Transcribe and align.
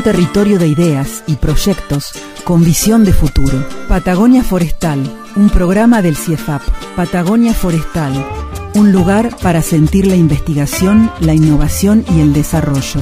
Un 0.00 0.04
territorio 0.04 0.58
de 0.58 0.66
ideas 0.66 1.22
y 1.26 1.36
proyectos 1.36 2.12
con 2.44 2.64
visión 2.64 3.04
de 3.04 3.12
futuro. 3.12 3.68
Patagonia 3.86 4.42
Forestal, 4.42 4.98
un 5.36 5.50
programa 5.50 6.00
del 6.00 6.16
CIEFAP. 6.16 6.62
Patagonia 6.96 7.52
Forestal, 7.52 8.14
un 8.76 8.92
lugar 8.92 9.36
para 9.42 9.60
sentir 9.60 10.06
la 10.06 10.16
investigación, 10.16 11.12
la 11.20 11.34
innovación 11.34 12.06
y 12.16 12.22
el 12.22 12.32
desarrollo. 12.32 12.98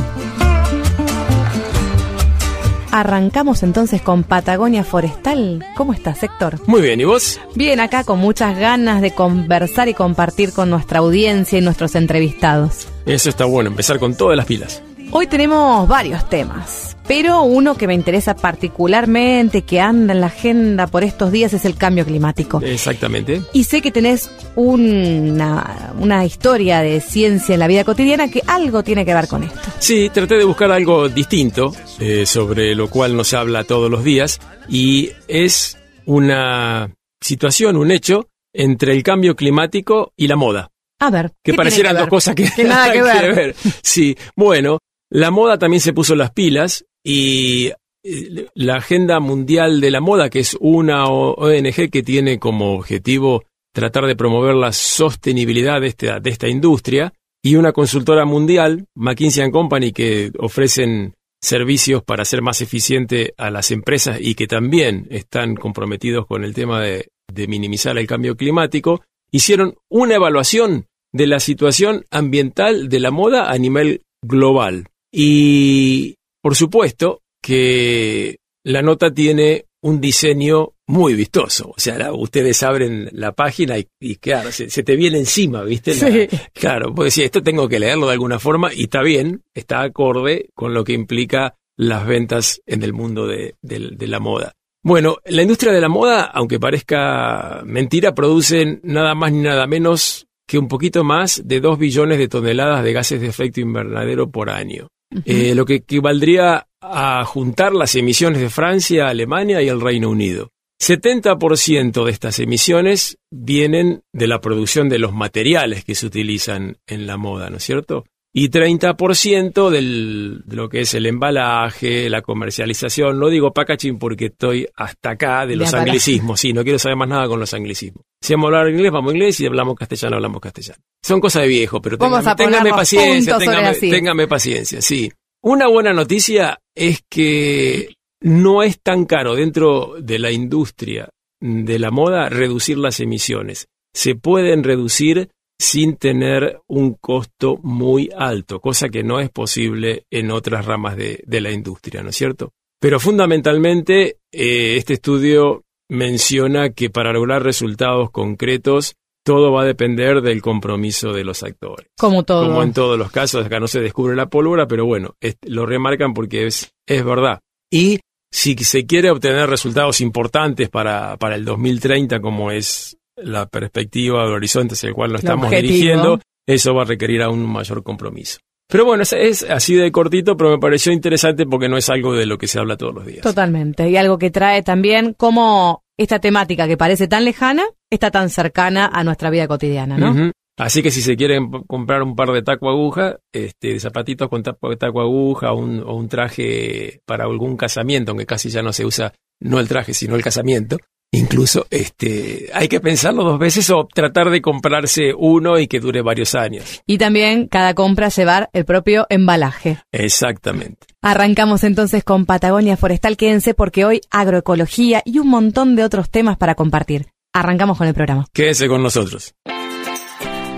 Arrancamos 2.90 3.62
entonces 3.62 4.02
con 4.02 4.24
Patagonia 4.24 4.82
Forestal. 4.82 5.64
¿Cómo 5.76 5.92
estás, 5.92 6.20
Héctor? 6.24 6.58
Muy 6.66 6.82
bien, 6.82 7.00
¿y 7.00 7.04
vos? 7.04 7.38
Bien, 7.54 7.78
acá 7.78 8.02
con 8.02 8.18
muchas 8.18 8.58
ganas 8.58 9.00
de 9.02 9.12
conversar 9.12 9.88
y 9.88 9.94
compartir 9.94 10.52
con 10.52 10.68
nuestra 10.68 10.98
audiencia 10.98 11.60
y 11.60 11.62
nuestros 11.62 11.94
entrevistados. 11.94 12.88
Eso 13.06 13.28
está 13.28 13.44
bueno, 13.44 13.70
empezar 13.70 14.00
con 14.00 14.16
todas 14.16 14.36
las 14.36 14.46
pilas. 14.46 14.82
Hoy 15.10 15.26
tenemos 15.26 15.88
varios 15.88 16.28
temas, 16.28 16.96
pero 17.06 17.42
uno 17.42 17.76
que 17.76 17.86
me 17.86 17.94
interesa 17.94 18.36
particularmente, 18.36 19.62
que 19.62 19.80
anda 19.80 20.12
en 20.12 20.20
la 20.20 20.26
agenda 20.26 20.86
por 20.86 21.02
estos 21.02 21.32
días, 21.32 21.54
es 21.54 21.64
el 21.64 21.76
cambio 21.76 22.04
climático. 22.04 22.60
Exactamente. 22.62 23.40
Y 23.54 23.64
sé 23.64 23.80
que 23.80 23.90
tenés 23.90 24.30
una, 24.54 25.94
una 25.98 26.26
historia 26.26 26.80
de 26.80 27.00
ciencia 27.00 27.54
en 27.54 27.60
la 27.60 27.68
vida 27.68 27.84
cotidiana 27.84 28.30
que 28.30 28.42
algo 28.46 28.82
tiene 28.82 29.06
que 29.06 29.14
ver 29.14 29.28
con 29.28 29.44
esto. 29.44 29.70
Sí, 29.78 30.10
traté 30.12 30.34
de 30.36 30.44
buscar 30.44 30.70
algo 30.70 31.08
distinto, 31.08 31.72
eh, 31.98 32.26
sobre 32.26 32.74
lo 32.74 32.90
cual 32.90 33.16
no 33.16 33.24
se 33.24 33.36
habla 33.36 33.64
todos 33.64 33.90
los 33.90 34.04
días, 34.04 34.40
y 34.68 35.10
es 35.26 35.78
una 36.04 36.90
situación, 37.18 37.76
un 37.76 37.90
hecho, 37.90 38.28
entre 38.52 38.92
el 38.92 39.02
cambio 39.02 39.34
climático 39.36 40.12
y 40.16 40.28
la 40.28 40.36
moda. 40.36 40.68
A 41.00 41.10
ver. 41.10 41.30
Que 41.42 41.52
¿qué 41.52 41.54
parecieran 41.54 41.96
dos 41.96 42.08
cosas 42.08 42.34
que, 42.34 42.50
Que 42.50 42.64
nada 42.64 42.92
que 42.92 43.00
ver. 43.00 43.56
Sí, 43.82 44.16
bueno, 44.36 44.78
la 45.10 45.30
moda 45.30 45.58
también 45.58 45.80
se 45.80 45.92
puso 45.92 46.14
las 46.14 46.32
pilas 46.32 46.84
y 47.02 47.72
eh, 48.02 48.46
la 48.54 48.76
Agenda 48.76 49.20
Mundial 49.20 49.80
de 49.80 49.90
la 49.90 50.00
Moda, 50.00 50.30
que 50.30 50.40
es 50.40 50.56
una 50.60 51.06
ONG 51.06 51.90
que 51.90 52.02
tiene 52.02 52.38
como 52.38 52.74
objetivo 52.74 53.44
tratar 53.72 54.06
de 54.06 54.16
promover 54.16 54.54
la 54.54 54.72
sostenibilidad 54.72 55.80
de 55.80 55.88
esta, 55.88 56.20
de 56.20 56.30
esta 56.30 56.48
industria, 56.48 57.12
y 57.42 57.54
una 57.56 57.72
consultora 57.72 58.24
mundial, 58.24 58.86
McKinsey 58.94 59.50
& 59.50 59.52
Company, 59.52 59.92
que 59.92 60.32
ofrecen 60.38 61.14
servicios 61.40 62.02
para 62.02 62.22
hacer 62.22 62.42
más 62.42 62.60
eficiente 62.60 63.34
a 63.36 63.50
las 63.50 63.70
empresas 63.70 64.18
y 64.20 64.34
que 64.34 64.48
también 64.48 65.06
están 65.10 65.54
comprometidos 65.54 66.26
con 66.26 66.42
el 66.42 66.52
tema 66.52 66.80
de, 66.80 67.08
de 67.32 67.46
minimizar 67.46 67.96
el 67.96 68.08
cambio 68.08 68.36
climático, 68.36 69.02
hicieron 69.30 69.76
una 69.88 70.16
evaluación 70.16 70.86
de 71.12 71.26
la 71.28 71.38
situación 71.38 72.04
ambiental 72.10 72.88
de 72.88 73.00
la 73.00 73.10
moda 73.10 73.50
a 73.50 73.58
nivel 73.58 74.02
global. 74.22 74.88
Y 75.12 76.14
por 76.42 76.54
supuesto 76.56 77.20
que 77.42 78.38
la 78.64 78.82
nota 78.82 79.12
tiene 79.12 79.64
un 79.82 80.00
diseño 80.00 80.70
muy 80.88 81.14
vistoso. 81.14 81.68
O 81.76 81.78
sea, 81.78 81.98
la- 81.98 82.12
ustedes 82.12 82.62
abren 82.62 83.08
la 83.12 83.32
página 83.32 83.78
y, 83.78 83.86
y 84.00 84.16
claro, 84.16 84.50
se, 84.52 84.68
se 84.70 84.82
te 84.82 84.96
viene 84.96 85.18
encima, 85.18 85.62
¿viste? 85.62 85.94
La- 85.94 86.10
Sí. 86.10 86.28
Claro, 86.52 86.94
pues 86.94 87.14
sí, 87.14 87.22
esto 87.22 87.42
tengo 87.42 87.68
que 87.68 87.78
leerlo 87.78 88.06
de 88.06 88.12
alguna 88.14 88.38
forma 88.38 88.72
y 88.74 88.84
está 88.84 89.02
bien, 89.02 89.42
está 89.54 89.82
acorde 89.82 90.50
con 90.54 90.74
lo 90.74 90.84
que 90.84 90.92
implica 90.94 91.54
las 91.76 92.06
ventas 92.06 92.60
en 92.66 92.82
el 92.82 92.92
mundo 92.92 93.26
de, 93.26 93.54
del- 93.62 93.96
de 93.96 94.06
la 94.08 94.18
moda. 94.18 94.52
Bueno, 94.82 95.18
la 95.26 95.42
industria 95.42 95.72
de 95.72 95.80
la 95.80 95.88
moda, 95.88 96.22
aunque 96.24 96.58
parezca 96.58 97.62
mentira, 97.64 98.14
produce 98.14 98.80
nada 98.82 99.14
más 99.14 99.32
ni 99.32 99.40
nada 99.42 99.66
menos 99.66 100.26
que 100.46 100.58
un 100.58 100.66
poquito 100.68 101.04
más 101.04 101.42
de 101.46 101.60
2 101.60 101.78
billones 101.78 102.18
de 102.18 102.28
toneladas 102.28 102.82
de 102.82 102.92
gases 102.92 103.20
de 103.20 103.26
efecto 103.28 103.60
invernadero 103.60 104.30
por 104.30 104.50
año. 104.50 104.88
Eh, 105.24 105.54
lo 105.54 105.64
que 105.64 105.76
equivaldría 105.76 106.66
a 106.80 107.24
juntar 107.24 107.72
las 107.72 107.94
emisiones 107.94 108.40
de 108.40 108.50
Francia, 108.50 109.08
Alemania 109.08 109.62
y 109.62 109.68
el 109.68 109.80
Reino 109.80 110.10
Unido. 110.10 110.50
70% 110.80 112.04
de 112.04 112.10
estas 112.10 112.38
emisiones 112.38 113.18
vienen 113.30 114.02
de 114.12 114.26
la 114.28 114.40
producción 114.40 114.88
de 114.88 114.98
los 114.98 115.12
materiales 115.12 115.84
que 115.84 115.94
se 115.94 116.06
utilizan 116.06 116.78
en 116.86 117.06
la 117.06 117.16
moda, 117.16 117.50
¿no 117.50 117.56
es 117.56 117.64
cierto? 117.64 118.04
Y 118.32 118.50
30% 118.50 119.70
del, 119.70 120.42
de 120.44 120.56
lo 120.56 120.68
que 120.68 120.80
es 120.80 120.94
el 120.94 121.06
embalaje, 121.06 122.10
la 122.10 122.20
comercialización. 122.20 123.18
No 123.18 123.30
digo 123.30 123.52
packaging 123.52 123.98
porque 123.98 124.26
estoy 124.26 124.66
hasta 124.76 125.10
acá 125.10 125.46
de 125.46 125.56
los 125.56 125.72
anglicismos. 125.72 126.38
Sí, 126.38 126.52
no 126.52 126.62
quiero 126.62 126.78
saber 126.78 126.96
más 126.96 127.08
nada 127.08 127.26
con 127.26 127.40
los 127.40 127.54
anglicismos. 127.54 128.04
Si 128.20 128.34
vamos 128.34 128.52
a 128.52 128.58
hablar 128.58 128.72
inglés, 128.72 128.92
vamos 128.92 129.14
inglés. 129.14 129.36
Si 129.36 129.46
hablamos 129.46 129.76
castellano, 129.76 130.16
hablamos 130.16 130.40
castellano. 130.40 130.78
Son 131.02 131.20
cosas 131.20 131.42
de 131.42 131.48
viejo, 131.48 131.80
pero 131.80 131.96
téngame, 131.96 132.30
a 132.30 132.36
téngame 132.36 132.70
paciencia, 132.70 133.38
téngame 133.80 134.28
paciencia, 134.28 134.82
sí. 134.82 135.10
Una 135.42 135.68
buena 135.68 135.92
noticia 135.92 136.58
es 136.74 137.02
que 137.08 137.94
no 138.20 138.62
es 138.62 138.80
tan 138.80 139.06
caro 139.06 139.36
dentro 139.36 139.94
de 140.00 140.18
la 140.18 140.30
industria 140.30 141.08
de 141.40 141.78
la 141.78 141.90
moda 141.90 142.28
reducir 142.28 142.78
las 142.78 143.00
emisiones. 143.00 143.68
Se 143.94 144.14
pueden 144.14 144.64
reducir 144.64 145.30
sin 145.60 145.96
tener 145.96 146.60
un 146.68 146.94
costo 146.94 147.58
muy 147.62 148.10
alto, 148.16 148.60
cosa 148.60 148.88
que 148.88 149.02
no 149.02 149.18
es 149.20 149.30
posible 149.30 150.04
en 150.10 150.30
otras 150.30 150.64
ramas 150.66 150.96
de, 150.96 151.22
de 151.26 151.40
la 151.40 151.50
industria, 151.50 152.02
¿no 152.02 152.10
es 152.10 152.16
cierto? 152.16 152.52
Pero 152.80 153.00
fundamentalmente 153.00 154.18
eh, 154.32 154.76
este 154.76 154.94
estudio 154.94 155.64
menciona 155.90 156.70
que 156.70 156.90
para 156.90 157.12
lograr 157.12 157.42
resultados 157.42 158.10
concretos 158.10 158.94
todo 159.24 159.52
va 159.52 159.62
a 159.62 159.66
depender 159.66 160.22
del 160.22 160.40
compromiso 160.40 161.12
de 161.12 161.24
los 161.24 161.42
actores. 161.42 161.88
Como 161.98 162.22
todo. 162.22 162.46
Como 162.46 162.62
en 162.62 162.72
todos 162.72 162.98
los 162.98 163.10
casos, 163.10 163.44
acá 163.44 163.58
no 163.60 163.68
se 163.68 163.80
descubre 163.80 164.16
la 164.16 164.28
pólvora, 164.30 164.66
pero 164.66 164.86
bueno, 164.86 165.16
es- 165.20 165.36
lo 165.42 165.66
remarcan 165.66 166.14
porque 166.14 166.46
es, 166.46 166.72
es 166.86 167.04
verdad. 167.04 167.40
Y 167.70 167.98
si 168.32 168.54
se 168.58 168.86
quiere 168.86 169.10
obtener 169.10 169.50
resultados 169.50 170.00
importantes 170.00 170.68
para, 170.70 171.16
para 171.18 171.34
el 171.34 171.44
2030, 171.44 172.20
como 172.20 172.50
es 172.52 172.96
la 173.22 173.46
perspectiva 173.46 174.24
del 174.24 174.32
horizonte 174.34 174.74
hacia 174.74 174.88
el 174.88 174.94
cual 174.94 175.12
nos 175.12 175.22
El 175.22 175.26
estamos 175.26 175.46
objetivo. 175.46 175.72
dirigiendo, 175.72 176.20
eso 176.46 176.74
va 176.74 176.82
a 176.82 176.86
requerir 176.86 177.22
aún 177.22 177.40
un 177.40 177.52
mayor 177.52 177.82
compromiso. 177.82 178.38
Pero 178.70 178.84
bueno, 178.84 179.02
es, 179.02 179.12
es 179.14 179.44
así 179.48 179.74
de 179.74 179.90
cortito, 179.90 180.36
pero 180.36 180.50
me 180.50 180.58
pareció 180.58 180.92
interesante 180.92 181.46
porque 181.46 181.68
no 181.68 181.78
es 181.78 181.88
algo 181.88 182.14
de 182.14 182.26
lo 182.26 182.36
que 182.36 182.46
se 182.46 182.58
habla 182.58 182.76
todos 182.76 182.94
los 182.94 183.06
días. 183.06 183.22
Totalmente. 183.22 183.88
Y 183.88 183.96
algo 183.96 184.18
que 184.18 184.30
trae 184.30 184.62
también 184.62 185.14
como 185.14 185.82
esta 185.96 186.18
temática 186.18 186.68
que 186.68 186.76
parece 186.76 187.08
tan 187.08 187.24
lejana 187.24 187.64
está 187.90 188.10
tan 188.10 188.28
cercana 188.28 188.90
a 188.92 189.04
nuestra 189.04 189.30
vida 189.30 189.48
cotidiana, 189.48 189.96
¿no? 189.96 190.32
Así 190.58 190.82
que 190.82 190.90
si 190.90 191.02
se 191.02 191.16
quieren 191.16 191.50
comprar 191.66 192.02
un 192.02 192.16
par 192.16 192.30
de 192.32 192.42
taco 192.42 192.68
aguja, 192.68 193.18
este, 193.32 193.74
de 193.74 193.80
zapatitos 193.80 194.28
con 194.28 194.42
taco, 194.42 194.76
taco 194.76 195.00
aguja, 195.00 195.52
un, 195.52 195.80
o 195.80 195.94
un 195.94 196.08
traje 196.08 197.00
para 197.06 197.24
algún 197.24 197.56
casamiento, 197.56 198.10
aunque 198.10 198.26
casi 198.26 198.50
ya 198.50 198.60
no 198.60 198.72
se 198.72 198.84
usa, 198.84 199.14
no 199.40 199.60
el 199.60 199.68
traje, 199.68 199.94
sino 199.94 200.16
el 200.16 200.22
casamiento, 200.22 200.78
incluso, 201.12 201.66
este, 201.70 202.50
hay 202.52 202.68
que 202.68 202.80
pensarlo 202.80 203.24
dos 203.24 203.38
veces 203.38 203.70
o 203.70 203.86
tratar 203.92 204.30
de 204.30 204.42
comprarse 204.42 205.12
uno 205.16 205.58
y 205.58 205.66
que 205.66 205.80
dure 205.80 206.02
varios 206.02 206.34
años. 206.34 206.82
Y 206.86 206.98
también 206.98 207.48
cada 207.48 207.74
compra 207.74 208.08
llevar 208.08 208.50
el 208.52 208.64
propio 208.64 209.06
embalaje. 209.08 209.78
Exactamente. 209.92 210.86
Arrancamos 211.02 211.64
entonces 211.64 212.04
con 212.04 212.26
Patagonia 212.26 212.76
Forestal. 212.76 213.16
Quédense 213.16 213.54
porque 213.54 213.84
hoy 213.84 214.00
agroecología 214.10 215.02
y 215.04 215.18
un 215.18 215.28
montón 215.28 215.76
de 215.76 215.84
otros 215.84 216.10
temas 216.10 216.36
para 216.36 216.54
compartir. 216.54 217.06
Arrancamos 217.32 217.78
con 217.78 217.86
el 217.86 217.94
programa. 217.94 218.26
Quédense 218.32 218.68
con 218.68 218.82
nosotros. 218.82 219.34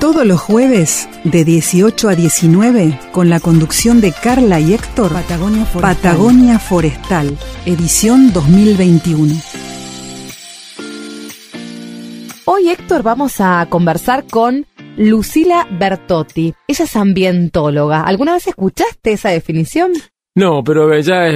Todos 0.01 0.25
los 0.25 0.41
jueves, 0.41 1.11
de 1.25 1.45
18 1.45 2.09
a 2.09 2.15
19, 2.15 2.99
con 3.13 3.29
la 3.29 3.39
conducción 3.39 4.01
de 4.01 4.13
Carla 4.13 4.59
y 4.59 4.73
Héctor, 4.73 5.13
Patagonia 5.13 5.67
Forestal, 5.67 5.95
Patagonia 5.95 6.59
Forestal 6.59 7.39
edición 7.67 8.33
2021. 8.33 9.70
Hoy, 12.53 12.69
Héctor, 12.69 13.05
vamos 13.05 13.41
a 13.41 13.65
conversar 13.71 14.27
con 14.27 14.67
Lucila 14.97 15.69
Bertotti. 15.71 16.53
Ella 16.67 16.85
es 16.85 16.97
ambientóloga. 16.97 18.03
¿Alguna 18.03 18.33
vez 18.33 18.49
escuchaste 18.49 19.13
esa 19.13 19.29
definición? 19.29 19.93
No, 20.35 20.65
pero 20.65 20.99
ya 20.99 21.27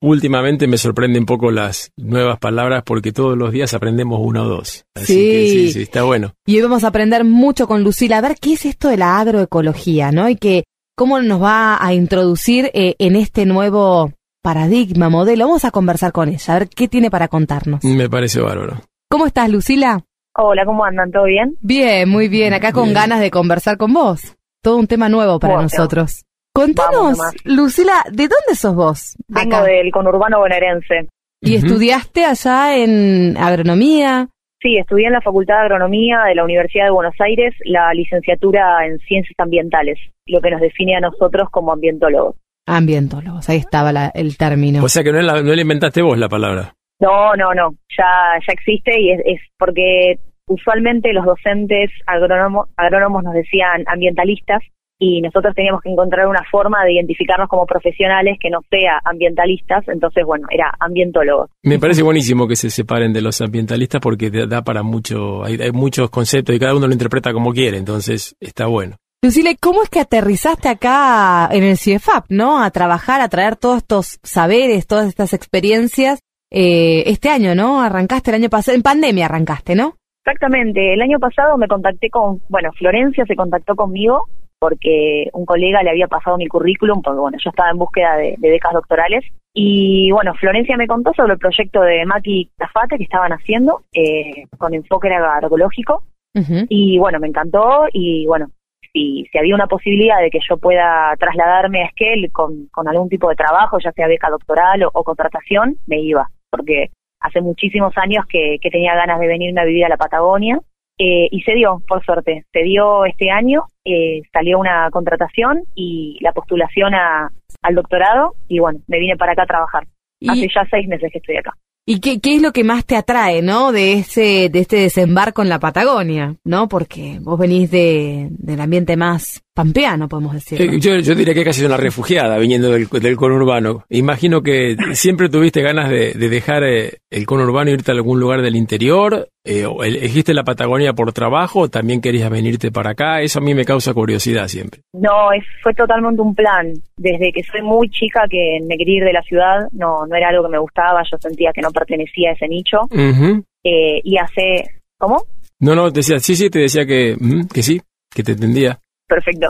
últimamente 0.00 0.66
me 0.66 0.78
sorprenden 0.78 1.24
un 1.24 1.26
poco 1.26 1.50
las 1.50 1.92
nuevas 1.98 2.38
palabras 2.38 2.84
porque 2.86 3.12
todos 3.12 3.36
los 3.36 3.52
días 3.52 3.74
aprendemos 3.74 4.18
una 4.22 4.44
o 4.44 4.48
dos. 4.48 4.86
Así 4.94 5.04
Sí. 5.12 5.14
que 5.30 5.48
sí, 5.50 5.72
sí, 5.74 5.82
está 5.82 6.04
bueno. 6.04 6.32
Y 6.46 6.56
hoy 6.56 6.62
vamos 6.62 6.84
a 6.84 6.88
aprender 6.88 7.22
mucho 7.24 7.68
con 7.68 7.84
Lucila 7.84 8.16
a 8.16 8.22
ver 8.22 8.36
qué 8.40 8.54
es 8.54 8.64
esto 8.64 8.88
de 8.88 8.96
la 8.96 9.18
agroecología, 9.20 10.10
¿no? 10.10 10.26
Y 10.30 10.36
que 10.36 10.64
cómo 10.96 11.20
nos 11.20 11.42
va 11.42 11.76
a 11.84 11.92
introducir 11.92 12.70
eh, 12.72 12.94
en 12.98 13.16
este 13.16 13.44
nuevo 13.44 14.10
paradigma, 14.42 15.10
modelo. 15.10 15.48
Vamos 15.48 15.66
a 15.66 15.70
conversar 15.70 16.12
con 16.12 16.30
ella, 16.30 16.54
a 16.54 16.58
ver 16.60 16.70
qué 16.70 16.88
tiene 16.88 17.10
para 17.10 17.28
contarnos. 17.28 17.84
Me 17.84 18.08
parece 18.08 18.40
bárbaro. 18.40 18.80
¿Cómo 19.10 19.26
estás, 19.26 19.50
Lucila? 19.50 20.02
Hola, 20.38 20.64
¿cómo 20.66 20.84
andan? 20.84 21.10
¿Todo 21.10 21.24
bien? 21.24 21.56
Bien, 21.60 22.08
muy 22.08 22.28
bien. 22.28 22.52
Acá 22.54 22.72
con 22.72 22.84
Bien. 22.84 22.94
ganas 22.94 23.20
de 23.20 23.30
conversar 23.30 23.76
con 23.78 23.92
vos. 23.92 24.36
Todo 24.62 24.76
un 24.76 24.86
tema 24.86 25.08
nuevo 25.08 25.38
para 25.38 25.54
Bueno. 25.54 25.68
nosotros. 25.72 26.24
Contanos. 26.52 27.18
Lucila, 27.44 28.02
¿de 28.10 28.28
dónde 28.28 28.54
sos 28.54 28.74
vos? 28.74 29.16
Vengo 29.28 29.56
Acá. 29.56 29.66
del 29.66 29.90
conurbano 29.92 30.38
bonaerense. 30.38 31.08
¿Y 31.40 31.54
estudiaste 31.56 32.24
allá 32.24 32.76
en 32.76 33.36
agronomía? 33.38 34.28
Sí, 34.60 34.76
estudié 34.78 35.06
en 35.06 35.12
la 35.12 35.20
Facultad 35.20 35.56
de 35.56 35.60
Agronomía 35.64 36.20
de 36.28 36.34
la 36.34 36.44
Universidad 36.44 36.84
de 36.86 36.90
Buenos 36.90 37.14
Aires 37.20 37.54
la 37.64 37.92
licenciatura 37.92 38.86
en 38.86 38.98
Ciencias 39.00 39.34
Ambientales, 39.38 39.98
lo 40.26 40.40
que 40.40 40.50
nos 40.50 40.60
define 40.60 40.96
a 40.96 41.00
nosotros 41.00 41.48
como 41.50 41.72
ambientólogos. 41.72 42.36
Ambientólogos, 42.66 43.48
ahí 43.48 43.58
estaba 43.58 43.92
la- 43.92 44.10
el 44.14 44.36
término. 44.36 44.82
O 44.82 44.88
sea 44.88 45.04
que 45.04 45.12
no 45.12 45.20
la, 45.20 45.42
no 45.42 45.54
la 45.54 45.60
inventaste 45.60 46.02
vos 46.02 46.18
la 46.18 46.28
palabra. 46.28 46.74
No, 47.00 47.34
no, 47.34 47.52
no, 47.54 47.74
ya, 47.96 48.38
ya 48.46 48.52
existe 48.52 48.98
y 48.98 49.10
es, 49.12 49.20
es 49.24 49.40
porque 49.58 50.18
usualmente 50.46 51.12
los 51.12 51.24
docentes 51.24 51.90
agrónomos, 52.06 52.68
agrónomos 52.76 53.22
nos 53.24 53.34
decían 53.34 53.84
ambientalistas 53.86 54.62
y 54.98 55.20
nosotros 55.20 55.54
teníamos 55.54 55.82
que 55.82 55.90
encontrar 55.90 56.26
una 56.26 56.42
forma 56.50 56.82
de 56.84 56.94
identificarnos 56.94 57.48
como 57.48 57.66
profesionales 57.66 58.38
que 58.40 58.48
no 58.48 58.60
sea 58.70 59.00
ambientalistas, 59.04 59.86
entonces 59.88 60.24
bueno, 60.24 60.46
era 60.50 60.72
ambientólogos. 60.80 61.50
Me 61.62 61.78
parece 61.78 62.02
buenísimo 62.02 62.48
que 62.48 62.56
se 62.56 62.70
separen 62.70 63.12
de 63.12 63.20
los 63.20 63.40
ambientalistas 63.40 64.00
porque 64.00 64.30
da 64.30 64.62
para 64.62 64.82
mucho, 64.82 65.44
hay, 65.44 65.56
hay 65.60 65.72
muchos 65.72 66.08
conceptos 66.08 66.54
y 66.54 66.58
cada 66.58 66.74
uno 66.74 66.86
lo 66.86 66.92
interpreta 66.92 67.32
como 67.32 67.52
quiere, 67.52 67.76
entonces 67.76 68.34
está 68.40 68.66
bueno. 68.66 68.96
Lucila, 69.22 69.50
¿y 69.50 69.56
¿cómo 69.56 69.82
es 69.82 69.88
que 69.88 70.00
aterrizaste 70.00 70.68
acá 70.68 71.48
en 71.50 71.64
el 71.64 71.76
CIEFAP, 71.76 72.26
no? 72.28 72.62
A 72.62 72.70
trabajar, 72.70 73.20
a 73.20 73.28
traer 73.28 73.56
todos 73.56 73.78
estos 73.78 74.18
saberes, 74.22 74.86
todas 74.86 75.08
estas 75.08 75.32
experiencias. 75.32 76.20
Eh, 76.50 77.04
este 77.06 77.28
año, 77.28 77.54
¿no? 77.54 77.82
Arrancaste 77.82 78.30
el 78.30 78.36
año 78.36 78.48
pasado, 78.48 78.76
en 78.76 78.82
pandemia 78.82 79.26
arrancaste, 79.26 79.74
¿no? 79.74 79.94
Exactamente, 80.24 80.94
el 80.94 81.02
año 81.02 81.18
pasado 81.18 81.56
me 81.56 81.68
contacté 81.68 82.10
con, 82.10 82.40
bueno, 82.48 82.70
Florencia 82.72 83.24
se 83.26 83.36
contactó 83.36 83.76
conmigo 83.76 84.26
porque 84.58 85.28
un 85.32 85.44
colega 85.44 85.82
le 85.82 85.90
había 85.90 86.08
pasado 86.08 86.36
mi 86.36 86.48
currículum, 86.48 87.02
porque 87.02 87.20
bueno, 87.20 87.38
yo 87.42 87.50
estaba 87.50 87.70
en 87.70 87.78
búsqueda 87.78 88.16
de, 88.16 88.34
de 88.38 88.50
becas 88.50 88.72
doctorales. 88.72 89.24
Y 89.52 90.10
bueno, 90.10 90.34
Florencia 90.34 90.76
me 90.76 90.86
contó 90.86 91.12
sobre 91.14 91.34
el 91.34 91.38
proyecto 91.38 91.80
de 91.82 92.04
Maki 92.04 92.50
Tafate 92.56 92.96
que 92.98 93.04
estaban 93.04 93.32
haciendo 93.32 93.82
eh, 93.92 94.46
con 94.58 94.74
enfoque 94.74 95.08
agroecológico. 95.08 96.02
Ujú. 96.34 96.66
Y 96.68 96.98
bueno, 96.98 97.18
me 97.20 97.28
encantó 97.28 97.86
y 97.92 98.26
bueno, 98.26 98.48
si, 98.92 99.24
si 99.30 99.38
había 99.38 99.54
una 99.54 99.66
posibilidad 99.66 100.20
de 100.20 100.30
que 100.30 100.40
yo 100.46 100.58
pueda 100.58 101.14
trasladarme 101.18 101.82
a 101.82 101.86
Esquel 101.86 102.30
con, 102.32 102.66
con 102.68 102.88
algún 102.88 103.08
tipo 103.08 103.28
de 103.28 103.36
trabajo, 103.36 103.78
ya 103.78 103.92
sea 103.92 104.08
beca 104.08 104.28
doctoral 104.28 104.84
o, 104.84 104.90
o 104.92 105.04
contratación, 105.04 105.76
me 105.86 106.00
iba, 106.00 106.28
porque 106.56 106.88
hace 107.20 107.40
muchísimos 107.40 107.92
años 107.96 108.24
que, 108.28 108.56
que 108.60 108.70
tenía 108.70 108.94
ganas 108.94 109.20
de 109.20 109.26
venirme 109.26 109.60
a 109.60 109.64
vivir 109.64 109.84
a 109.84 109.88
la 109.88 109.96
Patagonia 109.96 110.58
eh, 110.98 111.28
y 111.30 111.42
se 111.42 111.52
dio, 111.52 111.82
por 111.86 112.02
suerte, 112.04 112.44
se 112.52 112.62
dio 112.62 113.04
este 113.04 113.30
año, 113.30 113.64
eh, 113.84 114.22
salió 114.32 114.58
una 114.58 114.88
contratación 114.90 115.64
y 115.74 116.16
la 116.22 116.32
postulación 116.32 116.94
a, 116.94 117.30
al 117.62 117.74
doctorado 117.74 118.34
y 118.48 118.60
bueno, 118.60 118.80
me 118.86 118.98
vine 118.98 119.16
para 119.16 119.32
acá 119.32 119.42
a 119.42 119.46
trabajar. 119.46 119.86
Hace 120.26 120.46
¿Y, 120.46 120.48
ya 120.48 120.66
seis 120.70 120.88
meses 120.88 121.10
que 121.12 121.18
estoy 121.18 121.36
acá. 121.36 121.52
y 121.84 122.00
qué, 122.00 122.18
qué 122.20 122.36
es 122.36 122.42
lo 122.42 122.52
que 122.52 122.64
más 122.64 122.86
te 122.86 122.96
atrae, 122.96 123.42
no? 123.42 123.72
De 123.72 123.92
ese, 123.92 124.48
de 124.48 124.60
este 124.60 124.76
desembarco 124.76 125.42
en 125.42 125.50
la 125.50 125.58
Patagonia, 125.58 126.36
¿no? 126.44 126.68
Porque 126.68 127.18
vos 127.20 127.38
venís 127.38 127.70
de, 127.70 128.28
del 128.30 128.60
ambiente 128.60 128.96
más 128.96 129.45
pampeano, 129.56 130.06
podemos 130.06 130.34
decir. 130.34 130.60
Eh, 130.60 130.78
Yo, 130.78 130.96
yo 130.98 131.14
diría 131.14 131.32
que 131.32 131.44
casi 131.44 131.64
una 131.64 131.78
refugiada 131.78 132.36
viniendo 132.38 132.70
del, 132.70 132.86
del 132.86 133.16
conurbano. 133.16 133.84
Imagino 133.88 134.42
que 134.42 134.76
siempre 134.92 135.30
tuviste 135.30 135.62
ganas 135.62 135.88
de, 135.88 136.12
de 136.12 136.28
dejar 136.28 136.62
eh, 136.62 136.98
el 137.10 137.24
conurbano 137.24 137.70
e 137.70 137.74
irte 137.74 137.90
a 137.90 137.94
algún 137.94 138.20
lugar 138.20 138.42
del 138.42 138.54
interior. 138.54 139.28
Eh, 139.44 139.64
o 139.64 139.84
elegiste 139.84 140.34
la 140.34 140.42
Patagonia 140.42 140.92
por 140.92 141.12
trabajo 141.12 141.60
o 141.60 141.68
también 141.68 142.00
querías 142.00 142.28
venirte 142.30 142.70
para 142.70 142.90
acá. 142.90 143.22
Eso 143.22 143.38
a 143.38 143.42
mí 143.42 143.54
me 143.54 143.64
causa 143.64 143.94
curiosidad 143.94 144.48
siempre. 144.48 144.82
No, 144.92 145.32
es, 145.32 145.44
fue 145.62 145.72
totalmente 145.72 146.20
un 146.20 146.34
plan. 146.34 146.74
Desde 146.96 147.32
que 147.32 147.42
soy 147.42 147.62
muy 147.62 147.88
chica 147.88 148.24
que 148.28 148.58
me 148.68 148.76
quería 148.76 148.98
ir 148.98 149.04
de 149.04 149.12
la 149.12 149.22
ciudad, 149.22 149.68
no, 149.72 150.06
no 150.06 150.16
era 150.16 150.28
algo 150.28 150.44
que 150.44 150.50
me 150.52 150.58
gustaba, 150.58 151.02
yo 151.10 151.16
sentía 151.18 151.52
que 151.54 151.62
no 151.62 151.70
pertenecía 151.70 152.30
a 152.30 152.32
ese 152.34 152.48
nicho. 152.48 152.80
Eh, 152.92 154.00
y 154.04 154.18
hace... 154.18 154.64
¿Cómo? 154.98 155.24
No, 155.60 155.74
no, 155.74 155.90
decía, 155.90 156.18
sí, 156.18 156.36
sí, 156.36 156.50
te 156.50 156.58
decía 156.58 156.84
que, 156.84 157.16
mm, 157.18 157.46
que 157.46 157.62
sí, 157.62 157.80
que 158.14 158.22
te 158.22 158.32
entendía. 158.32 158.78
Perfecto. 159.06 159.48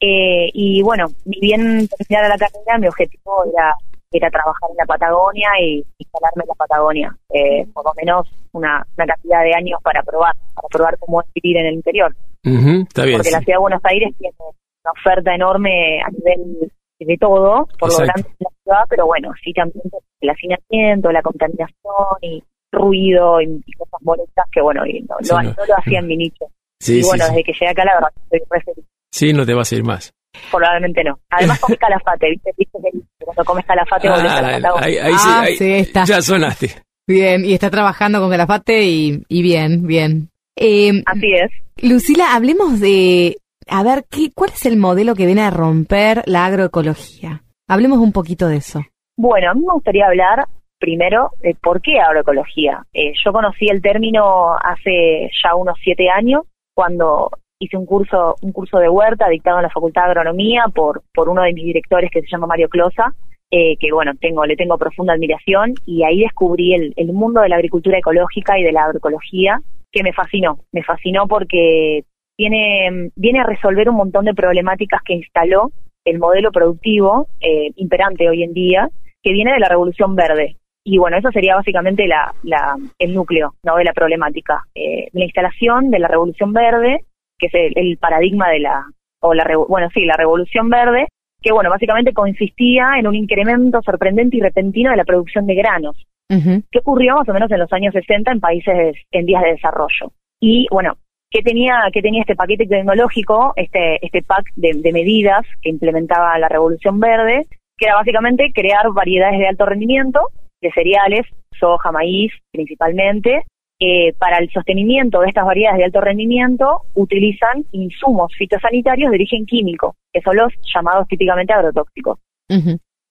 Eh, 0.00 0.50
y 0.52 0.82
bueno, 0.82 1.06
ni 1.24 1.40
bien 1.40 1.88
terminara 1.88 2.28
la 2.28 2.38
carrera, 2.38 2.78
mi 2.78 2.86
objetivo 2.86 3.44
era, 3.50 3.74
era 4.12 4.30
trabajar 4.30 4.70
en 4.70 4.76
la 4.76 4.84
Patagonia 4.84 5.48
y 5.60 5.84
instalarme 5.98 6.42
en 6.42 6.48
la 6.48 6.54
Patagonia. 6.54 7.16
Eh, 7.32 7.66
por 7.72 7.84
lo 7.84 7.92
menos 7.94 8.28
una, 8.52 8.86
una 8.96 9.06
cantidad 9.06 9.42
de 9.42 9.54
años 9.54 9.80
para 9.82 10.02
probar, 10.02 10.34
para 10.54 10.68
probar 10.70 10.98
cómo 10.98 11.22
es 11.22 11.28
vivir 11.34 11.56
en 11.58 11.66
el 11.66 11.74
interior. 11.74 12.14
Ujú, 12.44 12.82
está 12.88 13.04
bien. 13.04 13.16
porque 13.18 13.30
sí. 13.30 13.34
la 13.34 13.40
ciudad 13.40 13.56
de 13.56 13.60
Buenos 13.60 13.84
Aires 13.84 14.14
tiene 14.18 14.34
una 14.38 14.92
oferta 14.92 15.34
enorme 15.34 16.00
a 16.02 16.10
nivel 16.10 16.70
de 16.98 17.16
todo, 17.18 17.66
por 17.78 17.90
lo 17.90 17.96
grande 17.98 18.22
de 18.22 18.44
la 18.44 18.50
ciudad, 18.62 18.84
pero 18.88 19.06
bueno, 19.06 19.30
sí 19.42 19.52
también 19.52 19.82
el 20.20 20.30
hacinamiento, 20.30 21.10
la 21.12 21.22
contaminación 21.22 22.16
y 22.22 22.42
ruido 22.72 23.40
y, 23.40 23.62
y 23.66 23.72
cosas 23.72 24.00
molestas 24.02 24.46
que 24.52 24.60
bueno, 24.60 24.86
y 24.86 25.00
no, 25.02 25.16
Sí, 25.20 25.32
no. 25.32 25.42
no 25.42 25.66
lo 25.66 25.74
hacía 25.78 25.98
en 26.00 26.06
mi 26.06 26.16
nicho. 26.16 26.46
Sí, 26.80 26.98
y 26.98 27.02
sí, 27.02 27.08
bueno, 27.08 27.24
sí. 27.24 27.30
desde 27.30 27.44
que 27.44 27.52
llegué 27.52 27.68
acá 27.68 27.84
la 27.84 27.94
verdad 27.94 28.08
estoy 28.22 28.40
re 28.50 28.60
feliz. 28.62 28.84
Sí, 29.10 29.32
no 29.32 29.46
te 29.46 29.54
vas 29.54 29.72
a 29.72 29.74
ir 29.76 29.84
más. 29.84 30.12
Probablemente 30.50 31.02
no. 31.04 31.18
Además 31.30 31.58
comí 31.60 31.76
calafate, 31.78 32.30
¿viste? 32.30 32.50
¿Viste 32.56 32.78
que 33.18 33.24
cuando 33.24 33.44
comes 33.44 33.64
calafate 33.64 34.08
volvés 34.08 34.30
a 34.32 34.42
la 34.42 34.48
Ah, 34.48 34.52
Patagonia? 34.60 34.86
ahí, 34.86 34.96
ahí 34.98 35.12
sí, 35.18 35.28
Ah, 35.30 35.40
ahí- 35.42 35.56
sí, 35.56 35.72
está. 35.72 36.04
ya 36.04 36.20
sonaste. 36.22 36.70
Bien, 37.08 37.44
y 37.44 37.54
está 37.54 37.70
trabajando 37.70 38.18
con 38.20 38.30
Calafate 38.30 38.82
y, 38.82 39.22
y 39.28 39.42
bien, 39.42 39.86
bien. 39.86 40.28
Eh, 40.56 41.02
Así 41.06 41.32
es. 41.34 41.50
Lucila, 41.80 42.34
hablemos 42.34 42.80
de, 42.80 43.36
a 43.68 43.84
ver, 43.84 44.04
¿qué, 44.10 44.30
¿cuál 44.34 44.50
es 44.52 44.66
el 44.66 44.76
modelo 44.76 45.14
que 45.14 45.24
viene 45.24 45.42
a 45.42 45.50
romper 45.50 46.24
la 46.26 46.46
agroecología? 46.46 47.42
Hablemos 47.68 47.98
un 48.00 48.10
poquito 48.12 48.48
de 48.48 48.56
eso. 48.56 48.82
Bueno, 49.16 49.50
a 49.50 49.54
mí 49.54 49.60
me 49.60 49.72
gustaría 49.72 50.06
hablar 50.06 50.46
primero 50.80 51.30
de 51.42 51.54
por 51.54 51.80
qué 51.80 52.00
agroecología. 52.00 52.84
Eh, 52.92 53.12
yo 53.24 53.32
conocí 53.32 53.66
el 53.70 53.80
término 53.80 54.54
hace 54.56 55.30
ya 55.44 55.54
unos 55.54 55.78
siete 55.84 56.08
años, 56.10 56.42
cuando 56.76 57.30
hice 57.58 57.78
un 57.78 57.86
curso, 57.86 58.36
un 58.42 58.52
curso 58.52 58.78
de 58.78 58.90
huerta 58.90 59.28
dictado 59.28 59.56
en 59.56 59.62
la 59.62 59.70
Facultad 59.70 60.04
de 60.04 60.10
Agronomía 60.10 60.66
por, 60.74 61.02
por 61.14 61.30
uno 61.30 61.42
de 61.42 61.54
mis 61.54 61.64
directores 61.64 62.10
que 62.10 62.20
se 62.20 62.28
llama 62.28 62.46
Mario 62.46 62.68
Closa, 62.68 63.14
eh, 63.50 63.78
que 63.78 63.90
bueno, 63.92 64.12
tengo, 64.20 64.44
le 64.44 64.56
tengo 64.56 64.76
profunda 64.76 65.14
admiración, 65.14 65.72
y 65.86 66.02
ahí 66.02 66.20
descubrí 66.20 66.74
el, 66.74 66.92
el 66.96 67.12
mundo 67.14 67.40
de 67.40 67.48
la 67.48 67.56
agricultura 67.56 67.98
ecológica 67.98 68.58
y 68.58 68.62
de 68.62 68.72
la 68.72 68.84
agroecología, 68.84 69.62
que 69.90 70.02
me 70.02 70.12
fascinó. 70.12 70.58
Me 70.70 70.82
fascinó 70.82 71.26
porque 71.26 72.04
viene, 72.36 73.10
viene 73.16 73.40
a 73.40 73.46
resolver 73.46 73.88
un 73.88 73.96
montón 73.96 74.26
de 74.26 74.34
problemáticas 74.34 75.00
que 75.02 75.14
instaló 75.14 75.70
el 76.04 76.18
modelo 76.18 76.52
productivo 76.52 77.28
eh, 77.40 77.70
imperante 77.76 78.28
hoy 78.28 78.42
en 78.42 78.52
día, 78.52 78.90
que 79.22 79.32
viene 79.32 79.54
de 79.54 79.60
la 79.60 79.68
revolución 79.68 80.14
verde. 80.14 80.56
Y 80.88 80.98
bueno, 80.98 81.16
eso 81.16 81.32
sería 81.32 81.56
básicamente 81.56 82.06
la, 82.06 82.32
la, 82.44 82.76
el 83.00 83.12
núcleo 83.12 83.54
¿no? 83.64 83.76
de 83.76 83.82
la 83.82 83.92
problemática. 83.92 84.62
Eh, 84.72 85.08
la 85.12 85.24
instalación 85.24 85.90
de 85.90 85.98
la 85.98 86.06
revolución 86.06 86.52
verde, 86.52 87.00
que 87.40 87.48
es 87.48 87.54
el, 87.54 87.72
el 87.74 87.98
paradigma 87.98 88.48
de 88.50 88.60
la, 88.60 88.84
o 89.20 89.34
la, 89.34 89.44
bueno, 89.68 89.88
sí, 89.92 90.04
la 90.04 90.14
revolución 90.16 90.70
verde, 90.70 91.08
que 91.42 91.50
bueno, 91.50 91.70
básicamente 91.70 92.12
consistía 92.12 92.92
en 93.00 93.08
un 93.08 93.16
incremento 93.16 93.82
sorprendente 93.82 94.36
y 94.36 94.40
repentino 94.40 94.92
de 94.92 94.96
la 94.96 95.04
producción 95.04 95.44
de 95.46 95.56
granos 95.56 96.06
Ujú. 96.30 96.62
que 96.70 96.78
ocurrió 96.78 97.16
más 97.16 97.28
o 97.28 97.32
menos 97.32 97.50
en 97.50 97.58
los 97.58 97.72
años 97.72 97.92
60 97.92 98.30
en 98.30 98.40
países 98.40 98.96
en 99.10 99.26
vías 99.26 99.42
de 99.42 99.54
desarrollo. 99.54 100.12
Y 100.40 100.68
bueno, 100.70 100.98
¿qué 101.32 101.42
tenía, 101.42 101.82
qué 101.92 102.00
tenía 102.00 102.20
este 102.20 102.36
paquete 102.36 102.64
tecnológico, 102.64 103.54
este, 103.56 104.04
este 104.06 104.22
pack 104.22 104.52
de, 104.54 104.70
de 104.76 104.92
medidas 104.92 105.42
que 105.62 105.70
implementaba 105.70 106.38
la 106.38 106.48
Revolución 106.48 107.00
Verde? 107.00 107.44
Que 107.76 107.86
era 107.86 107.96
básicamente 107.96 108.52
crear 108.54 108.86
variedades 108.92 109.40
de 109.40 109.48
alto 109.48 109.66
rendimiento 109.66 110.20
de 110.60 110.70
cereales, 110.72 111.26
soja, 111.58 111.92
maíz 111.92 112.32
principalmente. 112.52 113.44
Eh, 113.78 114.14
para 114.14 114.38
el 114.38 114.50
sostenimiento 114.50 115.20
de 115.20 115.28
estas 115.28 115.44
variedades 115.44 115.78
de 115.78 115.84
alto 115.84 116.00
rendimiento 116.00 116.80
utilizan 116.94 117.66
insumos 117.72 118.32
fitosanitarios 118.34 119.10
de 119.10 119.16
origen 119.16 119.44
químico, 119.44 119.96
que 120.14 120.22
son 120.22 120.34
los 120.36 120.50
llamados 120.74 121.06
típicamente 121.08 121.52
agrotóxicos 121.52 122.18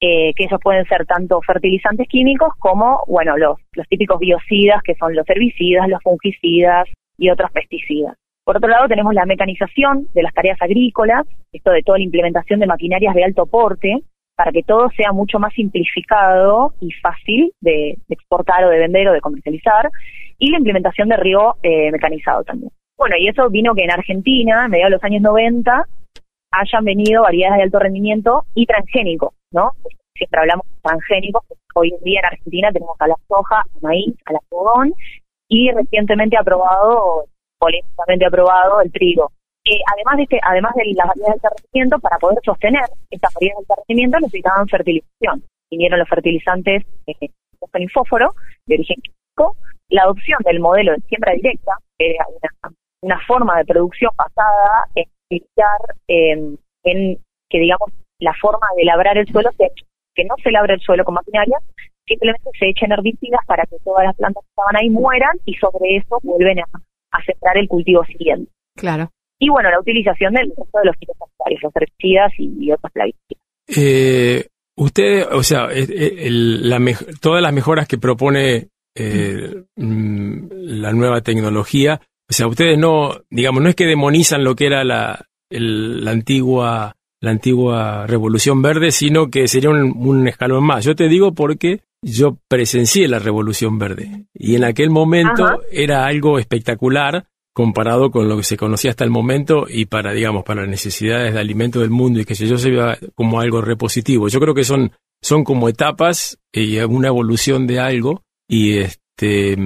eh, 0.01 0.33
que 0.35 0.43
esos 0.43 0.59
pueden 0.61 0.85
ser 0.85 1.05
tanto 1.05 1.41
fertilizantes 1.41 2.07
químicos 2.07 2.49
como, 2.59 3.03
bueno, 3.07 3.37
los, 3.37 3.57
los 3.73 3.87
típicos 3.87 4.19
biocidas, 4.19 4.81
que 4.83 4.95
son 4.95 5.15
los 5.15 5.27
herbicidas, 5.29 5.87
los 5.87 6.01
fungicidas 6.03 6.87
y 7.17 7.29
otros 7.29 7.51
pesticidas. 7.51 8.15
Por 8.43 8.57
otro 8.57 8.69
lado, 8.69 8.87
tenemos 8.87 9.13
la 9.13 9.25
mecanización 9.25 10.07
de 10.13 10.21
las 10.21 10.33
tareas 10.33 10.61
agrícolas, 10.61 11.25
esto 11.51 11.71
de 11.71 11.81
toda 11.81 11.97
la 11.97 12.03
implementación 12.03 12.59
de 12.59 12.67
maquinarias 12.67 13.15
de 13.15 13.23
alto 13.23 13.45
porte, 13.47 14.01
para 14.35 14.51
que 14.51 14.63
todo 14.63 14.89
sea 14.95 15.11
mucho 15.11 15.39
más 15.39 15.53
simplificado 15.53 16.73
y 16.81 16.91
fácil 16.93 17.51
de, 17.61 17.97
de 18.07 18.13
exportar 18.13 18.65
o 18.65 18.69
de 18.69 18.79
vender 18.79 19.07
o 19.07 19.13
de 19.13 19.21
comercializar, 19.21 19.89
y 20.37 20.51
la 20.51 20.57
implementación 20.57 21.09
de 21.09 21.17
riego 21.17 21.55
eh, 21.63 21.91
mecanizado 21.91 22.43
también. 22.43 22.71
Bueno, 22.97 23.15
y 23.17 23.27
eso 23.27 23.49
vino 23.49 23.73
que 23.75 23.83
en 23.83 23.91
Argentina, 23.91 24.65
a 24.65 24.67
mediados 24.67 24.91
de 24.91 24.95
los 24.95 25.03
años 25.03 25.21
90, 25.21 25.85
hayan 26.51 26.85
venido 26.85 27.23
variedades 27.23 27.57
de 27.57 27.63
alto 27.63 27.79
rendimiento 27.79 28.45
y 28.53 28.65
transgénicos, 28.65 29.33
¿no? 29.51 29.71
Siempre 30.13 30.39
hablamos 30.39 30.65
de 30.67 30.75
transgénicos, 30.81 31.43
hoy 31.73 31.93
en 31.93 32.03
día 32.03 32.19
en 32.21 32.25
Argentina 32.25 32.71
tenemos 32.71 32.95
a 32.99 33.07
la 33.07 33.15
soja, 33.27 33.63
al 33.73 33.81
maíz, 33.81 34.15
al 34.25 34.37
algodón 34.37 34.93
y 35.49 35.71
recientemente 35.71 36.37
aprobado, 36.37 37.25
políticamente 37.59 38.25
aprobado, 38.25 38.81
el 38.81 38.91
trigo. 38.91 39.31
Eh, 39.67 39.81
además 39.91 40.17
de 40.17 40.23
este, 40.23 40.39
además 40.43 40.73
de 40.75 40.93
las 40.93 41.07
variedades 41.07 41.41
de 41.41 41.47
alto 41.47 41.57
rendimiento, 41.57 41.99
para 41.99 42.17
poder 42.19 42.37
sostener 42.45 42.83
estas 43.09 43.33
variedades 43.33 43.67
de 43.67 43.73
alto 43.73 43.83
rendimiento 43.87 44.19
necesitaban 44.19 44.67
fertilización. 44.67 45.43
Vinieron 45.71 45.99
los 45.99 46.09
fertilizantes 46.09 46.83
eh, 47.07 47.29
y 47.79 47.87
fósforo 47.87 48.35
de 48.67 48.75
origen 48.75 49.01
químico, 49.01 49.57
la 49.89 50.03
adopción 50.03 50.37
del 50.45 50.59
modelo 50.59 50.93
de 50.93 51.01
siembra 51.07 51.33
directa, 51.33 51.73
que 51.97 52.11
era 52.11 52.25
una, 52.29 52.75
una 53.01 53.19
forma 53.25 53.57
de 53.57 53.65
producción 53.65 54.11
basada 54.15 54.87
en 54.93 55.05
eh, 56.07 56.57
en 56.83 57.17
que 57.49 57.59
digamos 57.59 57.89
la 58.19 58.33
forma 58.39 58.67
de 58.77 58.85
labrar 58.85 59.17
el 59.17 59.27
suelo 59.27 59.49
se 59.57 59.71
que 60.13 60.23
no 60.25 60.35
se 60.41 60.51
labre 60.51 60.75
el 60.75 60.79
suelo 60.79 61.03
con 61.03 61.15
maquinaria, 61.15 61.57
simplemente 62.07 62.49
se 62.57 62.69
echen 62.69 62.91
herbicidas 62.91 63.41
para 63.47 63.63
que 63.65 63.77
todas 63.83 64.05
las 64.05 64.15
plantas 64.15 64.43
que 64.43 64.49
estaban 64.49 64.75
ahí 64.77 64.89
mueran 64.89 65.37
y 65.43 65.55
sobre 65.55 65.97
eso 65.97 66.19
vuelven 66.23 66.59
a, 66.59 66.65
a 67.11 67.23
sembrar 67.25 67.57
el 67.57 67.67
cultivo 67.67 68.05
siguiente. 68.05 68.49
Claro. 68.77 69.09
Y 69.39 69.49
bueno, 69.49 69.69
la 69.69 69.79
utilización 69.79 70.33
del 70.33 70.47
resto 70.49 70.79
de 70.79 70.85
los 70.85 70.95
fitosanitarios, 70.97 71.63
los 71.63 71.75
herbicidas 71.75 72.31
y, 72.37 72.71
otros 72.71 72.91
plaguicidas. 72.91 73.43
Eh, 73.67 74.47
usted, 74.77 75.27
o 75.31 75.43
sea, 75.43 75.67
la 75.69 76.79
todas 77.19 77.41
las 77.41 77.53
mejoras 77.53 77.87
que 77.87 77.97
propone 77.97 78.69
eh, 78.95 79.63
mm, 79.75 80.47
la 80.51 80.93
nueva 80.93 81.21
tecnología, 81.21 81.99
o 82.29 82.33
sea, 82.33 82.47
ustedes 82.47 82.77
no, 82.77 83.11
digamos, 83.29 83.61
no 83.61 83.69
es 83.69 83.75
que 83.75 83.85
demonizan 83.85 84.43
lo 84.43 84.55
que 84.55 84.67
era 84.67 84.83
la, 84.83 85.25
la 85.49 86.11
antigua 86.11 86.95
la 87.25 87.31
antigua 87.31 88.05
Revolución 88.07 88.61
Verde, 88.61 88.91
sino 88.91 89.29
que 89.29 89.47
sería 89.47 89.71
un, 89.71 90.27
escalón 90.27 90.63
más. 90.63 90.85
Yo 90.85 90.95
te 90.95 91.09
digo 91.09 91.33
porque 91.33 91.81
yo 92.01 92.37
presencié 92.47 93.07
la 93.07 93.17
Revolución 93.17 93.79
Verde 93.79 94.27
y 94.33 94.55
en 94.55 94.63
aquel 94.63 94.91
momento 94.91 95.61
era 95.71 96.05
algo 96.05 96.37
espectacular 96.37 97.25
comparado 97.55 98.11
con 98.11 98.27
lo 98.27 98.35
que 98.35 98.43
se 98.43 98.57
conocía 98.57 98.91
hasta 98.91 99.05
el 99.05 99.09
momento 99.09 99.65
y 99.69 99.85
para, 99.85 100.11
digamos, 100.11 100.43
para 100.43 100.63
las 100.63 100.69
necesidades 100.69 101.33
de 101.33 101.39
alimento 101.39 101.79
del 101.79 101.89
mundo 101.89 102.19
y 102.19 102.25
que 102.25 102.35
yo 102.35 102.57
se 102.57 102.69
vea 102.69 102.99
como 103.15 103.39
algo 103.39 103.61
repositivo. 103.61 104.27
Yo 104.27 104.41
creo 104.41 104.53
que 104.53 104.65
son, 104.65 104.91
son 105.21 105.45
como 105.45 105.69
etapas 105.69 106.37
y 106.51 106.77
una 106.79 107.07
evolución 107.07 107.65
de 107.65 107.79
algo 107.79 108.23
y 108.45 108.79
este, 108.79 109.57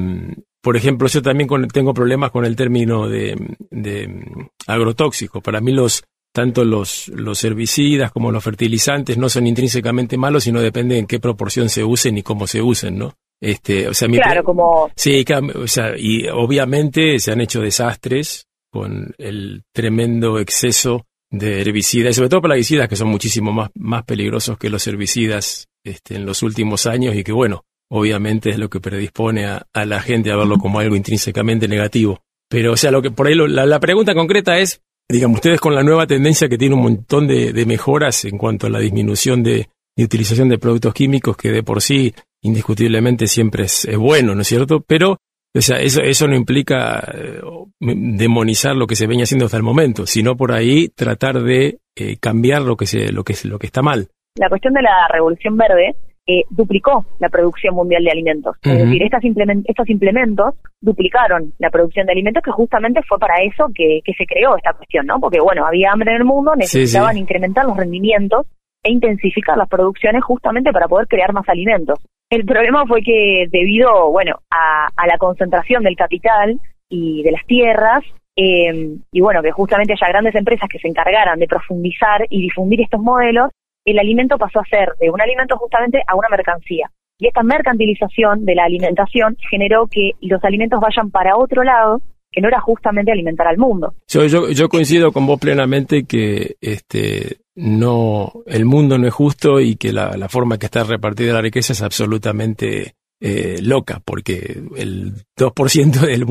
por 0.62 0.77
ejemplo, 0.77 1.08
yo 1.08 1.24
también 1.24 1.50
tengo 1.74 1.96
problemas 1.96 2.29
con 2.29 2.46
el 2.46 2.55
término 2.55 3.10
de, 3.10 3.36
de 3.72 4.24
agrotóxico. 4.67 5.41
Para 5.41 5.60
mí 5.60 5.72
los, 5.72 6.03
tanto 6.31 6.63
los, 6.65 7.08
los 7.08 7.43
herbicidas 7.43 8.12
como 8.12 8.31
los 8.31 8.43
fertilizantes 8.43 9.17
no 9.17 9.29
son 9.29 9.48
intrínsecamente 9.48 10.15
malos, 10.15 10.43
sino 10.43 10.62
depende 10.62 11.00
en 11.00 11.08
qué 11.08 11.19
proporción 11.19 11.69
se 11.69 11.84
usen 11.84 12.19
y 12.19 12.22
cómo 12.22 12.46
se 12.46 12.62
usen, 12.62 13.00
¿no? 13.00 13.15
Este, 13.41 13.88
o 13.88 13.93
sea, 13.93 14.08
claro, 14.10 14.43
como... 14.43 14.91
Sí, 14.96 15.24
o 15.55 15.67
sea, 15.67 15.93
y 15.98 16.27
obviamente 16.27 17.19
se 17.19 17.31
han 17.31 17.41
hecho 17.41 17.62
desastres 17.62 18.48
con 18.72 19.13
el 19.17 19.63
tremendo 19.74 20.39
exceso 20.39 21.05
de 21.31 21.62
herbicidas, 21.62 22.12
y 22.12 22.15
sobre 22.15 22.29
todo 22.29 22.41
plaguicidas 22.41 22.89
que 22.89 22.96
son 22.96 23.08
muchísimo 23.08 23.51
más, 23.53 23.69
más 23.75 24.03
peligrosos 24.03 24.58
que 24.58 24.69
los 24.69 24.86
herbicidas 24.88 25.67
este, 25.84 26.15
en 26.15 26.25
los 26.25 26.43
últimos 26.43 26.86
años 26.86 27.15
y 27.15 27.24
que, 27.24 27.31
bueno, 27.31 27.63
obviamente 27.89 28.50
es 28.50 28.58
lo 28.58 28.69
que 28.69 28.79
predispone 28.79 29.46
a, 29.46 29.67
a 29.74 29.86
la 29.86 30.01
gente 30.01 30.31
a 30.31 30.36
verlo 30.36 30.58
como 30.58 30.79
algo 30.79 30.96
intrínsecamente 30.96 31.67
negativo. 31.67 32.22
Pero, 32.50 32.74
o 32.74 32.77
sea, 32.77 32.91
lo 32.91 33.01
que 33.01 33.12
por 33.12 33.27
ahí 33.27 33.36
la, 33.36 33.65
la 33.65 33.79
pregunta 33.79 34.15
concreta 34.15 34.58
es, 34.58 34.81
digamos, 35.08 35.38
ustedes 35.38 35.62
con 35.62 35.75
la 35.75 35.84
nueva 35.84 36.08
tendencia 36.08 36.50
que 36.50 36.58
tiene 36.58 36.75
un 36.75 36.81
montón 36.81 37.27
de, 37.27 37.65
mejoras 37.65 38.25
en 38.25 38.38
cuanto 38.38 38.67
a 38.67 38.69
la 38.69 38.79
disminución 38.79 39.43
de, 39.43 39.69
utilización 39.98 40.50
de 40.50 40.58
productos 40.58 40.93
químicos, 40.93 41.38
que 41.38 41.51
de 41.51 41.62
por 41.62 41.81
sí 41.81 42.13
indiscutiblemente 42.41 43.27
siempre 43.27 43.63
es, 43.63 43.88
bueno, 43.98 44.36
¿no 44.36 44.41
es 44.41 44.48
cierto? 44.48 44.81
Pero 44.81 45.17
o 45.55 45.62
sea, 45.62 45.79
eso, 45.79 46.01
eso 46.01 46.27
no 46.27 46.36
implica 46.36 47.03
eh, 47.13 47.41
demonizar 47.79 48.75
lo 48.75 48.86
que 48.86 48.96
se 48.96 49.08
venía 49.08 49.24
haciendo 49.24 49.46
hasta 49.46 49.58
el 49.58 49.63
momento, 49.63 50.05
sino 50.05 50.38
por 50.38 50.51
ahí 50.51 50.89
tratar 50.89 51.41
de 51.41 51.79
eh, 51.96 52.17
cambiar 52.19 52.62
lo 52.62 52.75
que, 52.75 52.86
se, 52.86 53.12
lo, 53.12 53.24
que, 53.24 53.34
lo 53.46 53.58
que 53.58 53.65
está 53.65 53.81
mal. 53.81 54.10
La 54.36 54.48
cuestión 54.48 54.74
de 54.74 54.84
la 54.84 55.08
revolución 55.12 55.58
verde 55.58 55.96
eh, 56.27 56.43
duplicó 56.51 57.03
la 57.17 57.29
producción 57.29 57.74
mundial 57.74 58.03
de 58.03 58.12
alimentos. 58.12 58.55
Es 58.62 58.77
decir, 58.77 59.01
estas 59.01 59.24
estos 59.65 59.89
implementos 59.89 60.53
duplicaron 60.79 61.51
la 61.58 61.72
producción 61.72 62.05
de 62.05 62.12
alimentos, 62.12 62.43
que 62.43 62.51
justamente 62.51 63.01
fue 63.08 63.17
para 63.17 63.41
eso 63.43 63.65
que, 63.74 64.01
se 64.05 64.25
creó 64.27 64.55
esta 64.55 64.74
cuestión, 64.74 65.08
¿no? 65.08 65.19
Porque, 65.19 65.39
bueno, 65.39 65.65
había 65.65 65.91
hambre 65.91 66.12
en 66.12 66.17
el 66.17 66.25
mundo, 66.25 66.55
necesitaban 66.55 67.17
incrementar 67.17 67.65
los 67.65 67.75
rendimientos 67.75 68.46
e 68.89 68.91
intensificar 68.91 69.55
las 69.55 69.69
producciones 69.69 70.24
justamente 70.24 70.72
para 70.72 70.88
poder 70.88 71.08
crear 71.08 71.31
más 71.31 71.48
alimentos. 71.48 72.00
El 72.29 72.43
problema 72.46 72.86
fue 72.88 73.01
que 73.01 73.46
debido, 73.50 74.12
bueno, 74.12 74.39
a, 74.50 74.89
la 75.08 75.17
concentración 75.17 75.84
del 75.84 75.96
capital 75.96 76.60
y 76.89 77.24
de 77.24 77.31
las 77.31 77.46
tierras, 77.46 78.03
eh, 78.36 78.98
y 79.12 79.22
bueno, 79.22 79.41
que 79.43 79.51
justamente 79.51 79.93
haya 79.93 80.12
grandes 80.12 80.36
empresas 80.36 80.67
que 80.69 80.79
se 80.79 80.88
encargaran 80.88 81.39
de 81.39 81.48
profundizar 81.48 82.25
y 82.29 82.41
difundir 82.41 82.81
estos 82.81 83.01
modelos, 83.01 83.51
el 83.86 84.00
alimento 84.00 84.38
pasó 84.38 84.60
a 84.60 84.65
ser 84.65 84.93
de 85.00 85.10
un 85.10 85.22
alimento 85.22 85.58
justamente 85.58 86.01
a 86.08 86.15
una 86.15 86.29
mercancía. 86.29 86.89
Y 87.19 87.27
esta 87.27 87.43
mercantilización 87.43 88.46
de 88.46 88.55
la 88.55 88.63
alimentación 88.63 89.38
generó 89.50 89.88
que 89.88 90.12
los 90.22 90.43
alimentos 90.43 90.79
vayan 90.79 91.12
para 91.12 91.38
otro 91.38 91.63
lado, 91.63 92.01
que 92.31 92.41
no 92.41 92.48
era 92.48 92.59
justamente 92.62 93.12
alimentar 93.12 93.48
al 93.48 93.57
mundo. 93.57 93.93
Yo, 94.07 94.25
yo, 94.25 94.69
coincido 94.69 95.12
con 95.12 95.25
vos 95.25 95.39
plenamente 95.39 96.03
que 96.03 96.55
este, 96.62 97.38
no, 97.55 98.31
el 98.45 98.65
mundo 98.65 98.98
no 98.98 99.07
es 99.07 99.13
justo 99.13 99.59
y 99.59 99.75
que 99.75 99.91
la, 99.91 100.29
forma 100.29 100.57
que 100.57 100.67
está 100.67 100.83
repartida 100.83 101.33
la 101.33 101.41
riqueza 101.41 101.74
es 101.74 101.81
absolutamente 101.81 102.95
eh, 103.19 103.59
loca, 103.62 104.01
porque 104.03 104.62
el 104.77 105.13
2% 105.38 106.00
del, 106.01 106.25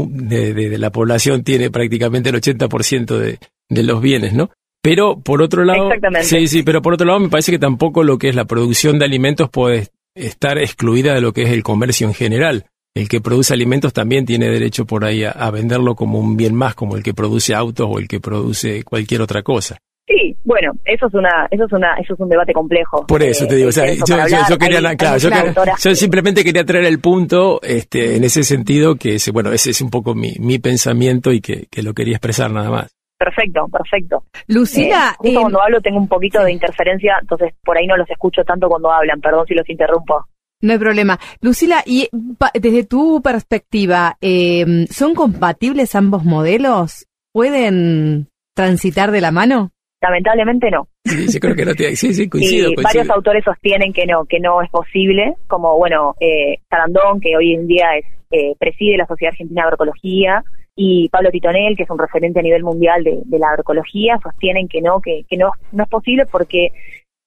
de, 0.55 0.79
la 0.79 0.91
población 0.91 1.43
tiene 1.43 1.71
prácticamente 1.71 2.31
el 2.31 2.37
80% 2.37 3.19
de, 3.19 3.39
de 3.69 3.83
los 3.83 4.01
bienes, 4.01 4.35
¿no? 4.35 4.51
Pero 4.81 5.21
por 5.21 5.43
otro 5.43 5.65
lado, 5.65 5.91
sí, 6.23 6.47
sí, 6.47 6.63
pero 6.63 6.81
por 6.81 6.95
otro 6.95 7.07
lado 7.07 7.19
me 7.19 7.29
parece 7.29 7.51
que 7.51 7.59
tampoco 7.59 8.05
lo 8.05 8.17
que 8.17 8.29
es 8.29 8.37
la 8.37 8.45
producción 8.45 8.99
de 8.99 9.05
alimentos 9.05 9.51
puede 9.51 9.89
estar 10.15 10.59
excluida 10.59 11.15
de 11.15 11.21
lo 11.21 11.33
que 11.33 11.43
es 11.43 11.51
el 11.51 11.63
comercio 11.63 12.07
en 12.07 12.15
general. 12.15 12.67
El 12.99 13.09
que 13.09 13.21
produce 13.21 13.55
alimentos 13.55 13.93
también 13.93 14.27
tiene 14.27 14.51
derecho 14.51 14.85
por 14.85 15.05
ahí 15.05 15.23
a, 15.23 15.51
venderlo 15.53 15.95
como 15.95 16.19
un 16.19 16.37
bien 16.37 16.53
más, 16.53 16.75
como 16.75 16.97
el 16.97 17.05
que 17.05 17.15
produce 17.15 17.55
autos 17.55 17.87
o 17.89 18.01
el 18.01 18.09
que 18.09 18.19
produce 18.19 18.83
cualquier 18.83 19.23
otra 19.23 19.43
cosa. 19.43 19.79
Sí, 20.05 20.35
bueno, 20.43 20.73
eso 20.85 21.07
es 21.07 21.15
una, 21.15 21.47
eso 21.49 21.67
es 21.67 21.73
una, 21.73 21.95
eso 21.95 22.15
es 22.15 22.19
un 22.19 22.29
debate 22.29 22.53
complejo. 22.53 23.07
Por 23.07 23.23
eso 23.23 23.47
te 23.47 23.55
digo, 23.55 23.69
o 23.69 23.73
sea, 23.73 23.87
yo, 23.95 24.59
quería, 24.59 24.97
claro, 24.97 25.17
yo, 25.19 25.95
simplemente 25.95 26.43
quería 26.43 26.65
traer 26.65 26.87
el 26.87 26.99
punto, 26.99 27.61
este, 27.63 28.17
en 28.17 28.25
ese 28.25 28.43
sentido 28.43 28.97
que, 28.97 29.19
bueno, 29.33 29.53
ese 29.53 29.71
es 29.71 29.81
un 29.81 29.91
poco 29.91 30.17
mi, 30.17 30.33
mi 30.41 30.59
pensamiento 30.59 31.31
y 31.31 31.41
que 31.41 31.69
lo 31.83 31.95
quería 31.95 32.17
expresar 32.17 32.51
nada 32.51 32.69
más. 32.69 32.99
Perfecto, 33.19 33.67
perfecto. 33.69 34.23
Lucila, 34.47 35.11
eh, 35.11 35.17
justo 35.19 35.41
cuando 35.41 35.61
hablo 35.61 35.81
tengo 35.81 35.99
un 35.99 36.07
poquito 36.07 36.43
de 36.45 36.53
interferencia, 36.53 37.19
entonces 37.21 37.53
por 37.65 37.77
ahí 37.77 37.87
no 37.87 37.97
los 37.97 38.09
escucho 38.09 38.45
tanto 38.45 38.69
cuando 38.69 38.93
hablan, 38.93 39.21
perdón 39.21 39.45
si 39.47 39.55
los 39.55 39.69
interrumpo. 39.69 40.25
No 40.61 40.73
hay 40.73 40.79
problema. 40.79 41.19
Lucila, 41.41 41.83
y 41.87 42.09
desde 42.55 42.85
tu 42.85 43.23
perspectiva, 43.23 44.17
eh, 44.21 44.87
¿son 44.91 45.15
compatibles 45.15 45.95
ambos 45.95 46.25
modelos? 46.25 47.07
¿Pueden 47.33 48.29
transitar 48.55 49.13
de 49.13 49.21
la 49.21 49.31
mano? 49.31 49.71
Lamentablemente 50.01 50.71
no. 50.71 50.89
Sí, 51.05 51.41
creo 51.41 51.57
que 51.57 51.65
no 51.65 51.75
tiene, 51.75 51.97
sí, 51.97 52.15
sí, 52.15 52.29
coincido, 52.29 52.71
y 52.71 52.83
varios 52.83 53.11
autores 53.11 53.45
sostienen 53.45 53.93
que 53.93 54.07
no, 54.07 54.25
que 54.27 54.39
no 54.39 54.63
es 54.63 54.71
posible, 54.71 55.35
como 55.49 55.77
bueno, 55.77 56.15
eh, 56.21 56.59
Sarandón, 56.69 57.21
que 57.21 57.37
hoy 57.37 57.55
en 57.55 57.67
día 57.67 57.97
es, 57.97 58.05
eh, 58.31 58.55
preside 58.59 58.97
la 58.97 59.07
Sociedad 59.07 59.33
Argentina 59.33 59.63
de 59.63 59.67
Agroecología, 59.67 60.45
y 60.81 61.09
Pablo 61.09 61.31
Titonel, 61.33 61.77
que 61.77 61.83
es 61.83 61.91
un 61.91 61.99
referente 61.99 62.39
a 62.39 62.43
nivel 62.43 62.63
mundial 62.63 63.03
de, 63.03 63.39
la 63.39 63.49
agroecología, 63.49 64.21
sostienen 64.23 64.69
que 64.69 64.81
no, 64.81 65.01
que, 65.01 65.25
que 65.29 65.37
no, 65.37 65.51
no 65.73 65.83
es 65.83 65.89
posible 65.89 66.25
porque 66.27 66.69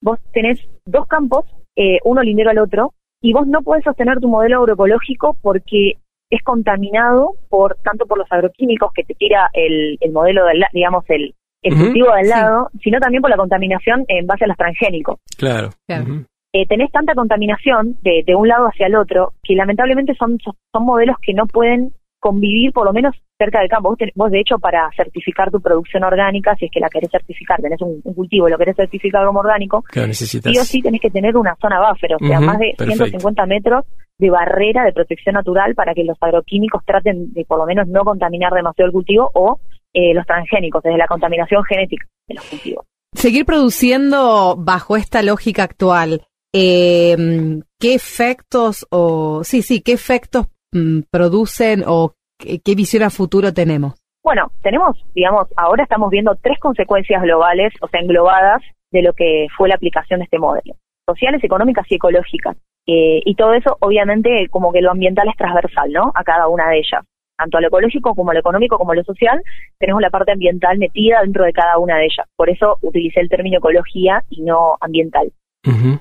vos 0.01 0.19
tenés 0.31 0.59
dos 0.85 1.05
campos, 1.07 1.45
eh, 1.75 1.97
uno 2.05 2.21
lindero 2.21 2.51
al 2.51 2.59
otro, 2.59 2.93
y 3.21 3.33
vos 3.33 3.47
no 3.47 3.61
podés 3.61 3.83
sostener 3.83 4.19
tu 4.19 4.27
modelo 4.27 4.59
agroecológico 4.59 5.37
porque 5.41 5.93
es 6.29 6.41
contaminado 6.43 7.35
por 7.49 7.75
tanto 7.83 8.05
por 8.05 8.17
los 8.17 8.31
agroquímicos 8.31 8.91
que 8.93 9.03
te 9.03 9.13
tira 9.13 9.49
el, 9.53 9.97
el 9.99 10.11
modelo 10.11 10.45
del 10.45 10.63
digamos 10.73 11.03
el, 11.09 11.35
el 11.61 11.77
cultivo 11.77 12.13
del 12.13 12.29
lado, 12.29 12.69
sino 12.81 12.99
también 12.99 13.21
por 13.21 13.29
la 13.29 13.37
contaminación 13.37 14.05
en 14.07 14.25
base 14.25 14.45
a 14.45 14.47
los 14.47 14.57
transgénicos. 14.57 15.19
Claro. 15.37 15.69
Eh, 16.53 16.65
tenés 16.67 16.91
tanta 16.91 17.13
contaminación 17.13 17.97
de, 18.01 18.23
de 18.25 18.35
un 18.35 18.47
lado 18.47 18.65
hacia 18.65 18.87
el 18.87 18.95
otro 18.95 19.33
que 19.43 19.55
lamentablemente 19.55 20.15
son, 20.15 20.37
son 20.39 20.83
modelos 20.83 21.15
que 21.21 21.33
no 21.33 21.45
pueden 21.45 21.93
convivir 22.19 22.71
por 22.73 22.85
lo 22.85 22.93
menos 22.93 23.15
cerca 23.41 23.59
del 23.59 23.69
campo. 23.69 23.95
Vos, 24.15 24.31
de 24.31 24.39
hecho, 24.39 24.59
para 24.59 24.89
certificar 24.95 25.49
tu 25.49 25.59
producción 25.59 26.03
orgánica, 26.03 26.55
si 26.55 26.65
es 26.65 26.71
que 26.71 26.79
la 26.79 26.89
querés 26.89 27.09
certificar, 27.11 27.59
tenés 27.59 27.81
un, 27.81 28.01
cultivo 28.01 28.47
y 28.47 28.51
lo 28.51 28.57
querés 28.57 28.75
certificar 28.75 29.25
como 29.25 29.39
orgánico, 29.39 29.83
sí 30.11 30.57
o 30.59 30.63
sí 30.63 30.81
tenés 30.81 31.01
que 31.01 31.09
tener 31.09 31.35
una 31.35 31.55
zona 31.59 31.79
buffer, 31.89 32.15
o 32.15 32.19
sea, 32.19 32.39
más 32.39 32.59
de 32.59 32.75
150 32.77 33.45
metros 33.45 33.85
de 34.17 34.29
barrera 34.29 34.83
de 34.83 34.93
protección 34.93 35.33
natural 35.33 35.73
para 35.73 35.95
que 35.95 36.03
los 36.03 36.17
agroquímicos 36.21 36.83
traten 36.85 37.33
de 37.33 37.43
por 37.45 37.57
lo 37.57 37.65
menos 37.65 37.87
no 37.87 38.03
contaminar 38.03 38.53
demasiado 38.53 38.87
el 38.87 38.93
cultivo 38.93 39.31
o 39.33 39.59
eh, 39.93 40.13
los 40.13 40.25
transgénicos, 40.27 40.83
desde 40.83 40.97
la 40.97 41.07
contaminación 41.07 41.63
genética 41.63 42.05
de 42.27 42.35
los 42.35 42.45
cultivos. 42.45 42.85
Seguir 43.13 43.45
produciendo 43.45 44.55
bajo 44.57 44.95
esta 44.95 45.23
lógica 45.23 45.63
actual, 45.63 46.21
eh, 46.53 47.17
¿qué 47.79 47.93
efectos 47.95 48.85
o 48.91 49.43
sí, 49.43 49.63
sí, 49.63 49.81
qué 49.81 49.93
efectos 49.93 50.47
mm, 50.71 51.01
producen 51.09 51.83
o 51.87 52.13
qué, 52.41 52.59
qué 52.59 52.75
visión 52.75 53.03
a 53.03 53.09
futuro 53.09 53.53
tenemos? 53.53 54.01
Bueno, 54.23 54.51
tenemos, 54.61 54.97
digamos, 55.15 55.47
ahora 55.57 55.83
estamos 55.83 56.09
viendo 56.11 56.35
tres 56.41 56.59
consecuencias 56.59 57.21
globales, 57.23 57.73
o 57.81 57.87
sea, 57.87 58.01
englobadas 58.01 58.61
de 58.91 59.01
lo 59.01 59.13
que 59.13 59.47
fue 59.57 59.69
la 59.69 59.75
aplicación 59.75 60.19
de 60.19 60.25
este 60.25 60.37
modelo, 60.37 60.75
sociales, 61.07 61.43
económicas 61.43 61.85
y 61.89 61.95
ecológicas. 61.95 62.55
Eh, 62.87 63.21
y 63.25 63.35
todo 63.35 63.53
eso, 63.53 63.77
obviamente, 63.79 64.47
como 64.49 64.71
que 64.71 64.81
lo 64.81 64.91
ambiental 64.91 65.27
es 65.27 65.37
transversal, 65.37 65.91
¿no? 65.91 66.11
A 66.13 66.23
cada 66.23 66.47
una 66.47 66.69
de 66.69 66.77
ellas. 66.77 67.03
Tanto 67.37 67.57
a 67.57 67.61
lo 67.61 67.67
ecológico 67.67 68.13
como 68.13 68.31
a 68.31 68.33
lo 68.35 68.39
económico 68.39 68.77
como 68.77 68.91
a 68.91 68.95
lo 68.95 69.03
social, 69.03 69.41
tenemos 69.79 70.01
la 70.01 70.11
parte 70.11 70.31
ambiental 70.31 70.77
metida 70.77 71.21
dentro 71.21 71.43
de 71.43 71.53
cada 71.53 71.79
una 71.79 71.97
de 71.97 72.05
ellas. 72.05 72.27
Por 72.35 72.49
eso 72.49 72.77
utilicé 72.81 73.19
el 73.19 73.29
término 73.29 73.57
ecología 73.57 74.23
y 74.29 74.41
no 74.41 74.77
ambiental. 74.79 75.31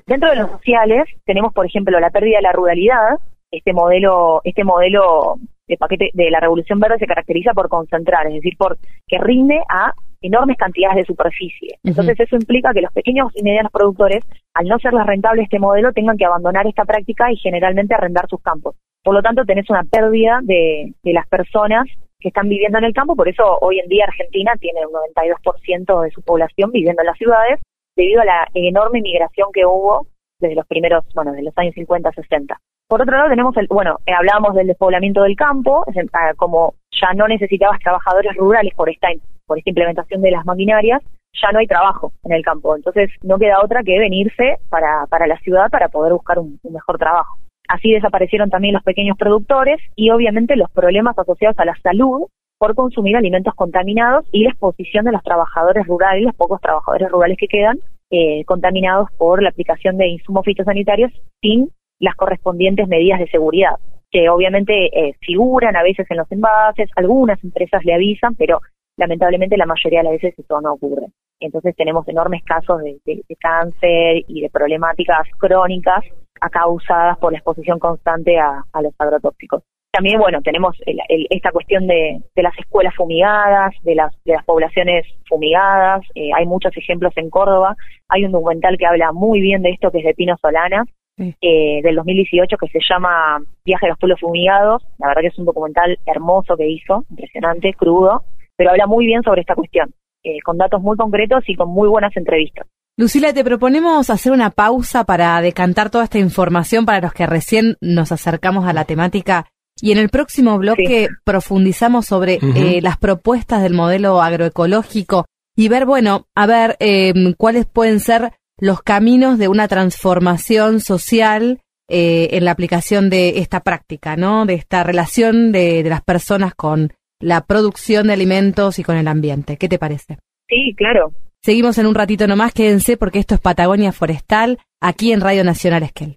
Dentro 0.07 0.31
de 0.31 0.37
los 0.37 0.51
sociales 0.51 1.05
tenemos, 1.25 1.53
por 1.53 1.67
ejemplo, 1.67 1.99
la 2.01 2.11
pérdida 2.11 2.37
de 2.39 2.43
la 2.43 2.53
ruralidad. 2.53 3.19
Este 3.51 3.73
modelo, 3.73 4.41
este 4.45 4.65
modelo 4.65 5.37
de 5.71 5.77
paquete 5.77 6.11
de 6.13 6.31
la 6.31 6.41
revolución 6.41 6.81
verde 6.81 6.99
se 6.99 7.07
caracteriza 7.07 7.53
por 7.55 7.69
concentrar, 7.69 8.27
es 8.27 8.35
decir, 8.35 8.57
por 8.59 8.77
que 9.07 9.19
rinde 9.19 9.61
a 9.69 9.93
enormes 10.21 10.59
cantidades 10.59 10.97
de 10.97 11.05
superficie. 11.05 11.79
Entonces 11.83 12.19
eso 12.21 12.37
implica 12.37 12.75
que 12.75 12.83
los 12.83 12.93
pequeños 12.93 13.33
y 13.35 13.43
medianos 13.43 13.73
productores, 13.73 14.23
al 14.55 14.67
no 14.67 14.79
serles 14.79 15.07
rentable 15.07 15.43
este 15.43 15.59
modelo, 15.59 15.93
tengan 15.93 16.19
que 16.19 16.27
abandonar 16.27 16.67
esta 16.67 16.85
práctica 16.85 17.33
y 17.33 17.37
generalmente 17.37 17.95
arrendar 17.95 18.29
sus 18.29 18.43
campos. 18.43 18.77
Por 19.03 19.15
lo 19.15 19.23
tanto, 19.23 19.45
tenés 19.47 19.71
una 19.71 19.85
pérdida 19.85 20.41
de, 20.43 20.93
de 21.03 21.13
las 21.13 21.27
personas 21.29 21.87
que 22.19 22.29
están 22.29 22.51
viviendo 22.51 22.77
en 22.77 22.85
el 22.85 22.93
campo, 22.93 23.17
por 23.17 23.29
eso 23.29 23.43
hoy 23.63 23.79
en 23.79 23.89
día 23.89 24.05
Argentina 24.05 24.53
tiene 24.61 24.81
un 24.87 24.93
92% 24.93 26.03
de 26.03 26.11
su 26.11 26.21
población 26.21 26.71
viviendo 26.71 27.01
en 27.01 27.07
las 27.07 27.17
ciudades, 27.17 27.61
debido 27.97 28.21
a 28.21 28.27
la 28.27 28.49
enorme 28.53 29.01
migración 29.01 29.49
que 29.55 29.65
hubo 29.65 30.07
desde 30.39 30.55
los 30.55 30.67
primeros, 30.67 31.05
bueno, 31.15 31.33
desde 31.33 31.45
los 31.45 31.57
años 31.57 31.75
50, 31.75 32.13
60. 32.13 32.61
Por 32.91 33.03
otro 33.03 33.17
lado, 33.17 33.29
tenemos 33.31 33.57
el, 33.57 33.69
bueno, 33.69 33.99
eh, 34.05 34.13
hablábamos 34.13 34.57
del 34.57 34.67
despoblamiento 34.67 35.23
del 35.23 35.37
campo, 35.37 35.85
ah, 36.13 36.33
como 36.37 36.75
ya 36.91 37.15
no 37.15 37.29
necesitabas 37.29 37.79
trabajadores 37.79 38.35
rurales 38.35 38.75
por 38.75 38.91
esta, 38.91 39.07
por 39.47 39.59
esta 39.59 39.71
implementación 39.71 40.21
de 40.23 40.33
las 40.33 40.45
maquinarias, 40.45 41.01
ya 41.41 41.53
no 41.53 41.61
hay 41.61 41.69
trabajo 41.69 42.13
en 42.25 42.33
el 42.33 42.43
campo. 42.43 42.75
Entonces, 42.75 43.09
no 43.23 43.39
queda 43.39 43.63
otra 43.63 43.85
que 43.85 43.97
venirse 43.97 44.57
para, 44.71 45.07
para 45.09 45.29
la 45.29 45.39
ciudad 45.39 45.71
para 45.71 45.87
poder 45.87 46.15
buscar 46.15 46.41
un, 46.41 46.59
un 46.65 46.73
mejor 46.73 46.99
trabajo. 46.99 47.39
Así 47.69 47.93
desaparecieron 47.93 48.51
también 48.51 48.75
los 48.75 48.83
pequeños 48.83 49.17
productores 49.17 49.81
y 49.95 50.11
obviamente 50.11 50.57
los 50.57 50.69
problemas 50.73 51.17
asociados 51.17 51.61
a 51.61 51.67
la 51.67 51.77
salud 51.85 52.27
por 52.59 52.75
consumir 52.75 53.17
alimentos 53.17 53.55
contaminados 53.55 54.27
y 54.33 54.43
la 54.43 54.51
exposición 54.51 55.05
de 55.05 55.13
los 55.13 55.23
trabajadores 55.23 55.87
rurales, 55.87 56.25
los 56.25 56.35
pocos 56.35 56.61
trabajadores 56.61 57.09
rurales 57.09 57.39
que 57.39 57.47
quedan, 57.47 57.79
eh, 58.11 58.45
contaminados 58.47 59.09
por 59.17 59.41
la 59.41 59.51
aplicación 59.51 59.97
de 59.97 60.09
insumos 60.09 60.45
fitosanitarios 60.45 61.13
sin 61.41 61.71
las 62.01 62.17
correspondientes 62.17 62.89
medidas 62.89 63.21
de 63.21 63.29
seguridad, 63.29 63.77
que 64.11 64.29
obviamente 64.29 64.87
eh, 64.99 65.15
figuran 65.21 65.77
a 65.77 65.83
veces 65.83 66.07
en 66.11 66.17
los 66.17 66.31
envases, 66.33 66.91
algunas 66.97 67.43
empresas 67.45 67.85
le 67.85 67.95
avisan, 67.95 68.35
pero 68.35 68.61
lamentablemente 68.97 69.57
la 69.57 69.67
mayoría 69.67 70.01
de 70.01 70.05
las 70.05 70.13
veces 70.15 70.39
eso 70.39 70.61
no 70.61 70.73
ocurre. 70.73 71.07
Entonces 71.39 71.75
tenemos 71.77 72.07
enormes 72.09 72.43
casos 72.45 72.83
de, 72.83 73.01
cáncer 73.39 74.25
y 74.27 74.43
de 74.43 74.51
problemáticas 74.51 75.27
crónicas 75.39 76.05
causadas 76.51 77.19
por 77.19 77.33
la 77.33 77.39
exposición 77.39 77.79
constante 77.79 78.39
a, 78.39 78.63
los 78.83 78.95
agrotóxicos. 78.99 79.63
También, 79.93 80.21
bueno, 80.21 80.41
tenemos 80.43 80.77
el- 80.87 81.01
esta 81.31 81.51
cuestión 81.51 81.87
de, 81.87 82.21
de 82.35 82.43
las 82.43 82.57
escuelas 82.59 82.95
fumigadas, 82.95 83.75
de 83.83 83.95
las, 83.95 84.13
de 84.25 84.35
las 84.35 84.45
poblaciones 84.45 85.05
fumigadas. 85.29 86.03
eh, 86.15 86.31
hay 86.35 86.47
muchos 86.47 86.77
ejemplos 86.77 87.13
en 87.17 87.29
Córdoba. 87.29 87.75
Hay 88.09 88.25
un 88.25 88.33
documental 88.33 88.77
que 88.79 88.87
habla 88.87 89.13
muy 89.13 89.41
bien 89.41 89.63
de 89.63 89.71
esto, 89.71 89.91
que 89.91 89.99
es 89.99 90.05
de 90.05 90.15
Pino 90.15 90.37
Solana, 90.41 90.85
Sí. 91.21 91.35
eh, 91.43 91.83
del 91.83 91.97
2018, 91.97 92.57
que 92.57 92.69
se 92.69 92.79
llama 92.89 93.43
Viaje 93.63 93.85
a 93.85 93.91
los 93.91 93.99
pueblos 93.99 94.21
fumigados. 94.21 94.83
La 94.99 95.09
verdad 95.09 95.21
que 95.21 95.27
es 95.29 95.39
un 95.39 95.45
documental 95.45 95.99
hermoso 96.07 96.57
que 96.57 96.67
hizo, 96.67 97.05
impresionante, 97.11 97.75
crudo, 97.75 98.25
pero 98.57 98.71
habla 98.71 98.87
muy 98.87 99.05
bien 99.05 99.23
sobre 99.23 99.43
esta 99.43 99.55
cuestión, 99.55 99.93
eh, 100.25 100.41
con 100.43 100.57
datos 100.57 100.81
muy 100.81 100.97
concretos 100.97 101.45
y 101.47 101.55
con 101.55 101.69
muy 101.69 101.89
buenas 101.89 102.17
entrevistas. 102.17 102.67
Lucila, 102.97 103.35
te 103.35 103.45
proponemos 103.45 104.09
hacer 104.09 104.33
una 104.33 104.49
pausa 104.49 105.05
para 105.05 105.41
decantar 105.43 105.91
toda 105.91 106.05
esta 106.05 106.19
información 106.19 106.87
para 106.87 107.01
los 107.01 107.13
que 107.13 107.27
recién 107.27 107.77
nos 107.83 108.13
acercamos 108.13 108.67
a 108.67 108.73
la 108.73 108.85
temática 108.85 109.47
y 109.81 109.93
en 109.93 109.99
el 109.99 110.09
próximo 110.09 110.59
bloque 110.59 111.09
profundizamos 111.25 112.07
sobre 112.07 112.35
eh, 112.35 112.81
las 112.83 112.99
propuestas 112.99 113.63
del 113.63 113.75
modelo 113.75 114.21
agroecológico 114.21 115.27
y 115.57 115.69
ver, 115.69 115.87
bueno, 115.87 116.27
a 116.35 116.47
ver 116.47 116.77
eh, 116.81 117.13
cuáles 117.37 117.67
pueden 117.67 118.01
ser 118.01 118.33
los 118.61 118.83
caminos 118.83 119.39
de 119.39 119.49
una 119.49 119.67
transformación 119.67 120.81
social 120.81 121.61
eh, 121.89 122.29
en 122.33 122.45
la 122.45 122.53
aplicación 122.53 123.11
de 123.11 123.39
esta 123.39 123.61
práctica, 123.61 124.17
¿no? 124.17 124.47
De 124.47 124.55
esta 124.55 124.85
relación 124.85 125.51
de, 125.51 125.83
de 125.83 125.91
las 125.91 126.03
personas 126.03 126.55
con 126.55 126.93
la 127.19 127.47
producción 127.47 128.07
de 128.07 128.13
alimentos 128.13 128.79
y 128.79 128.85
con 128.85 128.97
el 128.97 129.09
ambiente. 129.09 129.57
¿Qué 129.57 129.69
te 129.69 129.79
parece? 129.79 130.19
Sí, 130.49 130.75
claro. 130.77 131.13
Seguimos 131.43 131.79
en 131.79 131.87
un 131.87 131.95
ratito 131.95 132.27
nomás, 132.27 132.53
quédense 132.53 132.97
porque 132.97 133.19
esto 133.19 133.35
es 133.35 133.41
Patagonia 133.41 133.93
Forestal, 133.93 134.59
aquí 134.81 135.13
en 135.13 135.21
Radio 135.21 135.43
Nacional 135.43 135.83
Esquel. 135.83 136.17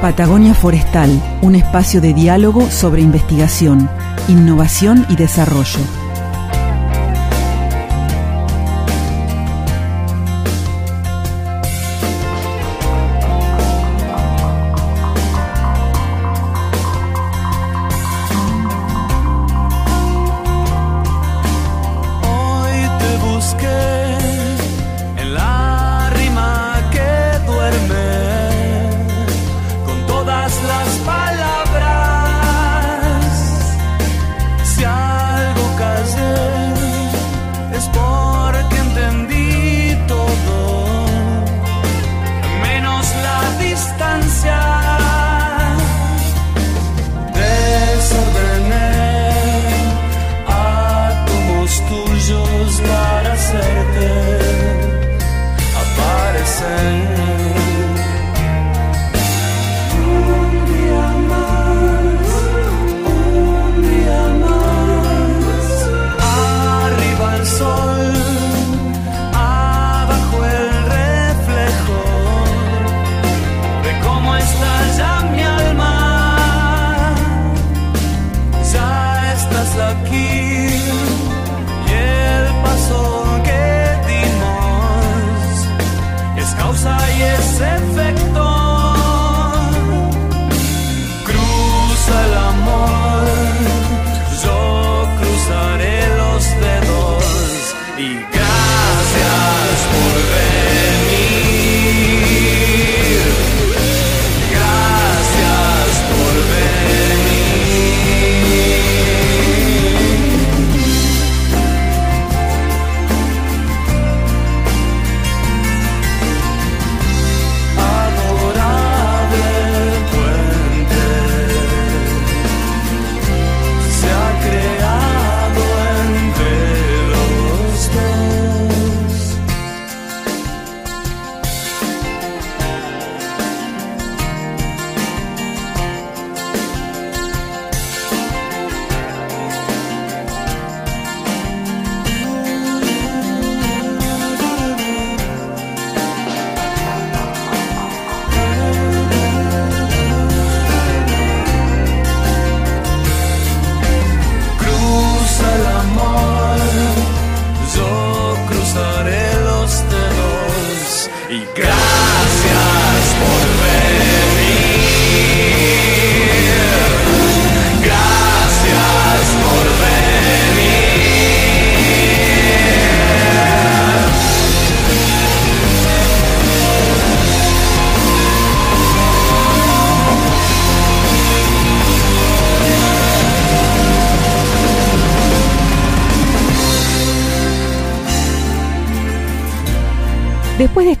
Patagonia 0.00 0.54
Forestal, 0.54 1.10
un 1.42 1.56
espacio 1.56 2.00
de 2.00 2.14
diálogo 2.14 2.62
sobre 2.70 3.02
investigación, 3.02 3.88
innovación 4.28 5.04
y 5.08 5.16
desarrollo. 5.16 6.05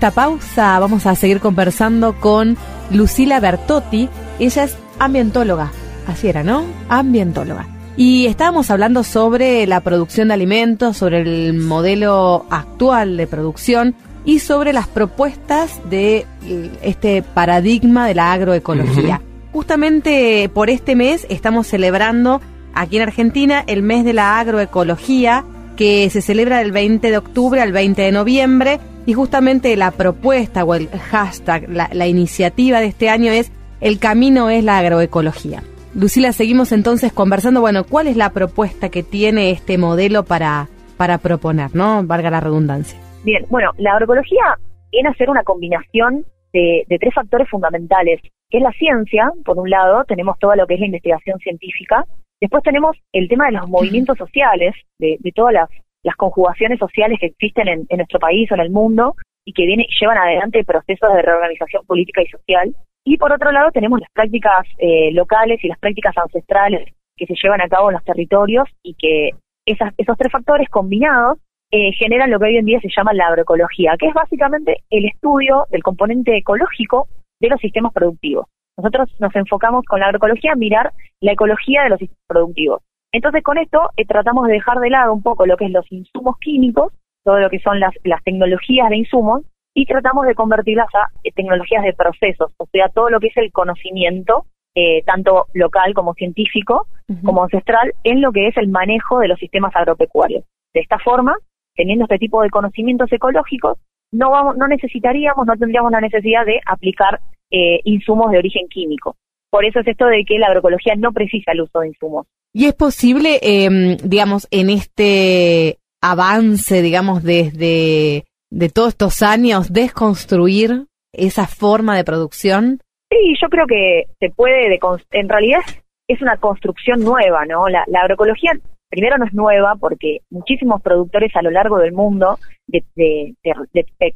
Esta 0.06 0.22
pausa 0.22 0.78
vamos 0.78 1.04
a 1.06 1.16
seguir 1.16 1.40
conversando 1.40 2.14
con 2.20 2.56
Lucila 2.92 3.40
Bertotti. 3.40 4.08
Ella 4.38 4.62
es 4.62 4.76
ambientóloga. 5.00 5.72
Así 6.06 6.28
era, 6.28 6.44
¿no? 6.44 6.64
Ambientóloga. 6.88 7.66
Y 7.96 8.26
estábamos 8.26 8.70
hablando 8.70 9.02
sobre 9.02 9.66
la 9.66 9.80
producción 9.80 10.28
de 10.28 10.34
alimentos, 10.34 10.96
sobre 10.96 11.22
el 11.22 11.54
modelo 11.54 12.46
actual 12.50 13.16
de 13.16 13.26
producción 13.26 13.96
y 14.24 14.38
sobre 14.38 14.72
las 14.72 14.86
propuestas 14.86 15.80
de 15.90 16.24
eh, 16.44 16.70
este 16.82 17.22
paradigma 17.22 18.06
de 18.06 18.14
la 18.14 18.32
agroecología. 18.32 19.20
Justamente 19.52 20.48
por 20.54 20.70
este 20.70 20.94
mes 20.94 21.26
estamos 21.28 21.66
celebrando 21.66 22.40
aquí 22.74 22.98
en 22.98 23.02
Argentina 23.02 23.64
el 23.66 23.82
mes 23.82 24.04
de 24.04 24.12
la 24.12 24.38
agroecología 24.38 25.44
que 25.74 26.08
se 26.10 26.22
celebra 26.22 26.58
del 26.58 26.70
20 26.70 27.10
de 27.10 27.18
octubre 27.18 27.60
al 27.60 27.72
20 27.72 28.02
de 28.02 28.12
noviembre 28.12 28.78
y 29.06 29.14
justamente 29.14 29.76
la 29.76 29.92
propuesta 29.92 30.64
o 30.64 30.74
el 30.74 30.88
hashtag, 30.88 31.68
la, 31.70 31.88
la 31.92 32.06
iniciativa 32.06 32.80
de 32.80 32.86
este 32.86 33.08
año 33.08 33.32
es 33.32 33.52
El 33.80 33.98
camino 33.98 34.50
es 34.50 34.64
la 34.64 34.78
agroecología. 34.78 35.62
Lucila, 35.94 36.32
seguimos 36.32 36.72
entonces 36.72 37.12
conversando, 37.12 37.60
bueno, 37.60 37.84
¿cuál 37.84 38.06
es 38.06 38.16
la 38.16 38.30
propuesta 38.30 38.90
que 38.90 39.02
tiene 39.02 39.50
este 39.50 39.78
modelo 39.78 40.24
para, 40.24 40.68
para 40.96 41.18
proponer, 41.18 41.74
no? 41.74 42.02
Valga 42.04 42.30
la 42.30 42.40
redundancia. 42.40 42.98
Bien, 43.24 43.44
bueno, 43.48 43.70
la 43.78 43.92
agroecología 43.92 44.58
viene 44.90 45.08
a 45.08 45.14
ser 45.14 45.30
una 45.30 45.42
combinación 45.42 46.24
de, 46.52 46.84
de 46.88 46.98
tres 46.98 47.14
factores 47.14 47.48
fundamentales, 47.48 48.20
que 48.50 48.58
es 48.58 48.62
la 48.62 48.72
ciencia, 48.72 49.30
por 49.44 49.58
un 49.58 49.68
lado, 49.70 50.04
tenemos 50.04 50.38
todo 50.38 50.54
lo 50.54 50.66
que 50.66 50.74
es 50.74 50.80
la 50.80 50.86
investigación 50.86 51.38
científica, 51.38 52.04
después 52.40 52.62
tenemos 52.62 52.96
el 53.12 53.28
tema 53.28 53.46
de 53.46 53.52
los 53.52 53.68
movimientos 53.68 54.16
sociales, 54.16 54.74
de, 54.98 55.16
de 55.20 55.32
todas 55.32 55.54
las, 55.54 55.68
las 56.06 56.14
conjugaciones 56.14 56.78
sociales 56.78 57.18
que 57.20 57.26
existen 57.26 57.66
en, 57.66 57.86
nuestro 57.90 58.20
país 58.20 58.48
o 58.52 58.54
en 58.54 58.60
el 58.60 58.70
mundo 58.70 59.16
y 59.44 59.52
que 59.52 59.66
viene, 59.66 59.86
llevan 60.00 60.18
adelante 60.18 60.64
procesos 60.64 61.12
de 61.12 61.20
reorganización 61.20 61.84
política 61.84 62.22
y 62.22 62.28
social, 62.28 62.76
y 63.04 63.16
por 63.16 63.32
otro 63.32 63.50
lado 63.50 63.72
tenemos 63.72 63.98
las 63.98 64.10
prácticas 64.12 64.66
eh, 64.78 65.10
locales 65.12 65.62
y 65.64 65.68
las 65.68 65.80
prácticas 65.80 66.16
ancestrales 66.16 66.94
que 67.16 67.26
se 67.26 67.34
llevan 67.42 67.60
a 67.60 67.68
cabo 67.68 67.90
en 67.90 67.94
los 67.94 68.04
territorios 68.04 68.68
y 68.84 68.94
que 68.94 69.30
esas, 69.66 69.92
esos 69.96 70.16
tres 70.16 70.30
factores 70.30 70.68
combinados 70.68 71.38
eh, 71.72 71.90
generan 71.98 72.30
lo 72.30 72.38
que 72.38 72.46
hoy 72.46 72.56
en 72.56 72.66
día 72.66 72.78
se 72.80 72.88
llama 72.96 73.12
la 73.12 73.26
agroecología, 73.26 73.96
que 73.98 74.06
es 74.06 74.14
básicamente 74.14 74.84
el 74.90 75.06
estudio 75.06 75.66
del 75.70 75.82
componente 75.82 76.36
ecológico 76.36 77.08
de 77.40 77.48
los 77.48 77.60
sistemas 77.60 77.92
productivos. 77.92 78.46
Nosotros 78.76 79.12
nos 79.18 79.34
enfocamos 79.34 79.84
con 79.84 79.98
la 79.98 80.06
agroecología 80.06 80.52
a 80.52 80.56
mirar 80.56 80.92
la 81.20 81.32
ecología 81.32 81.82
de 81.82 81.88
los 81.88 81.98
sistemas 81.98 82.26
productivos. 82.28 82.82
Entonces 83.16 83.42
con 83.42 83.56
esto 83.56 83.88
eh, 83.96 84.04
tratamos 84.04 84.46
de 84.46 84.52
dejar 84.52 84.78
de 84.78 84.90
lado 84.90 85.14
un 85.14 85.22
poco 85.22 85.46
lo 85.46 85.56
que 85.56 85.64
es 85.64 85.70
los 85.70 85.90
insumos 85.90 86.36
químicos, 86.38 86.92
todo 87.24 87.38
lo 87.38 87.48
que 87.48 87.60
son 87.60 87.80
las, 87.80 87.94
las 88.04 88.22
tecnologías 88.22 88.90
de 88.90 88.98
insumos, 88.98 89.40
y 89.74 89.86
tratamos 89.86 90.26
de 90.26 90.34
convertirlas 90.34 90.88
a 90.94 91.08
eh, 91.24 91.32
tecnologías 91.32 91.82
de 91.82 91.94
procesos, 91.94 92.52
o 92.58 92.66
sea, 92.66 92.90
todo 92.90 93.08
lo 93.08 93.18
que 93.18 93.28
es 93.28 93.36
el 93.38 93.52
conocimiento, 93.52 94.44
eh, 94.74 95.02
tanto 95.04 95.46
local 95.54 95.94
como 95.94 96.12
científico, 96.12 96.88
como 97.24 97.44
ancestral, 97.44 97.94
en 98.04 98.20
lo 98.20 98.32
que 98.32 98.48
es 98.48 98.56
el 98.58 98.68
manejo 98.68 99.18
de 99.20 99.28
los 99.28 99.38
sistemas 99.38 99.74
agropecuarios. 99.74 100.44
De 100.74 100.80
esta 100.80 100.98
forma, 100.98 101.36
teniendo 101.74 102.04
este 102.04 102.18
tipo 102.18 102.42
de 102.42 102.50
conocimientos 102.50 103.10
ecológicos, 103.10 103.78
no, 104.12 104.30
vamos, 104.30 104.58
no 104.58 104.68
necesitaríamos, 104.68 105.46
no 105.46 105.56
tendríamos 105.56 105.90
la 105.90 106.02
necesidad 106.02 106.44
de 106.44 106.60
aplicar 106.66 107.20
eh, 107.50 107.80
insumos 107.84 108.30
de 108.30 108.38
origen 108.38 108.68
químico. 108.68 109.16
Por 109.48 109.64
eso 109.64 109.80
es 109.80 109.88
esto 109.88 110.04
de 110.04 110.22
que 110.26 110.38
la 110.38 110.48
agroecología 110.48 110.96
no 110.96 111.12
precisa 111.12 111.52
el 111.52 111.62
uso 111.62 111.80
de 111.80 111.88
insumos. 111.88 112.26
Y 112.58 112.64
es 112.64 112.72
posible, 112.72 113.38
eh, 113.42 113.98
digamos, 114.02 114.48
en 114.50 114.70
este 114.70 115.76
avance, 116.00 116.80
digamos, 116.80 117.22
desde 117.22 118.24
de 118.50 118.68
todos 118.70 118.88
estos 118.88 119.20
años 119.20 119.74
desconstruir 119.74 120.86
esa 121.12 121.46
forma 121.46 121.94
de 121.98 122.04
producción? 122.04 122.80
Sí, 123.10 123.34
yo 123.42 123.50
creo 123.50 123.66
que 123.66 124.04
se 124.18 124.30
puede, 124.30 124.78
en 125.10 125.28
realidad 125.28 125.60
es 126.08 126.22
una 126.22 126.38
construcción 126.38 127.04
nueva, 127.04 127.44
¿no? 127.44 127.68
La, 127.68 127.84
agroecología 128.00 128.52
primero 128.88 129.18
no 129.18 129.26
es 129.26 129.34
nueva 129.34 129.74
porque 129.78 130.20
muchísimos 130.30 130.80
productores 130.80 131.36
a 131.36 131.42
lo 131.42 131.50
largo 131.50 131.76
del 131.76 131.92
mundo 131.92 132.38
de, 132.68 133.34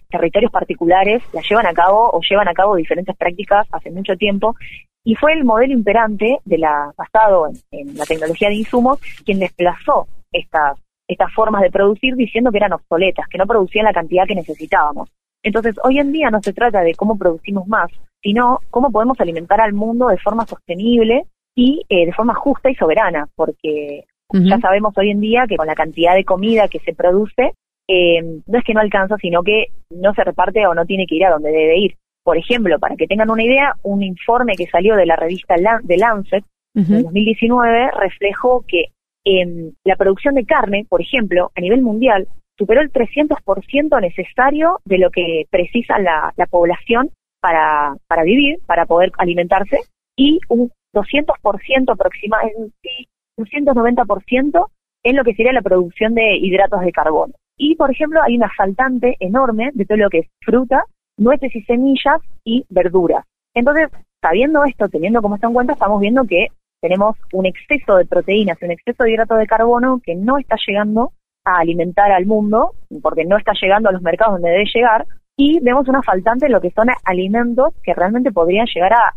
territorios 0.08 0.50
particulares 0.50 1.22
la 1.34 1.42
llevan 1.42 1.66
a 1.66 1.74
cabo 1.74 2.08
o 2.10 2.20
llevan 2.22 2.48
a 2.48 2.54
cabo 2.54 2.76
diferentes 2.76 3.14
prácticas 3.18 3.66
hace 3.70 3.90
mucho 3.90 4.16
tiempo 4.16 4.56
y 5.04 5.14
fue 5.14 5.32
el 5.32 5.44
modelo 5.44 5.72
imperante 5.72 6.38
de 6.44 6.58
la 6.58 6.92
basado 6.96 7.48
en 7.70 7.96
la 7.96 8.04
tecnología 8.04 8.48
de 8.48 8.56
insumos 8.56 9.00
quien 9.24 9.38
desplazó 9.38 10.06
estas 10.32 10.78
estas 11.10 11.32
formas 11.34 11.62
de 11.62 11.70
producir 11.70 12.14
diciendo 12.14 12.52
que 12.52 12.58
eran 12.58 12.72
obsoletas, 12.72 13.26
que 13.28 13.36
no 13.36 13.46
producían 13.46 13.84
la 13.84 13.92
cantidad 13.92 14.26
que 14.26 14.36
necesitábamos. 14.36 15.10
Entonces, 15.42 15.74
hoy 15.82 15.98
en 15.98 16.12
día 16.12 16.30
no 16.30 16.40
se 16.40 16.52
trata 16.52 16.82
de 16.82 16.94
cómo 16.94 17.18
producimos 17.18 17.66
más, 17.66 17.90
sino 18.22 18.60
cómo 18.70 18.92
podemos 18.92 19.20
alimentar 19.20 19.60
al 19.60 19.72
mundo 19.72 20.08
de 20.08 20.18
forma 20.18 20.46
sostenible 20.46 21.24
y 21.56 21.82
eh, 21.88 22.06
de 22.06 22.12
forma 22.12 22.34
justa 22.34 22.70
y 22.70 22.76
soberana, 22.76 23.28
porque 23.34 24.04
ya 24.32 24.60
sabemos 24.60 24.96
hoy 24.96 25.10
en 25.10 25.20
día 25.20 25.46
que 25.48 25.56
con 25.56 25.66
la 25.66 25.74
cantidad 25.74 26.14
de 26.14 26.24
comida 26.24 26.68
que 26.68 26.78
se 26.78 26.94
produce, 26.94 27.54
eh, 27.88 28.22
no 28.46 28.58
es 28.58 28.64
que 28.64 28.74
no 28.74 28.80
alcanza, 28.80 29.16
sino 29.16 29.42
que 29.42 29.66
no 29.90 30.14
se 30.14 30.22
reparte 30.22 30.64
o 30.68 30.74
no 30.74 30.86
tiene 30.86 31.06
que 31.06 31.16
ir 31.16 31.24
a 31.24 31.30
donde 31.30 31.50
debe 31.50 31.78
ir. 31.78 31.96
Por 32.30 32.38
ejemplo, 32.38 32.78
para 32.78 32.94
que 32.94 33.08
tengan 33.08 33.28
una 33.28 33.42
idea, 33.42 33.74
un 33.82 34.04
informe 34.04 34.54
que 34.54 34.68
salió 34.68 34.94
de 34.94 35.04
la 35.04 35.16
revista 35.16 35.56
de 35.82 35.96
Lancet 35.96 36.44
en 36.76 37.02
2019 37.02 37.90
reflejó 37.98 38.64
que 38.68 38.84
en 39.24 39.74
la 39.82 39.96
producción 39.96 40.36
de 40.36 40.46
carne, 40.46 40.86
por 40.88 41.02
ejemplo, 41.02 41.50
a 41.56 41.60
nivel 41.60 41.82
mundial, 41.82 42.28
superó 42.56 42.82
el 42.82 42.92
300% 42.92 44.00
necesario 44.00 44.78
de 44.84 44.98
lo 44.98 45.10
que 45.10 45.46
precisa 45.50 45.98
la, 45.98 46.32
población 46.48 47.10
para, 47.40 47.96
para 48.06 48.22
vivir, 48.22 48.60
para 48.64 48.86
poder 48.86 49.10
alimentarse, 49.18 49.80
y 50.14 50.38
un 50.48 50.70
200% 50.94 51.92
aproximadamente, 51.92 53.08
un 53.38 53.46
190% 53.46 54.66
en 55.02 55.16
lo 55.16 55.24
que 55.24 55.34
sería 55.34 55.52
la 55.52 55.62
producción 55.62 56.14
de 56.14 56.36
hidratos 56.36 56.82
de 56.82 56.92
carbono. 56.92 57.34
Y, 57.56 57.74
por 57.74 57.90
ejemplo, 57.90 58.22
hay 58.22 58.36
una 58.36 58.52
faltante 58.56 59.16
enorme 59.18 59.70
de 59.74 59.84
todo 59.84 59.98
lo 59.98 60.10
que 60.10 60.18
es 60.18 60.28
fruta, 60.40 60.84
nueces 61.20 61.54
y 61.54 61.62
semillas 61.62 62.20
y 62.44 62.64
verduras. 62.68 63.24
Entonces, 63.54 63.88
sabiendo 64.20 64.64
esto, 64.64 64.88
teniendo 64.88 65.22
como 65.22 65.36
esto 65.36 65.46
en 65.48 65.54
cuenta, 65.54 65.72
estamos 65.74 66.00
viendo 66.00 66.24
que 66.24 66.48
tenemos 66.80 67.16
un 67.32 67.46
exceso 67.46 67.96
de 67.96 68.06
proteínas 68.06 68.58
un 68.62 68.70
exceso 68.70 69.04
de 69.04 69.12
hidratos 69.12 69.38
de 69.38 69.46
carbono 69.46 70.00
que 70.02 70.14
no 70.14 70.38
está 70.38 70.56
llegando 70.66 71.12
a 71.44 71.60
alimentar 71.60 72.10
al 72.10 72.26
mundo, 72.26 72.74
porque 73.02 73.24
no 73.24 73.36
está 73.36 73.52
llegando 73.60 73.88
a 73.88 73.92
los 73.92 74.02
mercados 74.02 74.34
donde 74.34 74.50
debe 74.50 74.64
llegar, 74.74 75.06
y 75.36 75.58
vemos 75.60 75.88
una 75.88 76.02
faltante 76.02 76.46
en 76.46 76.52
lo 76.52 76.60
que 76.60 76.70
son 76.70 76.88
alimentos 77.04 77.74
que 77.82 77.94
realmente 77.94 78.30
podrían 78.30 78.66
llegar 78.74 78.92
a, 78.92 79.14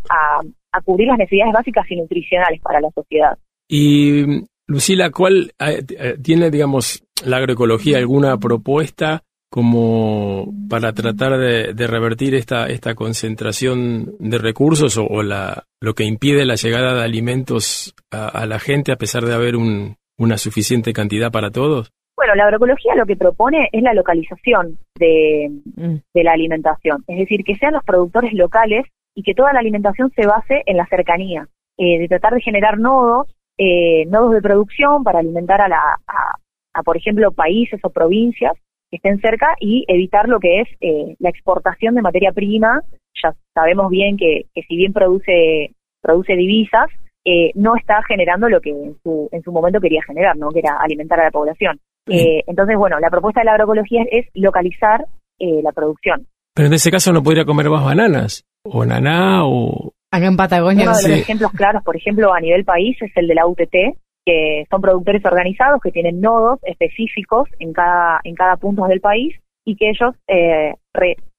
a, 0.71 0.81
cubrir 0.81 1.07
las 1.09 1.17
necesidades 1.17 1.53
básicas 1.53 1.85
y 1.89 1.97
nutricionales 1.97 2.61
para 2.61 2.79
la 2.79 2.89
sociedad. 2.91 3.37
Y 3.67 4.45
Lucila, 4.67 5.11
¿cuál 5.11 5.51
eh, 5.59 5.83
eh, 5.97 6.15
tiene, 6.21 6.49
digamos, 6.49 7.03
la 7.25 7.37
agroecología 7.37 7.97
alguna 7.97 8.37
propuesta 8.37 9.23
como 9.53 10.51
para 10.67 10.93
tratar 10.93 11.37
de, 11.37 11.87
revertir 11.87 12.33
esta, 12.33 12.65
esta 12.65 12.95
concentración 12.95 14.15
de 14.17 14.39
recursos 14.39 14.97
o, 14.97 15.21
la, 15.21 15.65
lo 15.79 15.93
que 15.93 16.05
impide 16.05 16.43
la 16.43 16.55
llegada 16.55 16.95
de 16.95 17.03
alimentos 17.03 17.93
a, 18.09 18.47
la 18.47 18.57
gente 18.57 18.91
a 18.91 18.95
pesar 18.95 19.25
de 19.25 19.35
haber 19.35 19.53
una 19.55 20.37
suficiente 20.37 20.91
cantidad 20.91 21.31
para 21.31 21.51
todos? 21.51 21.91
Bueno, 22.15 22.33
la 22.33 22.45
agroecología 22.45 22.95
lo 22.95 23.05
que 23.05 23.15
propone 23.15 23.69
es 23.71 23.83
la 23.83 23.93
localización 23.93 24.79
de, 24.95 25.51
mm. 25.75 25.97
de 26.11 26.23
la 26.23 26.31
alimentación, 26.31 27.03
es 27.05 27.19
decir, 27.19 27.43
que 27.43 27.53
sean 27.53 27.73
los 27.73 27.83
productores 27.83 28.33
locales 28.33 28.87
y 29.13 29.21
que 29.21 29.35
toda 29.35 29.53
la 29.53 29.59
alimentación 29.59 30.11
se 30.15 30.25
base 30.25 30.63
en 30.65 30.77
la 30.77 30.87
cercanía, 30.87 31.47
eh, 31.77 31.99
de 31.99 32.07
tratar 32.07 32.33
de 32.33 32.41
generar 32.41 32.79
nodos, 32.79 33.27
eh, 33.59 34.07
nodos 34.07 34.31
de 34.31 34.41
producción 34.41 35.03
para 35.03 35.19
alimentar 35.19 35.61
a, 35.61 35.67
la, 35.67 35.99
a, 36.73 36.81
por 36.81 36.97
ejemplo, 36.97 37.31
países 37.31 37.79
o 37.83 37.91
provincias 37.91 38.53
que 38.93 38.97
estén 38.97 39.19
cerca 39.21 39.55
y 39.59 39.85
evitar 39.87 40.29
lo 40.29 40.39
que 40.39 40.61
es 40.61 40.67
eh, 40.79 41.15
la 41.17 41.29
exportación 41.29 41.95
de 41.95 42.03
materia 42.03 42.31
prima. 42.31 42.79
Ya 43.23 43.33
sabemos 43.55 43.89
bien 43.89 44.17
que, 44.17 44.45
que 44.53 44.61
si 44.67 44.75
bien 44.75 44.93
produce, 44.93 45.71
produce 45.99 46.35
divisas, 46.35 46.89
eh, 47.25 47.49
no 47.55 47.75
está 47.75 48.03
generando 48.07 48.49
lo 48.49 48.61
que 48.61 48.69
en 48.69 48.95
su, 49.01 49.29
en 49.31 49.41
su 49.41 49.51
momento 49.51 49.79
quería 49.79 50.03
generar, 50.05 50.37
¿no? 50.37 50.51
que 50.51 50.59
era 50.59 50.77
alimentar 50.79 51.19
a 51.19 51.23
la 51.23 51.31
población. 51.31 51.79
Eh, 52.07 52.43
entonces, 52.45 52.77
bueno, 52.77 52.99
la 52.99 53.09
propuesta 53.09 53.41
de 53.41 53.45
la 53.45 53.53
agroecología 53.53 54.03
es, 54.11 54.27
localizar 54.35 55.05
la 55.39 55.71
producción. 55.73 56.27
Pero 56.53 56.67
en 56.67 56.73
ese 56.73 56.91
caso 56.91 57.11
no 57.11 57.21
podría 57.21 57.43
comer 57.43 57.69
más 57.69 57.83
bananas, 57.83 58.45
o 58.63 58.85
naná, 58.85 59.43
o... 59.43 59.91
Acá 60.11 60.27
en 60.27 60.37
Patagonia. 60.37 60.83
Uno 60.83 60.97
de 60.97 61.09
los 61.09 61.19
ejemplos 61.19 61.51
claros, 61.51 61.83
por 61.83 61.97
ejemplo, 61.97 62.33
a 62.33 62.39
nivel 62.39 62.63
país 62.63 62.95
es 63.01 63.11
el 63.15 63.27
de 63.27 63.35
la 63.35 63.47
UTT, 63.47 63.97
que 64.25 64.65
son 64.69 64.81
productores 64.81 65.23
organizados 65.25 65.81
que 65.81 65.91
tienen 65.91 66.21
nodos 66.21 66.59
específicos 66.63 67.49
en 67.59 67.73
cada, 67.73 68.19
en 68.23 68.35
cada 68.35 68.57
punto 68.57 68.85
del 68.85 69.01
país 69.01 69.35
y 69.65 69.75
que 69.75 69.89
ellos 69.89 70.15
eh, 70.27 70.75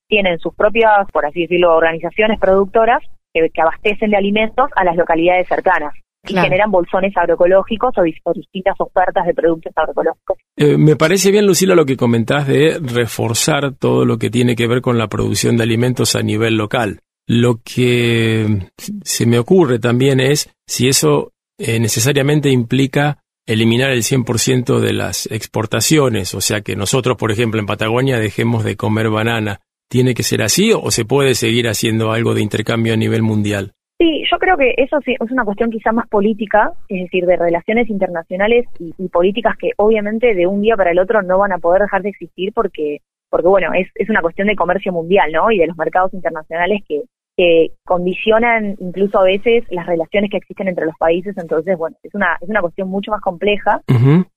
tienen 0.09 0.39
sus 0.39 0.55
propias, 0.55 1.11
por 1.13 1.27
así 1.27 1.43
decirlo, 1.43 1.75
organizaciones 1.75 2.39
productoras 2.39 3.03
que, 3.33 3.51
abastecen 3.61 4.11
de 4.11 4.17
alimentos 4.17 4.71
a 4.77 4.85
las 4.85 4.97
localidades 4.97 5.49
cercanas. 5.49 5.93
Claro. 6.27 6.47
y 6.47 6.49
generan 6.49 6.71
bolsones 6.71 7.15
agroecológicos 7.15 7.93
o 7.99 8.33
distintas 8.33 8.75
ofertas 8.79 9.27
de 9.27 9.35
productos 9.35 9.71
agroecológicos. 9.77 10.39
Eh, 10.57 10.79
me 10.79 10.97
parece 10.97 11.31
bien, 11.31 11.47
Lucila, 11.47 11.75
lo 11.75 11.85
que 11.85 11.99
comentás 11.99 12.49
de 12.49 12.79
reforzar 12.81 13.75
todo 13.75 14.07
lo 14.07 14.17
que 14.17 14.31
tiene 14.31 14.57
que 14.57 14.67
ver 14.67 14.81
con 14.81 14.97
la 14.97 15.09
producción 15.09 15.59
de 15.59 15.65
alimentos 15.65 16.17
a 16.17 16.23
nivel 16.23 16.57
local. 16.57 17.01
Lo 17.27 17.57
que 17.63 18.71
se 19.03 19.27
me 19.27 19.39
ocurre 19.39 19.79
también 19.79 20.19
es 20.19 20.51
si 20.67 20.89
eso 20.89 21.34
eh, 21.59 21.79
necesariamente 21.81 22.51
implica 22.51 23.19
eliminar 23.47 23.91
el 23.91 24.03
100% 24.03 24.81
de 24.81 24.93
las 24.93 25.27
exportaciones, 25.31 26.35
o 26.35 26.41
sea 26.41 26.63
que 26.63 26.77
nosotros, 26.77 27.17
por 27.17 27.31
ejemplo, 27.31 27.61
en 27.61 27.67
Patagonia 27.67 28.19
dejemos 28.19 28.65
de 28.65 28.77
comer 28.77 29.11
banana. 29.11 29.61
¿Tiene 29.89 30.15
que 30.15 30.23
ser 30.23 30.43
así 30.43 30.73
o 30.73 30.91
se 30.91 31.05
puede 31.05 31.35
seguir 31.35 31.69
haciendo 31.69 32.11
algo 32.11 32.35
de 32.35 32.41
intercambio 32.41 32.95
a 32.95 32.97
nivel 32.97 33.23
mundial? 33.23 33.73
Sí, 33.99 34.25
yo 34.29 34.39
creo 34.39 34.57
que 34.57 34.75
eso 34.77 34.99
es 35.05 35.31
una 35.31 35.45
cuestión 35.45 35.71
quizá 35.71 35.93
más 35.93 36.09
política, 36.09 36.73
es 36.89 37.03
decir, 37.03 37.27
de 37.27 37.37
relaciones 37.37 37.89
internacionales 37.89 38.67
y, 38.81 38.93
y 38.99 39.09
políticas 39.09 39.57
que 39.57 39.71
obviamente 39.77 40.35
de 40.35 40.47
un 40.47 40.63
día 40.63 40.77
para 40.77 40.91
el 40.91 40.99
otro 40.99 41.23
no 41.23 41.39
van 41.39 41.53
a 41.53 41.59
poder 41.59 41.83
dejar 41.83 42.03
de 42.03 42.09
existir 42.09 42.53
porque, 42.53 43.03
porque 43.31 43.47
bueno, 43.47 43.73
es, 43.73 43.89
es 43.95 44.11
una 44.11 44.21
cuestión 44.23 44.49
de 44.49 44.57
comercio 44.57 44.93
mundial, 44.93 45.31
¿no? 45.31 45.51
Y 45.53 45.59
de 45.59 45.69
los 45.69 45.77
mercados 45.77 46.13
internacionales 46.13 46.83
que, 46.89 47.03
que 47.37 47.71
condicionan 47.85 48.77
incluso 48.79 49.19
a 49.19 49.25
veces 49.25 49.65
las 49.71 49.87
relaciones 49.87 50.31
que 50.31 50.37
existen 50.37 50.69
entre 50.69 50.87
los 50.87 50.95
países, 50.97 51.37
entonces, 51.37 51.77
bueno, 51.77 51.97
es 52.03 52.15
una, 52.15 52.37
es 52.41 52.49
una 52.49 52.61
cuestión 52.61 52.89
mucho 52.89 53.11
más 53.11 53.21
compleja, 53.21 53.81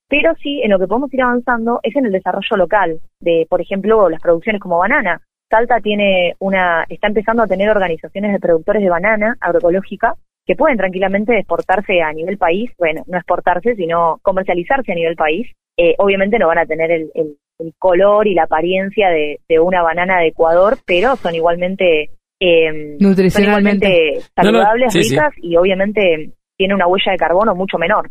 pero 0.10 0.34
sí 0.42 0.62
en 0.64 0.72
lo 0.72 0.80
que 0.80 0.88
podemos 0.88 1.14
ir 1.14 1.22
avanzando 1.22 1.80
es 1.84 1.96
en 1.96 2.06
el 2.06 2.12
desarrollo 2.12 2.56
local 2.58 3.00
de, 3.20 3.46
por 3.50 3.62
ejemplo, 3.62 4.10
las 4.10 4.22
producciones 4.22 4.62
como 4.62 4.78
banana. 4.80 5.22
Salta 5.50 5.80
tiene 5.80 6.36
una, 6.40 6.86
está 6.90 7.08
empezando 7.08 7.44
a 7.44 7.48
tener 7.48 7.70
organizaciones 7.70 8.34
de 8.34 8.40
productores 8.40 8.82
de 8.82 8.90
banana 8.90 9.38
agroecológica 9.40 10.16
que 10.46 10.56
pueden 10.56 10.78
tranquilamente 10.78 11.38
exportarse 11.38 12.02
a 12.02 12.12
nivel 12.14 12.38
país, 12.38 12.72
bueno, 12.78 13.04
no 13.08 13.18
exportarse, 13.18 13.76
sino 13.76 14.20
comercializarse 14.24 14.92
a 14.92 14.96
nivel 14.96 15.16
país. 15.16 15.48
Eh, 15.78 15.96
obviamente 16.00 16.40
no 16.40 16.48
van 16.48 16.58
a 16.60 16.66
tener 16.66 16.90
el, 16.92 17.12
el- 17.14 17.38
el 17.60 17.74
color 17.80 18.28
y 18.28 18.36
la 18.36 18.44
apariencia 18.44 19.10
de, 19.10 19.40
de 19.50 19.60
una 19.60 19.82
banana 19.82 20.20
de 20.20 20.28
Ecuador, 20.28 20.78
pero 20.86 21.16
son 21.16 21.34
igualmente, 21.34 22.12
eh, 22.39 22.97
son 23.00 23.10
Nutricionalmente. 23.10 24.19
No, 24.38 24.43
no, 24.43 24.52
saludables, 24.52 24.93
sí. 24.93 25.00
ricas 25.10 25.34
y 25.38 25.56
obviamente 25.58 26.32
tiene 26.58 26.76
una 26.76 26.88
huella 26.88 27.12
de 27.12 27.17
carbono 27.17 27.56
mucho 27.56 27.78
menor. 27.78 28.10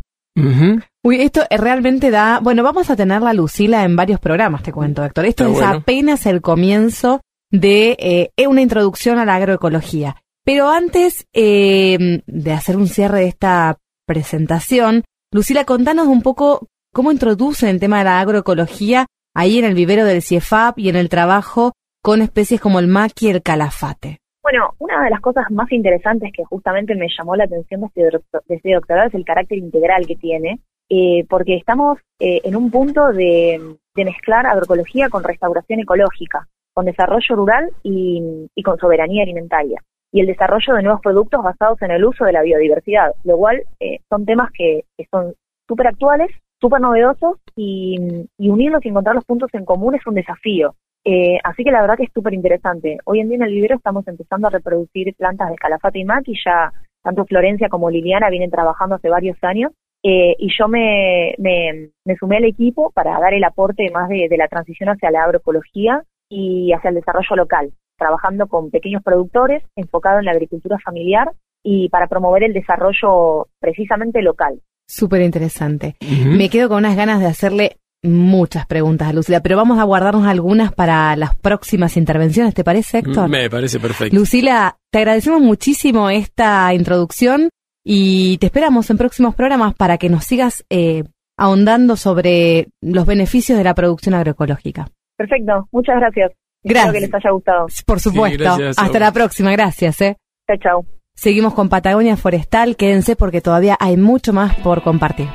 Uy, 1.02 1.22
esto 1.22 1.42
eh, 1.48 1.56
realmente 1.56 2.10
da. 2.10 2.40
Bueno, 2.42 2.62
vamos 2.62 2.90
a 2.90 2.96
tenerla 2.96 3.32
Lucila 3.32 3.84
en 3.84 3.96
varios 3.96 4.20
programas, 4.20 4.62
te 4.62 4.72
cuento, 4.72 5.04
Héctor. 5.04 5.24
Esto 5.24 5.44
Está 5.44 5.54
es 5.54 5.66
bueno. 5.66 5.78
apenas 5.80 6.26
el 6.26 6.42
comienzo 6.42 7.20
de 7.50 7.96
eh, 8.36 8.46
una 8.46 8.60
introducción 8.60 9.18
a 9.18 9.24
la 9.24 9.36
agroecología. 9.36 10.16
Pero 10.44 10.68
antes 10.68 11.26
eh, 11.32 12.22
de 12.26 12.52
hacer 12.52 12.76
un 12.76 12.86
cierre 12.86 13.20
de 13.20 13.28
esta 13.28 13.78
presentación, 14.06 15.04
Lucila, 15.32 15.64
contanos 15.64 16.06
un 16.06 16.22
poco 16.22 16.68
cómo 16.92 17.10
introduce 17.10 17.68
el 17.68 17.80
tema 17.80 17.98
de 17.98 18.04
la 18.04 18.20
agroecología 18.20 19.06
ahí 19.34 19.58
en 19.58 19.64
el 19.64 19.74
vivero 19.74 20.04
del 20.04 20.22
CIEFAP 20.22 20.78
y 20.78 20.88
en 20.88 20.96
el 20.96 21.08
trabajo 21.08 21.72
con 22.06 22.22
especies 22.22 22.60
como 22.60 22.78
el 22.78 22.86
maqui 22.86 23.26
y 23.26 23.30
el 23.30 23.42
calafate. 23.42 24.18
Bueno, 24.40 24.74
una 24.78 25.02
de 25.02 25.10
las 25.10 25.20
cosas 25.20 25.50
más 25.50 25.72
interesantes 25.72 26.30
que 26.32 26.44
justamente 26.44 26.94
me 26.94 27.08
llamó 27.08 27.34
la 27.34 27.46
atención 27.46 27.80
de 27.80 27.86
este, 27.88 28.02
de 28.02 28.54
este 28.54 28.74
doctorado 28.74 29.08
es 29.08 29.14
el 29.14 29.24
carácter 29.24 29.58
integral 29.58 30.06
que 30.06 30.14
tiene, 30.14 30.60
eh, 30.88 31.24
porque 31.28 31.56
estamos 31.56 31.98
eh, 32.20 32.42
en 32.44 32.54
un 32.54 32.70
punto 32.70 33.08
de, 33.08 33.60
mezclar 33.96 34.46
agroecología 34.46 35.08
con 35.08 35.24
restauración 35.24 35.80
ecológica, 35.80 36.46
con 36.72 36.84
desarrollo 36.84 37.34
rural 37.34 37.70
y, 37.82 38.46
con 38.64 38.78
soberanía 38.78 39.24
alimentaria, 39.24 39.82
y 40.12 40.20
el 40.20 40.28
desarrollo 40.28 40.74
de 40.74 40.84
nuevos 40.84 41.00
productos 41.00 41.42
basados 41.42 41.82
en 41.82 41.90
el 41.90 42.04
uso 42.04 42.24
de 42.24 42.34
la 42.34 42.42
biodiversidad, 42.42 43.16
lo 43.24 43.36
cual 43.36 43.64
eh, 43.80 43.98
son 44.08 44.24
temas 44.24 44.52
que, 44.56 44.84
que 44.96 45.08
son 45.10 45.34
súper 45.66 45.88
actuales, 45.88 46.30
súper 46.60 46.80
novedosos, 46.80 47.38
y, 47.56 48.28
y 48.38 48.48
unirlos 48.48 48.84
y 48.84 48.90
encontrar 48.90 49.16
los 49.16 49.24
puntos 49.24 49.50
en 49.54 49.64
común 49.64 49.96
es 49.96 50.06
un 50.06 50.14
desafío. 50.14 50.76
Eh, 51.08 51.38
así 51.44 51.62
que 51.62 51.70
la 51.70 51.80
verdad 51.82 51.96
que 51.96 52.02
es 52.02 52.12
súper 52.12 52.34
interesante. 52.34 52.98
Hoy 53.04 53.20
en 53.20 53.28
día 53.28 53.36
en 53.36 53.44
el 53.44 53.52
vivero 53.52 53.76
estamos 53.76 54.06
empezando 54.08 54.48
a 54.48 54.50
reproducir 54.50 55.14
plantas 55.14 55.50
de 55.50 55.56
calafate 55.56 56.00
y 56.00 56.04
maqui, 56.04 56.34
ya 56.44 56.72
tanto 57.00 57.24
Florencia 57.24 57.68
como 57.68 57.90
Liliana 57.90 58.28
vienen 58.28 58.50
trabajando 58.50 58.96
hace 58.96 59.08
varios 59.08 59.36
años, 59.42 59.70
eh, 60.02 60.34
y 60.36 60.48
yo 60.58 60.66
me, 60.66 61.36
me, 61.38 61.90
me 62.04 62.16
sumé 62.16 62.38
al 62.38 62.44
equipo 62.44 62.90
para 62.90 63.20
dar 63.20 63.34
el 63.34 63.44
aporte 63.44 63.88
más 63.92 64.08
de, 64.08 64.26
de 64.28 64.36
la 64.36 64.48
transición 64.48 64.88
hacia 64.88 65.12
la 65.12 65.22
agroecología 65.22 66.02
y 66.28 66.72
hacia 66.72 66.88
el 66.88 66.96
desarrollo 66.96 67.36
local, 67.36 67.72
trabajando 67.96 68.48
con 68.48 68.72
pequeños 68.72 69.04
productores, 69.04 69.62
enfocado 69.76 70.18
en 70.18 70.24
la 70.24 70.32
agricultura 70.32 70.76
familiar 70.84 71.30
y 71.62 71.88
para 71.88 72.08
promover 72.08 72.42
el 72.42 72.52
desarrollo 72.52 73.46
precisamente 73.60 74.22
local. 74.22 74.60
Súper 74.88 75.22
interesante. 75.22 75.94
Me 76.24 76.48
quedo 76.48 76.68
con 76.68 76.78
unas 76.78 76.96
ganas 76.96 77.20
de 77.20 77.26
hacerle 77.26 77.76
muchas 78.02 78.66
preguntas 78.66 79.08
a 79.08 79.12
Lucila, 79.12 79.40
pero 79.40 79.56
vamos 79.56 79.78
a 79.78 79.84
guardarnos 79.84 80.26
algunas 80.26 80.72
para 80.72 81.16
las 81.16 81.34
próximas 81.34 81.96
intervenciones, 81.96 82.54
¿te 82.54 82.64
parece, 82.64 82.98
Héctor? 82.98 83.28
Me 83.28 83.50
parece 83.50 83.80
perfecto. 83.80 84.16
Lucila, 84.16 84.76
te 84.90 84.98
agradecemos 84.98 85.40
muchísimo 85.40 86.10
esta 86.10 86.72
introducción 86.74 87.50
y 87.84 88.38
te 88.38 88.46
esperamos 88.46 88.90
en 88.90 88.98
próximos 88.98 89.34
programas 89.34 89.74
para 89.74 89.98
que 89.98 90.08
nos 90.08 90.24
sigas 90.24 90.64
eh, 90.70 91.04
ahondando 91.36 91.96
sobre 91.96 92.68
los 92.80 93.06
beneficios 93.06 93.58
de 93.58 93.64
la 93.64 93.74
producción 93.74 94.14
agroecológica. 94.14 94.88
Perfecto, 95.16 95.68
muchas 95.72 95.96
gracias. 95.96 96.32
Gracias. 96.62 96.86
Espero 96.86 96.92
que 96.92 97.00
les 97.00 97.14
haya 97.14 97.30
gustado. 97.30 97.66
Por 97.86 98.00
supuesto. 98.00 98.58
Hasta 98.76 98.98
la 98.98 99.12
próxima, 99.12 99.52
gracias. 99.52 100.00
¿eh? 100.00 100.16
Chao, 100.48 100.56
chao. 100.58 100.86
Seguimos 101.14 101.54
con 101.54 101.68
Patagonia 101.68 102.16
Forestal, 102.16 102.76
quédense 102.76 103.16
porque 103.16 103.40
todavía 103.40 103.76
hay 103.80 103.96
mucho 103.96 104.32
más 104.32 104.54
por 104.56 104.82
compartir. 104.82 105.28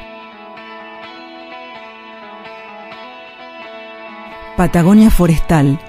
Patagonia 4.57 5.09
Forestal. 5.09 5.79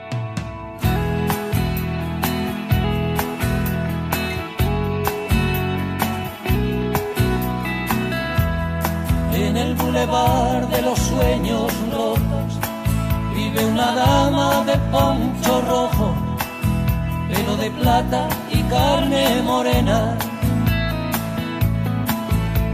En 9.35 9.57
el 9.57 9.75
bulevar 9.75 10.69
de 10.69 10.83
los 10.83 10.99
sueños 10.99 11.73
rotos 11.93 12.59
vive 13.35 13.67
una 13.67 13.95
dama 13.95 14.65
de 14.65 14.79
poncho 14.93 15.61
rojo, 15.69 16.15
pelo 17.29 17.57
de 17.57 17.71
plata 17.73 18.29
y 18.53 18.63
carne 18.63 19.43
morena, 19.43 20.17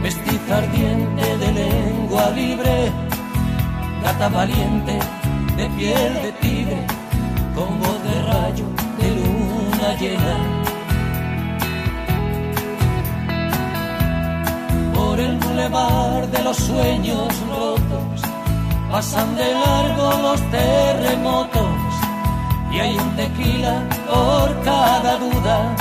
mestiza 0.02 0.58
ardiente 0.58 1.38
de 1.38 1.52
lengua 1.52 2.30
libre, 2.30 2.92
gata 4.02 4.28
valiente 4.28 4.98
de 5.58 5.66
piel 5.76 6.12
de 6.22 6.32
tigre, 6.40 6.86
con 7.56 7.80
voz 7.80 7.98
de 8.08 8.16
rayo 8.32 8.66
de 9.00 9.08
luna 9.20 9.88
llena. 10.00 10.58
por 14.94 15.18
el 15.20 15.36
bulevar 15.38 16.28
de 16.30 16.42
los 16.44 16.56
sueños 16.56 17.28
rotos. 17.48 18.22
Pasan 18.90 19.36
de 19.36 19.52
largo 19.52 20.06
los 20.26 20.40
terremotos 20.50 21.90
y 22.72 22.78
hay 22.78 22.94
un 22.96 23.10
tequila 23.16 23.74
por 24.08 24.48
cada 24.62 25.16
duda. 25.18 25.76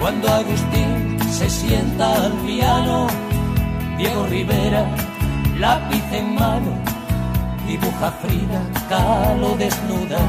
Cuando 0.00 0.28
Agustín 0.28 1.18
se 1.38 1.48
sienta 1.50 2.06
al 2.24 2.32
piano, 2.46 3.06
Diego 3.98 4.26
Rivera, 4.26 4.84
lápiz 5.58 6.04
en 6.12 6.34
mano, 6.34 6.72
dibuja 7.70 8.10
Frida 8.22 8.60
Kahlo 8.88 9.50
desnuda. 9.56 10.22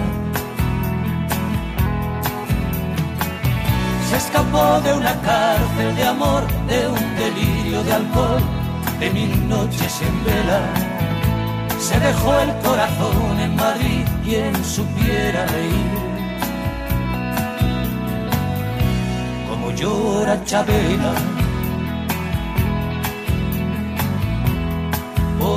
Se 4.08 4.18
escapó 4.18 4.66
de 4.86 4.94
una 4.94 5.14
cárcel 5.22 5.96
de 5.96 6.04
amor, 6.04 6.44
de 6.72 6.80
un 6.96 7.04
delirio 7.24 7.84
de 7.84 7.94
alcohol, 7.94 8.44
de 9.00 9.10
mil 9.10 9.34
noches 9.50 9.94
en 10.08 10.16
vela. 10.26 10.62
Se 11.80 12.00
dejó 12.00 12.32
el 12.46 12.52
corazón 12.68 13.40
en 13.40 13.56
Madrid, 13.56 14.04
quien 14.24 14.54
supiera 14.64 15.46
reír. 15.48 15.92
Como 19.50 19.72
llora 19.72 20.44
Chabela. 20.46 21.41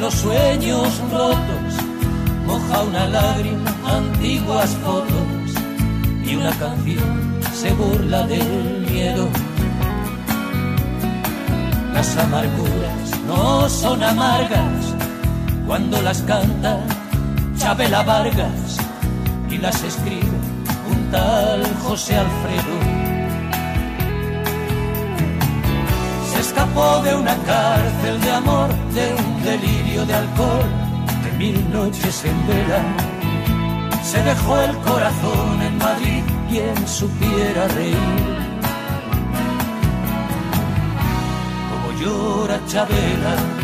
los 0.00 0.14
sueños 0.14 0.88
rotos, 1.10 1.74
moja 2.46 2.82
una 2.82 3.06
lágrima, 3.08 3.70
antiguas 3.86 4.70
fotos 4.84 5.62
y 6.24 6.36
una 6.36 6.50
canción 6.52 7.40
se 7.52 7.72
burla 7.72 8.26
del 8.26 8.86
miedo. 8.90 9.28
Las 11.92 12.16
amarguras 12.16 13.20
no 13.26 13.68
son 13.68 14.02
amargas 14.02 14.94
cuando 15.66 16.02
las 16.02 16.20
canta 16.22 16.80
Chabela 17.56 18.02
Vargas 18.02 18.78
y 19.50 19.58
las 19.58 19.82
escribe 19.82 20.38
un 20.90 21.10
tal 21.10 21.62
José 21.84 22.16
Alfredo. 22.16 22.93
Escapó 26.46 27.00
de 27.02 27.14
una 27.14 27.36
cárcel 27.44 28.20
de 28.20 28.30
amor, 28.30 28.68
de 28.92 29.14
un 29.14 29.42
delirio 29.42 30.04
de 30.04 30.14
alcohol, 30.14 30.68
de 31.24 31.30
mil 31.38 31.72
noches 31.72 32.24
en 32.24 32.38
vela. 32.46 32.82
Se 34.02 34.22
dejó 34.22 34.60
el 34.60 34.76
corazón 34.78 35.62
en 35.62 35.78
Madrid, 35.78 36.22
quien 36.50 36.76
supiera 36.86 37.66
reír. 37.68 37.96
Como 41.70 41.88
llora 42.00 42.60
Chabela. 42.66 43.63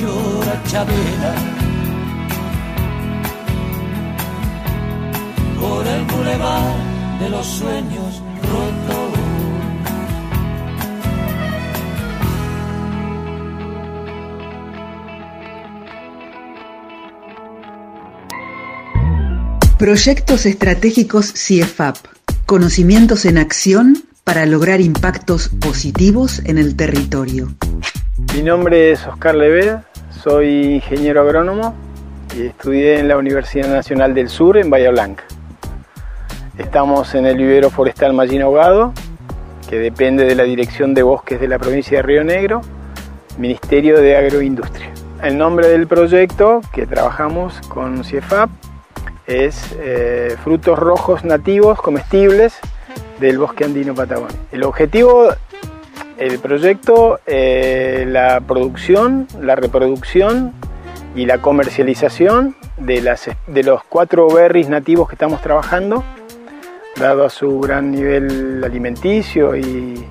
Llora 0.00 0.62
Chabela 0.66 1.34
por 5.60 5.86
el 5.86 6.04
bulevar 6.04 6.74
de 7.20 7.28
los 7.28 7.46
sueños 7.46 8.22
rotos. 8.50 9.20
Proyectos 19.78 20.44
estratégicos 20.46 21.32
CIEFAP. 21.34 21.96
Conocimientos 22.46 23.24
en 23.24 23.38
acción 23.38 24.04
para 24.24 24.44
lograr 24.44 24.80
impactos 24.80 25.48
positivos 25.48 26.42
en 26.44 26.58
el 26.58 26.76
territorio. 26.76 27.54
Mi 28.34 28.42
nombre 28.42 28.92
es 28.92 29.06
Oscar 29.06 29.34
Leved, 29.34 29.78
soy 30.22 30.74
ingeniero 30.74 31.22
agrónomo 31.22 31.74
y 32.36 32.42
estudié 32.42 32.98
en 32.98 33.08
la 33.08 33.16
Universidad 33.16 33.68
Nacional 33.68 34.12
del 34.12 34.28
Sur 34.28 34.58
en 34.58 34.68
Bahía 34.68 34.90
Blanca. 34.90 35.24
Estamos 36.58 37.14
en 37.14 37.24
el 37.24 37.38
vivero 37.38 37.70
forestal 37.70 38.12
Mallín 38.12 38.42
Ahogado, 38.42 38.92
que 39.68 39.78
depende 39.78 40.26
de 40.26 40.34
la 40.34 40.42
Dirección 40.42 40.92
de 40.92 41.02
Bosques 41.02 41.40
de 41.40 41.48
la 41.48 41.58
provincia 41.58 41.98
de 41.98 42.02
Río 42.02 42.22
Negro, 42.22 42.60
Ministerio 43.38 43.98
de 43.98 44.14
Agroindustria. 44.14 44.92
El 45.22 45.38
nombre 45.38 45.68
del 45.68 45.86
proyecto 45.86 46.60
que 46.70 46.86
trabajamos 46.86 47.58
con 47.68 48.04
CIEFAP 48.04 48.50
es 49.26 49.74
eh, 49.80 50.36
Frutos 50.44 50.78
Rojos 50.78 51.24
Nativos 51.24 51.80
Comestibles 51.80 52.58
del 53.20 53.38
Bosque 53.38 53.64
Andino 53.64 53.94
Patagónico. 53.94 54.38
El 54.52 54.64
objetivo 54.64 55.30
el 56.20 56.38
proyecto, 56.38 57.18
eh, 57.26 58.04
la 58.06 58.40
producción, 58.40 59.26
la 59.40 59.56
reproducción 59.56 60.52
y 61.16 61.24
la 61.24 61.38
comercialización 61.38 62.54
de, 62.76 63.00
las, 63.00 63.30
de 63.46 63.62
los 63.62 63.82
cuatro 63.84 64.28
berries 64.28 64.68
nativos 64.68 65.08
que 65.08 65.14
estamos 65.14 65.40
trabajando, 65.40 66.04
dado 66.96 67.24
a 67.24 67.30
su 67.30 67.58
gran 67.60 67.90
nivel 67.90 68.62
alimenticio 68.62 69.56
y, 69.56 70.06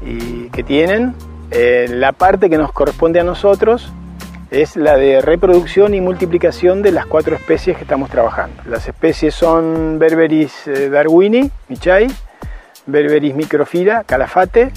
y 0.00 0.48
que 0.48 0.62
tienen. 0.62 1.14
Eh, 1.50 1.88
la 1.90 2.12
parte 2.12 2.48
que 2.48 2.56
nos 2.56 2.72
corresponde 2.72 3.20
a 3.20 3.24
nosotros 3.24 3.92
es 4.50 4.76
la 4.76 4.96
de 4.96 5.20
reproducción 5.20 5.92
y 5.92 6.00
multiplicación 6.00 6.80
de 6.80 6.90
las 6.92 7.04
cuatro 7.04 7.36
especies 7.36 7.76
que 7.76 7.82
estamos 7.82 8.08
trabajando. 8.08 8.62
Las 8.66 8.88
especies 8.88 9.34
son 9.34 9.98
Berberis 9.98 10.66
eh, 10.68 10.88
darwini, 10.88 11.50
michai, 11.68 12.06
Berberis 12.86 13.34
microfila, 13.34 14.04
calafate, 14.04 14.72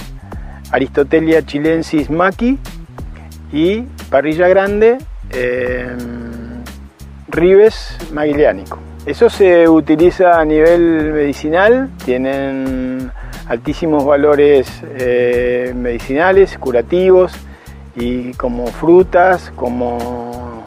Aristotelia 0.72 1.46
chilensis 1.46 2.10
maki 2.10 2.58
y 3.52 3.82
parrilla 4.10 4.48
grande 4.48 4.98
eh, 5.32 5.96
Ribes 7.30 7.98
maguilianico. 8.14 8.80
Eso 9.06 9.30
se 9.30 9.70
utiliza 9.70 10.40
a 10.40 10.44
nivel 10.44 11.14
medicinal, 11.14 11.90
tienen 12.04 13.12
altísimos 13.48 14.06
valores 14.06 14.82
eh, 14.98 15.74
medicinales, 15.76 16.58
curativos 16.58 17.32
y 17.96 18.34
como 18.34 18.68
frutas, 18.68 19.52
como 19.56 20.64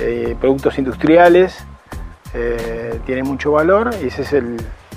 eh, 0.00 0.36
productos 0.40 0.78
industriales, 0.78 1.56
eh, 2.34 3.00
tiene 3.04 3.22
mucho 3.22 3.52
valor 3.52 3.90
y 4.02 4.08
ese 4.08 4.22
es 4.22 4.32
el, 4.32 4.56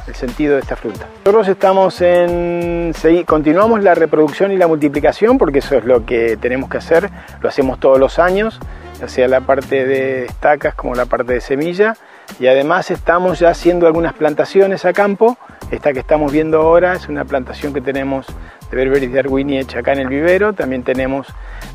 el 0.10 0.16
sentido 0.16 0.56
de 0.56 0.62
esta 0.62 0.76
fruta. 0.76 1.06
Nosotros 1.26 1.48
estamos 1.48 2.02
en, 2.02 2.94
continuamos 3.26 3.84
la 3.84 3.96
reproducción 3.96 4.52
y 4.52 4.58
la 4.58 4.68
multiplicación 4.68 5.38
porque 5.38 5.60
eso 5.60 5.78
es 5.78 5.86
lo 5.86 6.06
que 6.06 6.38
tenemos 6.38 6.70
que 6.70 6.78
hacer, 6.78 7.10
lo 7.42 7.48
hacemos 7.50 7.80
todos 7.80 8.00
los 8.00 8.20
años, 8.20 8.60
ya 9.00 9.08
sea 9.08 9.28
la 9.28 9.42
parte 9.42 9.86
de 9.86 10.26
estacas 10.26 10.74
como 10.74 10.96
la 10.96 11.06
parte 11.06 11.34
de 11.34 11.42
semilla. 11.42 11.96
Y 12.40 12.48
además 12.48 12.92
estamos 12.92 13.40
ya 13.40 13.50
haciendo 13.50 13.88
algunas 13.88 14.14
plantaciones 14.14 14.86
a 14.86 14.94
campo, 14.94 15.38
esta 15.72 15.94
que 15.94 16.00
estamos 16.00 16.32
viendo 16.32 16.62
ahora 16.62 16.94
es 16.94 17.08
una 17.08 17.26
plantación 17.26 17.74
que 17.74 17.82
tenemos 17.82 18.28
de 18.70 18.78
Berberis 18.78 19.14
darwini 19.14 19.58
hecha 19.58 19.80
acá 19.80 19.94
en 19.94 20.00
el 20.00 20.08
vivero, 20.08 20.54
también 20.54 20.84
tenemos 20.84 21.28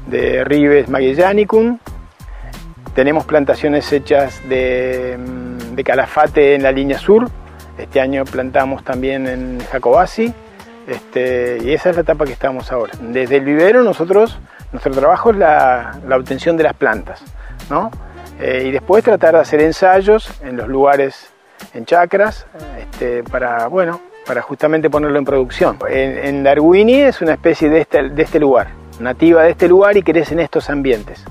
de 0.07 0.45
Ribes 0.45 0.89
magellanicum, 0.89 1.79
tenemos 2.95 3.25
plantaciones 3.25 3.93
hechas 3.93 4.41
de, 4.49 5.19
mm, 5.19 5.75
de 5.75 5.85
calafate 5.85 6.55
en 6.55 6.63
la 6.63 6.71
línea 6.71 6.99
sur. 6.99 7.29
Este 7.79 8.01
año 8.01 8.25
plantamos 8.25 8.85
también 8.85 9.27
en 9.27 9.61
Jacobasi. 9.71 10.33
Este, 10.87 11.59
y 11.63 11.73
esa 11.73 11.91
es 11.91 11.97
la 11.97 12.03
etapa 12.03 12.25
que 12.25 12.33
estamos 12.33 12.71
ahora. 12.71 12.93
Desde 13.01 13.37
el 13.37 13.45
vivero 13.45 13.83
nosotros, 13.83 14.39
nuestro 14.73 14.93
trabajo 14.93 15.31
es 15.31 15.37
la, 15.37 15.99
la 16.07 16.17
obtención 16.17 16.57
de 16.57 16.65
las 16.65 16.75
plantas. 16.75 17.23
¿no? 17.71 17.91
Eh, 18.41 18.65
y 18.67 18.71
después 18.71 19.05
tratar 19.05 19.35
de 19.35 19.41
hacer 19.41 19.61
ensayos 19.61 20.31
en 20.43 20.57
los 20.57 20.69
lugares, 20.69 21.33
en 21.73 21.85
chacras, 21.85 22.47
este, 22.79 23.23
para, 23.23 23.69
bueno, 23.69 24.01
para 24.27 24.43
justamente 24.43 24.91
ponerlo 24.91 25.19
en 25.19 25.25
producción. 25.25 25.79
En, 25.89 26.19
en 26.19 26.43
Darwini 26.43 27.03
es 27.03 27.21
una 27.21 27.33
especie 27.33 27.69
de 27.69 27.83
este, 27.83 28.11
de 28.11 28.23
este 28.23 28.41
lugar, 28.41 28.69
nativa 28.99 29.43
de 29.43 29.51
este 29.51 29.69
lugar 29.69 29.97
y 29.97 30.03
crece 30.03 30.35
en 30.35 30.41
estos 30.41 30.69
ambientes. 30.71 31.25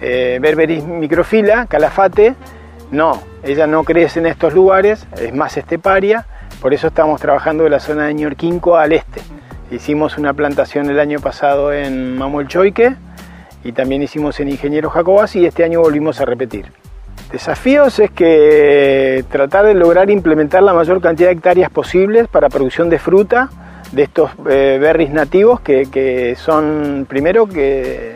Eh, 0.00 0.38
Berberis 0.40 0.84
microfila, 0.84 1.66
calafate, 1.66 2.34
no, 2.90 3.22
ella 3.42 3.66
no 3.66 3.84
crece 3.84 4.20
en 4.20 4.26
estos 4.26 4.54
lugares, 4.54 5.06
es 5.20 5.34
más 5.34 5.56
esteparia, 5.56 6.26
por 6.60 6.72
eso 6.72 6.86
estamos 6.86 7.20
trabajando 7.20 7.64
de 7.64 7.70
la 7.70 7.80
zona 7.80 8.06
de 8.06 8.14
Ñorquinco 8.14 8.76
al 8.76 8.92
este. 8.92 9.20
Hicimos 9.70 10.18
una 10.18 10.32
plantación 10.32 10.88
el 10.88 11.00
año 11.00 11.20
pasado 11.20 11.72
en 11.72 12.16
Mamolchoique 12.16 12.96
y 13.64 13.72
también 13.72 14.02
hicimos 14.02 14.38
en 14.40 14.48
Ingeniero 14.48 14.90
Jacobas 14.90 15.34
y 15.36 15.46
este 15.46 15.64
año 15.64 15.80
volvimos 15.80 16.20
a 16.20 16.24
repetir. 16.24 16.66
Desafíos 17.32 17.98
es 17.98 18.10
que 18.10 19.24
tratar 19.30 19.66
de 19.66 19.74
lograr 19.74 20.10
implementar 20.10 20.62
la 20.62 20.72
mayor 20.72 21.00
cantidad 21.00 21.28
de 21.28 21.34
hectáreas 21.34 21.70
posibles 21.70 22.28
para 22.28 22.48
producción 22.48 22.88
de 22.88 22.98
fruta 22.98 23.50
de 23.92 24.04
estos 24.04 24.30
eh, 24.48 24.78
berries 24.80 25.10
nativos 25.10 25.60
que, 25.60 25.86
que 25.90 26.36
son, 26.36 27.06
primero, 27.08 27.46
que 27.46 28.14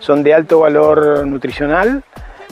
son 0.00 0.22
de 0.22 0.34
alto 0.34 0.60
valor 0.60 1.26
nutricional 1.26 2.02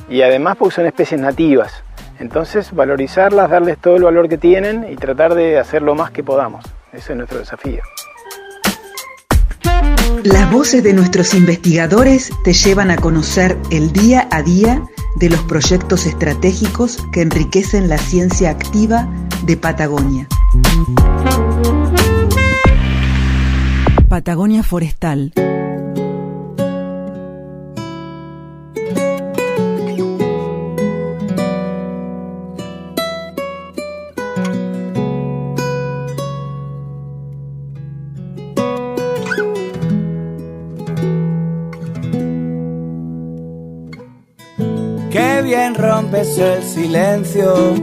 y 0.09 0.23
además 0.23 0.57
porque 0.57 0.75
son 0.75 0.87
especies 0.87 1.21
nativas. 1.21 1.83
Entonces, 2.19 2.73
valorizarlas, 2.73 3.51
darles 3.51 3.79
todo 3.79 3.97
el 3.97 4.05
valor 4.05 4.29
que 4.29 4.39
tienen 4.39 4.87
y 4.91 4.97
tratar 4.97 5.35
de 5.35 5.59
hacer 5.59 5.83
lo 5.83 5.95
más 5.95 6.11
que 6.11 6.23
podamos. 6.23 6.65
Ese 6.93 7.13
es 7.13 7.17
nuestro 7.17 7.39
desafío. 7.39 7.83
Las 10.23 10.51
voces 10.51 10.83
de 10.83 10.95
nuestros 10.95 11.35
investigadores 11.35 12.31
te 12.45 12.53
llevan 12.53 12.91
a 12.91 12.97
conocer 12.97 13.59
el 13.71 13.93
día 13.93 14.29
a 14.31 14.43
día 14.43 14.83
de 15.17 15.29
los 15.29 15.41
proyectos 15.43 16.07
estratégicos 16.07 16.99
que 17.13 17.23
enriquecen 17.23 17.89
la 17.89 17.99
ciencia 17.99 18.51
activa 18.51 19.09
de 19.45 19.57
Patagonia. 19.57 20.27
Patagonia 24.09 24.63
Forestal 24.63 25.33
rompes 45.75 46.39
el 46.39 46.63
silencio 46.63 47.75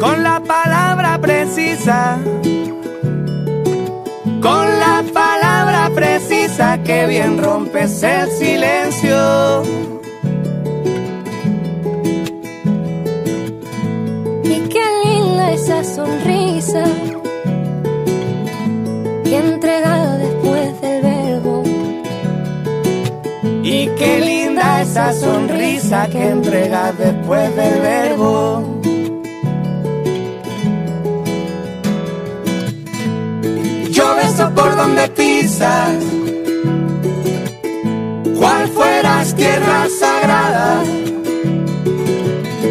con 0.00 0.22
la 0.22 0.40
palabra 0.40 1.18
precisa, 1.20 2.18
con 4.40 4.66
la 4.80 5.04
palabra 5.12 5.90
precisa 5.94 6.82
que 6.82 7.06
bien 7.06 7.36
rompes 7.36 8.02
el 8.02 8.30
silencio. 8.30 9.62
Y 14.44 14.60
qué 14.72 14.84
linda 15.04 15.52
esa 15.52 15.84
sonrisa 15.84 16.84
que 19.24 19.36
entregada 19.36 20.16
después 20.16 20.80
del 20.80 21.02
verbo. 21.02 21.62
Y 23.62 23.86
qué 23.98 24.20
linda 24.20 24.41
esa 24.82 25.12
sonrisa 25.12 26.08
que 26.08 26.28
entregas 26.28 26.96
después 26.98 27.54
del 27.56 27.80
verbo. 27.80 28.80
Yo 33.90 34.16
beso 34.16 34.50
por 34.54 34.76
donde 34.76 35.08
pisas, 35.08 35.96
cual 38.38 38.68
fueras 38.68 39.34
tierra 39.34 39.86
sagrada, 40.00 40.82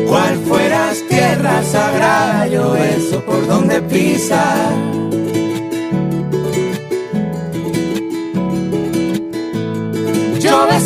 cual 0.07 0.35
fueras 0.47 0.97
tierra 1.09 1.63
sagrada, 1.63 2.47
yo 2.47 2.71
beso 2.71 3.23
por 3.25 3.47
donde 3.47 3.81
pisas. 3.81 5.10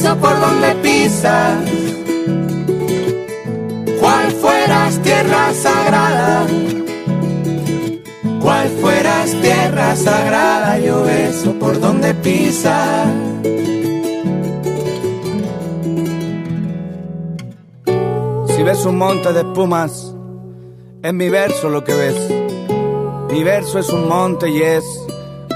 Beso 0.06 0.18
por 0.18 0.39
donde 0.39 0.76
pisas, 0.84 1.58
cual 3.99 4.32
fueras 4.34 5.01
tierra 5.01 5.51
sagrada, 5.51 6.45
cual 8.39 8.70
fueras 8.82 9.32
tierra 9.41 9.95
sagrada, 9.95 10.78
yo 10.78 11.01
beso 11.01 11.53
por 11.53 11.80
donde 11.80 12.14
pisas. 12.14 13.08
Si 18.56 18.62
ves 18.62 18.86
un 18.86 18.99
monte 18.99 19.34
de 19.34 19.39
espumas, 19.39 20.14
es 21.01 21.14
mi 21.16 21.30
verso 21.30 21.68
lo 21.70 21.84
que 21.84 21.95
ves. 21.95 22.30
Mi 23.32 23.43
verso 23.43 23.80
es 23.80 23.89
un 23.89 24.08
monte 24.08 24.51
y 24.51 24.62
es 24.62 24.86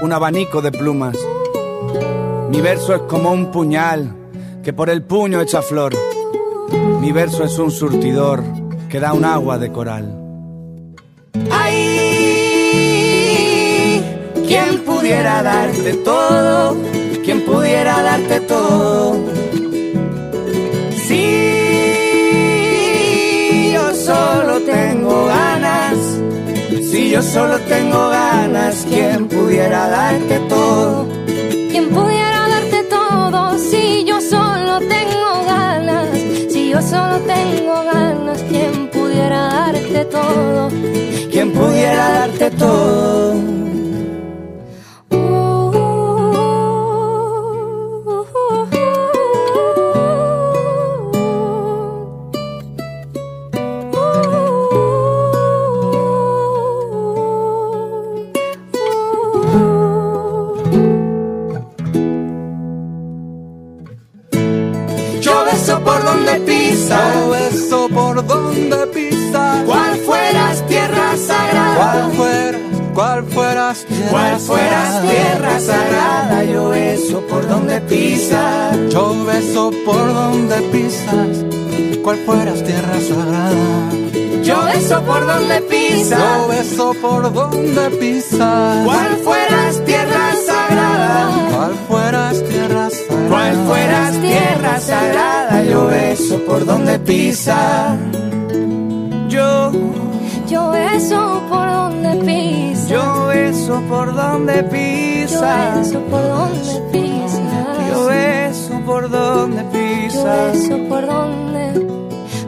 un 0.02 0.12
abanico 0.12 0.60
de 0.60 0.72
plumas. 0.72 1.16
Mi 2.50 2.60
verso 2.60 2.96
es 2.96 3.02
como 3.02 3.30
un 3.30 3.52
puñal 3.52 4.16
que 4.62 4.72
por 4.72 4.90
el 4.90 5.02
puño 5.02 5.40
echa 5.40 5.62
flor. 5.62 5.94
Mi 7.00 7.12
verso 7.12 7.44
es 7.44 7.58
un 7.58 7.70
surtidor 7.70 8.42
que 8.88 9.00
da 9.00 9.12
un 9.12 9.24
agua 9.24 9.58
de 9.58 9.72
coral. 9.72 10.16
¡Ay! 11.50 11.90
¿Quién 14.46 14.84
pudiera 14.84 15.42
darte 15.42 15.94
todo? 15.94 16.76
¿Quién 17.24 17.40
pudiera 17.44 18.02
darte 18.02 18.40
todo? 18.40 19.18
Si 21.06 21.30
yo 23.72 23.94
solo 23.94 24.60
tengo 24.60 25.26
ganas, 25.26 25.96
si 26.90 27.10
yo 27.10 27.22
solo 27.22 27.58
tengo 27.60 28.08
ganas, 28.08 28.86
¿quién 28.88 29.28
pudiera 29.28 29.88
darte 29.88 30.38
todo? 30.48 31.19
Solo 37.10 37.24
tengo 37.24 37.84
ganas, 37.84 38.42
¿quién 38.48 38.88
pudiera 38.88 39.40
darte 39.48 40.04
todo? 40.06 40.70
¿Quién 41.30 41.52
pudiera 41.52 42.10
darte 42.10 42.50
todo? 42.52 43.34
Cual 74.10 74.38
fueras 74.38 75.02
tierra 75.02 75.60
sagrada. 75.60 76.44
Yo 76.44 76.68
beso 76.70 77.20
por 77.26 77.48
donde 77.48 77.80
pisas. 77.82 78.76
Yo 78.90 79.24
beso 79.24 79.70
por 79.84 80.14
donde 80.14 80.56
pisas. 80.72 81.44
Cual 82.02 82.18
fueras 82.26 82.62
tierra 82.64 83.00
sagrada. 83.00 83.90
Yo 84.42 84.64
beso 84.64 85.02
por 85.02 85.26
donde 85.26 85.60
pisas. 85.62 86.18
Yo 86.18 86.48
beso 86.48 86.94
por 87.00 87.32
donde 87.32 87.90
pisas. 87.90 88.84
Cual 88.84 89.16
fueras 89.24 89.84
tierra 89.84 90.32
sagrada. 90.46 91.48
Cual 91.50 91.74
fueras 91.88 92.44
tierra 92.44 92.90
sagrada. 92.90 93.28
Cual 93.28 93.66
fueras 93.66 94.20
tierra 94.20 94.80
sagrada. 94.80 95.62
Yo 95.64 95.86
beso 95.86 96.44
por 96.46 96.64
donde 96.64 96.98
pisas. 96.98 97.98
Yo, 99.28 99.70
Yo 100.48 100.70
beso 100.70 101.29
por 103.90 104.14
donde 104.14 104.54
Yo 104.62 104.70
pisas. 104.70 105.78
beso 105.78 106.00
por 106.04 106.22
donde 106.22 106.80
pisas. 106.92 107.88
Yo 107.90 108.06
beso 108.06 108.80
por 108.86 109.10
donde 109.10 109.62
Yo 109.62 109.70
pisas. 109.70 110.52
beso 110.52 110.88
por 110.88 111.06
donde 111.06 111.86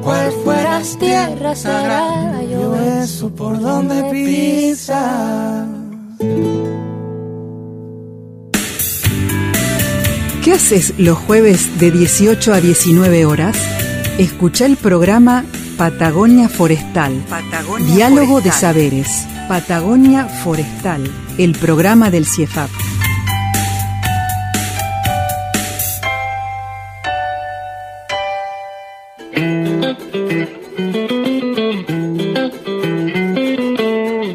cual 0.02 0.32
fueras 0.44 0.96
tierra 0.98 1.54
sagrada. 1.54 2.42
Yo 2.44 2.60
Yo 2.62 2.70
beso 2.70 3.28
por 3.34 3.60
donde 3.60 4.04
pisas. 4.10 5.66
¿Qué 10.44 10.52
haces 10.52 10.94
los 10.98 11.18
jueves 11.18 11.78
de 11.78 11.90
18 11.90 12.52
a 12.54 12.60
19 12.60 13.26
horas? 13.26 13.56
Escucha 14.18 14.66
el 14.66 14.76
programa 14.76 15.44
Patagonia 15.76 16.48
Forestal. 16.48 17.12
Diálogo 17.94 18.40
de 18.40 18.50
Saberes. 18.50 19.26
Patagonia 19.48 20.26
Forestal. 20.26 21.02
El 21.38 21.56
programa 21.58 22.10
del 22.10 22.26
CIEFAP. 22.26 22.68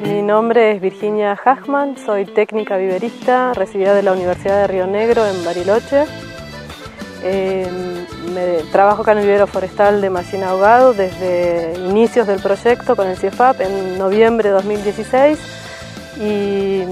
Mi 0.02 0.22
nombre 0.24 0.72
es 0.72 0.82
Virginia 0.82 1.38
Hachman, 1.46 1.98
soy 2.04 2.26
técnica 2.26 2.78
viverista, 2.78 3.54
recibida 3.54 3.94
de 3.94 4.02
la 4.02 4.14
Universidad 4.14 4.62
de 4.62 4.68
Río 4.68 4.88
Negro 4.88 5.28
en 5.28 5.46
Bariloche. 5.46 6.06
Me, 8.34 8.64
trabajo 8.72 9.04
acá 9.04 9.12
en 9.12 9.20
el 9.20 9.26
vivero 9.26 9.46
forestal 9.46 10.02
de 10.02 10.10
Macina 10.10 10.50
Ahogado 10.50 10.94
desde 10.94 11.76
inicios 11.78 12.26
del 12.26 12.40
proyecto 12.40 12.96
con 12.96 13.08
el 13.08 13.18
CIEFAP 13.18 13.62
en 13.62 14.00
noviembre 14.00 14.50
de 14.50 14.56
2016 14.56 15.67
y 16.20 16.84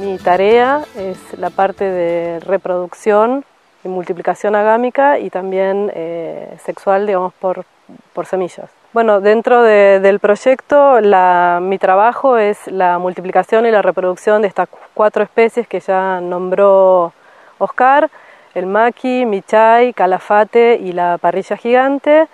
mi 0.00 0.18
tarea 0.18 0.82
es 0.96 1.18
la 1.38 1.50
parte 1.50 1.84
de 1.84 2.40
reproducción 2.40 3.44
y 3.84 3.88
multiplicación 3.88 4.54
agámica 4.54 5.18
y 5.18 5.30
también 5.30 5.90
eh, 5.94 6.56
sexual, 6.64 7.06
digamos, 7.06 7.32
por, 7.34 7.64
por 8.12 8.26
semillas. 8.26 8.70
Bueno, 8.92 9.20
dentro 9.20 9.62
de, 9.62 10.00
del 10.00 10.18
proyecto 10.20 11.00
la, 11.00 11.60
mi 11.62 11.78
trabajo 11.78 12.36
es 12.36 12.66
la 12.66 12.98
multiplicación 12.98 13.66
y 13.66 13.70
la 13.70 13.82
reproducción 13.82 14.42
de 14.42 14.48
estas 14.48 14.68
cuatro 14.94 15.22
especies 15.22 15.66
que 15.66 15.80
ya 15.80 16.20
nombró 16.20 17.12
Oscar, 17.58 18.10
el 18.54 18.66
maqui, 18.66 19.24
michay, 19.24 19.94
calafate 19.94 20.78
y 20.82 20.92
la 20.92 21.16
parrilla 21.18 21.56
gigante. 21.56 22.28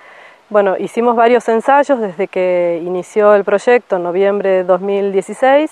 Bueno, 0.51 0.77
hicimos 0.79 1.15
varios 1.15 1.49
ensayos 1.49 2.01
desde 2.01 2.27
que 2.27 2.81
inició 2.83 3.35
el 3.35 3.45
proyecto 3.45 3.97
en 3.97 4.03
noviembre 4.03 4.49
de 4.51 4.65
2016 4.65 5.71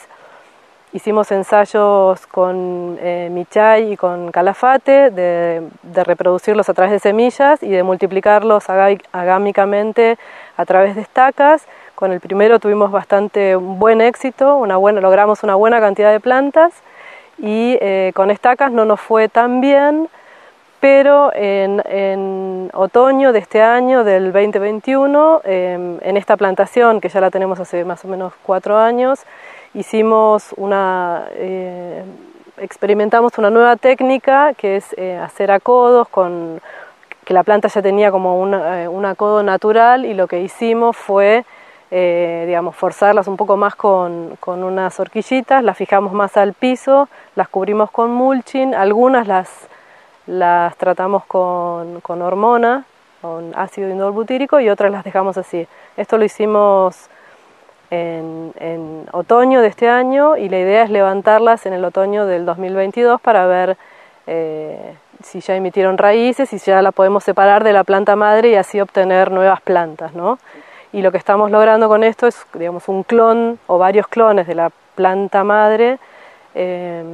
Hicimos 0.93 1.33
ensayos 1.33 2.27
con 2.29 2.97
eh, 3.01 3.29
Michay 3.31 3.93
y 3.93 3.97
con 3.97 4.31
Calafate 4.31 5.11
de, 5.11 5.63
reproducirlos 6.05 6.69
a 6.69 6.75
través 6.75 6.93
de 6.93 7.01
semillas 7.01 7.63
y 7.63 7.71
de 7.71 7.83
multiplicarlos 7.83 8.71
agámicamente 9.13 10.17
a 10.57 10.65
través 10.65 10.95
de 10.95 11.03
estacas. 11.03 11.67
Con 11.97 12.13
el 12.13 12.21
primero 12.21 12.61
tuvimos 12.61 12.93
bastante 12.93 13.57
buen 13.57 14.01
éxito, 14.01 14.57
una 14.57 14.77
buena, 14.77 15.01
logramos 15.01 15.43
una 15.43 15.57
buena 15.57 15.81
cantidad 15.81 16.13
de 16.13 16.21
plantas 16.21 16.73
y 17.39 17.77
eh, 17.81 18.13
con 18.15 18.31
estacas 18.31 18.71
no 18.71 18.85
nos 18.85 19.01
fue 19.01 19.29
tan 19.29 19.61
bien, 19.61 20.09
pero 20.79 21.33
en, 21.35 22.71
otoño 22.75 23.33
de 23.33 23.41
este 23.41 23.61
año, 23.61 24.05
del 24.05 24.33
2021, 24.33 25.41
em, 25.45 25.99
en 26.03 26.17
esta 26.17 26.37
plantación 26.37 27.01
que 27.01 27.09
ya 27.09 27.21
la 27.21 27.31
tenemos 27.31 27.59
hace 27.59 27.85
más 27.85 28.05
o 28.05 28.09
menos 28.09 28.35
cuatro 28.45 28.79
años, 28.79 29.25
hicimos 29.75 30.53
una, 30.57 31.27
eh, 31.33 32.05
experimentamos 32.59 33.37
una 33.39 33.51
nueva 33.51 33.77
técnica 33.77 34.55
que 34.55 34.77
es 34.77 34.95
eh, 34.97 35.17
hacer 35.17 35.51
acodos 35.51 36.09
con 36.09 36.61
que 37.25 37.35
la 37.35 37.43
planta 37.43 37.69
ya 37.69 37.83
tenía 37.83 38.11
como 38.11 38.41
un, 38.41 38.55
eh, 38.55 38.89
un 38.89 39.05
acodo 39.05 39.43
natural 39.43 40.07
y 40.07 40.15
lo 40.15 40.27
que 40.29 40.41
hicimos 40.41 40.97
fue 40.97 41.45
digamos, 41.89 42.75
forzarlas 42.75 43.29
un 43.29 43.37
poco 43.37 43.57
más 43.57 43.77
con, 43.77 44.37
con, 44.41 44.65
unas 44.65 44.99
horquillitas, 44.99 45.63
las 45.63 45.79
fijamos 45.79 46.13
más 46.13 46.37
al 46.37 46.53
piso, 46.53 47.09
las 47.37 47.49
cubrimos 47.49 47.93
con 47.93 48.11
mulching, 48.11 48.75
algunas 48.75 49.27
las, 49.29 49.49
las 50.27 50.77
tratamos 50.77 51.25
con, 51.27 52.01
con 52.01 52.23
hormona, 52.23 52.85
con 53.23 53.53
ácido 53.57 53.89
indolbutírico 53.89 54.61
y 54.61 54.69
otras 54.69 54.91
las 54.91 55.05
dejamos 55.05 55.39
así. 55.39 55.67
Esto 55.97 56.19
lo 56.19 56.25
hicimos 56.25 57.09
en, 57.91 59.07
otoño 59.13 59.61
de 59.61 59.69
este 59.69 59.89
año 59.89 60.37
y 60.37 60.49
la 60.49 60.59
idea 60.59 60.83
es 60.83 60.91
levantarlas 60.91 61.67
en 61.67 61.73
el 61.73 61.85
otoño 61.85 62.27
del 62.27 62.45
2022 62.45 63.21
para 63.21 63.47
ver 63.47 63.77
eh, 64.27 64.95
si 65.23 65.41
ya 65.41 65.55
emitieron 65.55 65.97
raíces 65.97 66.53
y 66.53 66.59
si 66.59 66.71
ya 66.71 66.83
la 66.83 66.93
podemos 66.93 67.25
separar 67.25 67.65
de 67.65 67.73
la 67.73 67.85
planta 67.85 68.17
madre 68.17 68.51
y 68.51 68.55
así 68.57 68.81
obtener 68.81 69.31
nuevas 69.31 69.61
plantas, 69.61 70.15
¿no? 70.15 70.39
Y 70.93 71.03
lo 71.03 71.13
que 71.13 71.19
estamos 71.19 71.51
logrando 71.51 71.89
con 71.89 72.05
esto 72.05 72.27
es, 72.27 72.47
digamos, 72.55 72.89
un 72.89 73.03
clon 73.03 73.59
o 73.67 73.79
varios 73.79 74.09
clones 74.09 74.47
de 74.47 74.55
la 74.55 74.71
planta 74.95 75.45
madre, 75.45 75.99
eh, 76.55 77.05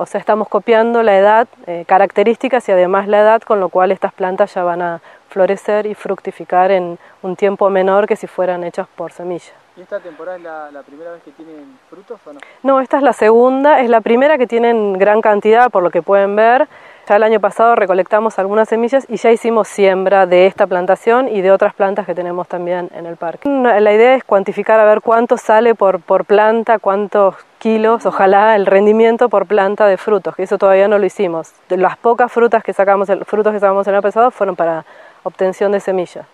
o 0.00 0.06
sea, 0.06 0.20
estamos 0.20 0.48
copiando 0.48 1.02
la 1.02 1.18
edad, 1.18 1.48
eh, 1.66 1.84
características 1.84 2.68
y 2.68 2.72
además 2.72 3.08
la 3.08 3.18
edad, 3.18 3.42
con 3.42 3.58
lo 3.58 3.68
cual 3.68 3.90
estas 3.90 4.12
plantas 4.12 4.54
ya 4.54 4.62
van 4.62 4.80
a 4.80 5.00
florecer 5.28 5.86
y 5.86 5.94
fructificar 5.94 6.70
en 6.70 6.98
un 7.22 7.34
tiempo 7.34 7.68
menor 7.68 8.06
que 8.06 8.14
si 8.14 8.28
fueran 8.28 8.62
hechas 8.62 8.86
por 8.94 9.10
semilla. 9.10 9.52
¿Y 9.78 9.82
esta 9.82 10.00
temporada 10.00 10.36
es 10.66 10.72
la, 10.72 10.82
primera 10.82 11.12
vez 11.12 11.22
que 11.22 11.30
tienen 11.30 11.78
frutos 11.88 12.18
o 12.26 12.32
no? 12.32 12.40
No, 12.64 12.80
esta 12.80 12.96
es 12.96 13.02
la 13.04 13.12
segunda, 13.12 13.80
es 13.80 13.88
la 13.88 14.00
primera 14.00 14.36
que 14.36 14.48
tienen 14.48 14.94
gran 14.94 15.20
cantidad 15.20 15.70
por 15.70 15.84
lo 15.84 15.92
que 15.92 16.02
pueden 16.02 16.34
ver. 16.34 16.66
Ya 17.08 17.14
el 17.14 17.22
año 17.22 17.38
pasado 17.38 17.76
recolectamos 17.76 18.40
algunas 18.40 18.68
semillas 18.68 19.06
y 19.08 19.18
ya 19.18 19.30
hicimos 19.30 19.68
siembra 19.68 20.26
de 20.26 20.46
esta 20.46 20.66
plantación 20.66 21.28
y 21.28 21.42
de 21.42 21.52
otras 21.52 21.74
plantas 21.74 22.06
que 22.06 22.14
tenemos 22.16 22.48
también 22.48 22.90
en 22.92 23.06
el 23.06 23.16
parque. 23.16 23.48
La 23.48 23.92
idea 23.92 24.16
es 24.16 24.24
cuantificar 24.24 24.80
a 24.80 24.84
ver 24.84 25.00
cuánto 25.00 25.36
sale 25.36 25.76
por, 25.76 26.02
planta, 26.24 26.80
cuántos 26.80 27.36
kilos, 27.60 28.04
ojalá 28.04 28.56
el 28.56 28.66
rendimiento 28.66 29.28
por 29.28 29.46
planta 29.46 29.86
de 29.86 29.96
frutos, 29.96 30.34
que 30.34 30.42
eso 30.42 30.58
todavía 30.58 30.88
no 30.88 30.98
lo 30.98 31.06
hicimos. 31.06 31.52
Las 31.68 31.96
pocas 31.96 32.32
frutas 32.32 32.64
que 32.64 32.72
sacamos, 32.72 33.08
frutos 33.26 33.52
que 33.52 33.60
sacamos 33.60 33.86
el 33.86 33.94
año 33.94 34.02
pasado 34.02 34.32
fueron 34.32 34.56
para 34.56 34.84
obtención 35.22 35.70
de 35.70 35.78
semillas. 35.78 36.26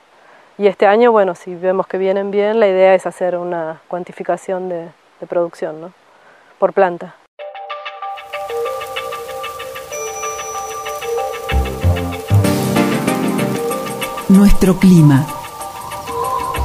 Y 0.56 0.68
este 0.68 0.86
año, 0.86 1.10
bueno, 1.10 1.34
si 1.34 1.52
vemos 1.52 1.88
que 1.88 1.98
vienen 1.98 2.30
bien, 2.30 2.60
la 2.60 2.68
idea 2.68 2.94
es 2.94 3.06
hacer 3.06 3.36
una 3.36 3.80
cuantificación 3.88 4.68
de, 4.68 4.88
producción, 5.28 5.80
¿no? 5.80 5.92
Por 6.58 6.72
planta. 6.72 7.16
Nuestro 14.28 14.76
clima. 14.76 15.26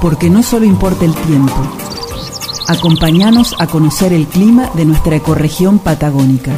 Porque 0.02 0.30
no 0.30 0.44
solo 0.44 0.66
importa 0.66 1.06
el 1.06 1.16
tiempo. 1.16 1.56
Acompáñanos 2.68 3.56
a 3.60 3.66
conocer 3.66 4.14
el 4.14 4.28
clima 4.28 4.70
de 4.76 4.86
nuestra 4.86 5.16
ecorregión 5.16 5.80
patagónica. 5.80 6.52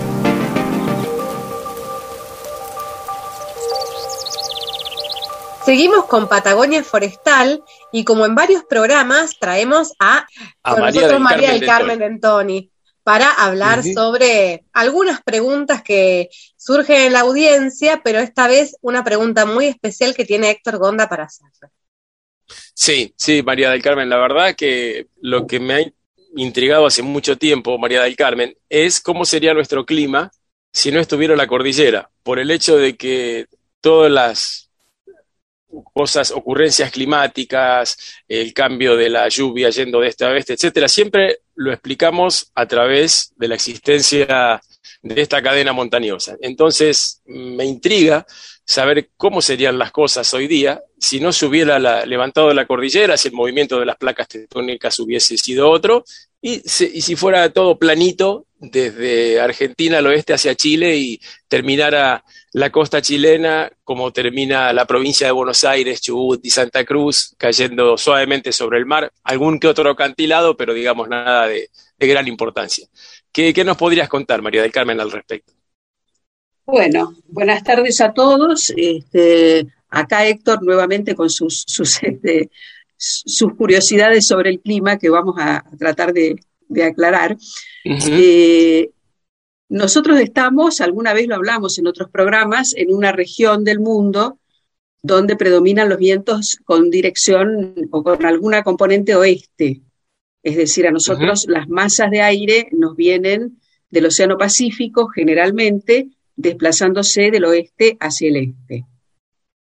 Seguimos 5.65 6.05
con 6.05 6.27
Patagonia 6.27 6.83
Forestal 6.83 7.63
y 7.91 8.03
como 8.03 8.25
en 8.25 8.33
varios 8.33 8.63
programas 8.63 9.37
traemos 9.39 9.93
a, 9.99 10.27
María 10.63 11.01
nosotros 11.01 11.19
María 11.21 11.51
del 11.51 11.65
Carmen 11.65 11.99
Dentoni 11.99 12.71
para 13.03 13.31
hablar 13.31 13.83
sobre 13.83 14.65
algunas 14.73 15.21
preguntas 15.21 15.83
que 15.83 16.29
surgen 16.57 17.01
en 17.01 17.13
la 17.13 17.21
audiencia, 17.21 18.01
pero 18.03 18.19
esta 18.19 18.47
vez 18.47 18.75
una 18.81 19.03
pregunta 19.03 19.45
muy 19.45 19.67
especial 19.67 20.15
que 20.15 20.25
tiene 20.25 20.49
Héctor 20.49 20.77
Gonda 20.77 21.07
para 21.07 21.25
hacer. 21.25 21.47
Sí, 22.73 23.13
sí, 23.15 23.43
María 23.43 23.69
del 23.69 23.83
Carmen, 23.83 24.09
la 24.09 24.17
verdad 24.17 24.55
que 24.55 25.07
lo 25.21 25.45
que 25.45 25.59
me 25.59 25.73
ha 25.75 25.91
intrigado 26.35 26.87
hace 26.87 27.03
mucho 27.03 27.37
tiempo, 27.37 27.77
María 27.77 28.01
del 28.01 28.15
Carmen, 28.15 28.57
es 28.67 28.99
cómo 28.99 29.25
sería 29.25 29.53
nuestro 29.53 29.85
clima 29.85 30.31
si 30.73 30.91
no 30.91 30.99
estuviera 30.99 31.35
la 31.35 31.47
cordillera, 31.47 32.09
por 32.23 32.39
el 32.39 32.49
hecho 32.49 32.77
de 32.77 32.95
que 32.95 33.47
todas 33.81 34.11
las 34.11 34.70
cosas, 35.93 36.31
ocurrencias 36.31 36.91
climáticas, 36.91 37.97
el 38.27 38.53
cambio 38.53 38.95
de 38.95 39.09
la 39.09 39.27
lluvia 39.29 39.69
yendo 39.69 40.01
de 40.01 40.07
este 40.07 40.25
a 40.25 40.29
oeste, 40.29 40.53
etcétera, 40.53 40.87
siempre 40.87 41.39
lo 41.55 41.71
explicamos 41.71 42.51
a 42.55 42.65
través 42.65 43.33
de 43.35 43.47
la 43.47 43.55
existencia 43.55 44.61
de 45.01 45.21
esta 45.21 45.41
cadena 45.41 45.73
montañosa. 45.73 46.37
Entonces, 46.41 47.21
me 47.25 47.65
intriga 47.65 48.25
saber 48.65 49.09
cómo 49.17 49.41
serían 49.41 49.77
las 49.77 49.91
cosas 49.91 50.33
hoy 50.33 50.47
día 50.47 50.81
si 50.97 51.19
no 51.19 51.33
se 51.33 51.45
hubiera 51.45 51.79
levantado 52.05 52.53
la 52.53 52.65
cordillera, 52.67 53.17
si 53.17 53.29
el 53.29 53.33
movimiento 53.33 53.79
de 53.79 53.85
las 53.85 53.97
placas 53.97 54.27
tectónicas 54.27 54.99
hubiese 54.99 55.37
sido 55.37 55.69
otro, 55.69 56.05
y, 56.41 56.61
y 56.63 57.01
si 57.01 57.15
fuera 57.15 57.51
todo 57.51 57.77
planito 57.77 58.45
desde 58.59 59.39
Argentina 59.39 59.97
al 59.97 60.07
oeste 60.07 60.33
hacia 60.33 60.55
Chile 60.55 60.95
y 60.95 61.19
terminara 61.47 62.23
la 62.53 62.69
costa 62.69 63.01
chilena, 63.01 63.71
como 63.83 64.11
termina 64.11 64.73
la 64.73 64.85
provincia 64.85 65.27
de 65.27 65.31
Buenos 65.31 65.63
Aires, 65.63 66.01
Chubut 66.01 66.45
y 66.45 66.49
Santa 66.49 66.83
Cruz, 66.83 67.33
cayendo 67.37 67.97
suavemente 67.97 68.51
sobre 68.51 68.77
el 68.77 68.85
mar, 68.85 69.11
algún 69.23 69.59
que 69.59 69.67
otro 69.67 69.89
acantilado, 69.89 70.57
pero 70.57 70.73
digamos 70.73 71.07
nada 71.07 71.47
de, 71.47 71.69
gran 71.97 72.27
importancia. 72.27 72.87
¿Qué, 73.31 73.53
nos 73.63 73.77
podrías 73.77 74.09
contar, 74.09 74.41
María 74.41 74.63
del 74.63 74.71
Carmen, 74.71 74.99
al 74.99 75.11
respecto? 75.11 75.53
Bueno, 76.65 77.15
buenas 77.27 77.63
tardes 77.63 78.01
a 78.01 78.11
todos. 78.11 78.73
Este, 78.75 79.67
acá 79.89 80.25
Héctor 80.25 80.63
nuevamente 80.63 81.15
con 81.15 81.29
sus, 81.29 81.63
sus, 81.67 82.01
este, 82.03 82.49
sus 82.97 83.55
curiosidades 83.55 84.27
sobre 84.27 84.49
el 84.49 84.59
clima 84.59 84.97
que 84.97 85.09
vamos 85.09 85.35
a, 85.37 85.63
tratar 85.77 86.11
de, 86.11 86.35
aclarar. 86.83 87.37
Nosotros 89.71 90.19
estamos, 90.19 90.81
alguna 90.81 91.13
vez 91.13 91.29
lo 91.29 91.35
hablamos 91.35 91.79
en 91.79 91.87
otros 91.87 92.09
programas, 92.09 92.73
en 92.75 92.93
una 92.93 93.13
región 93.13 93.63
del 93.63 93.79
mundo 93.79 94.37
donde 95.01 95.37
predominan 95.37 95.87
los 95.87 95.97
vientos 95.97 96.57
con 96.65 96.89
dirección 96.89 97.87
o 97.89 98.03
con 98.03 98.25
alguna 98.25 98.63
componente 98.63 99.15
oeste. 99.15 99.81
Es 100.43 100.57
decir, 100.57 100.87
a 100.87 100.91
nosotros 100.91 101.45
las 101.47 101.69
masas 101.69 102.11
de 102.11 102.19
aire 102.19 102.67
nos 102.73 102.97
vienen 102.97 103.61
del 103.89 104.07
Océano 104.07 104.37
Pacífico 104.37 105.07
generalmente 105.07 106.09
desplazándose 106.35 107.31
del 107.31 107.45
oeste 107.45 107.95
hacia 108.01 108.27
el 108.27 108.35
este. 108.35 108.85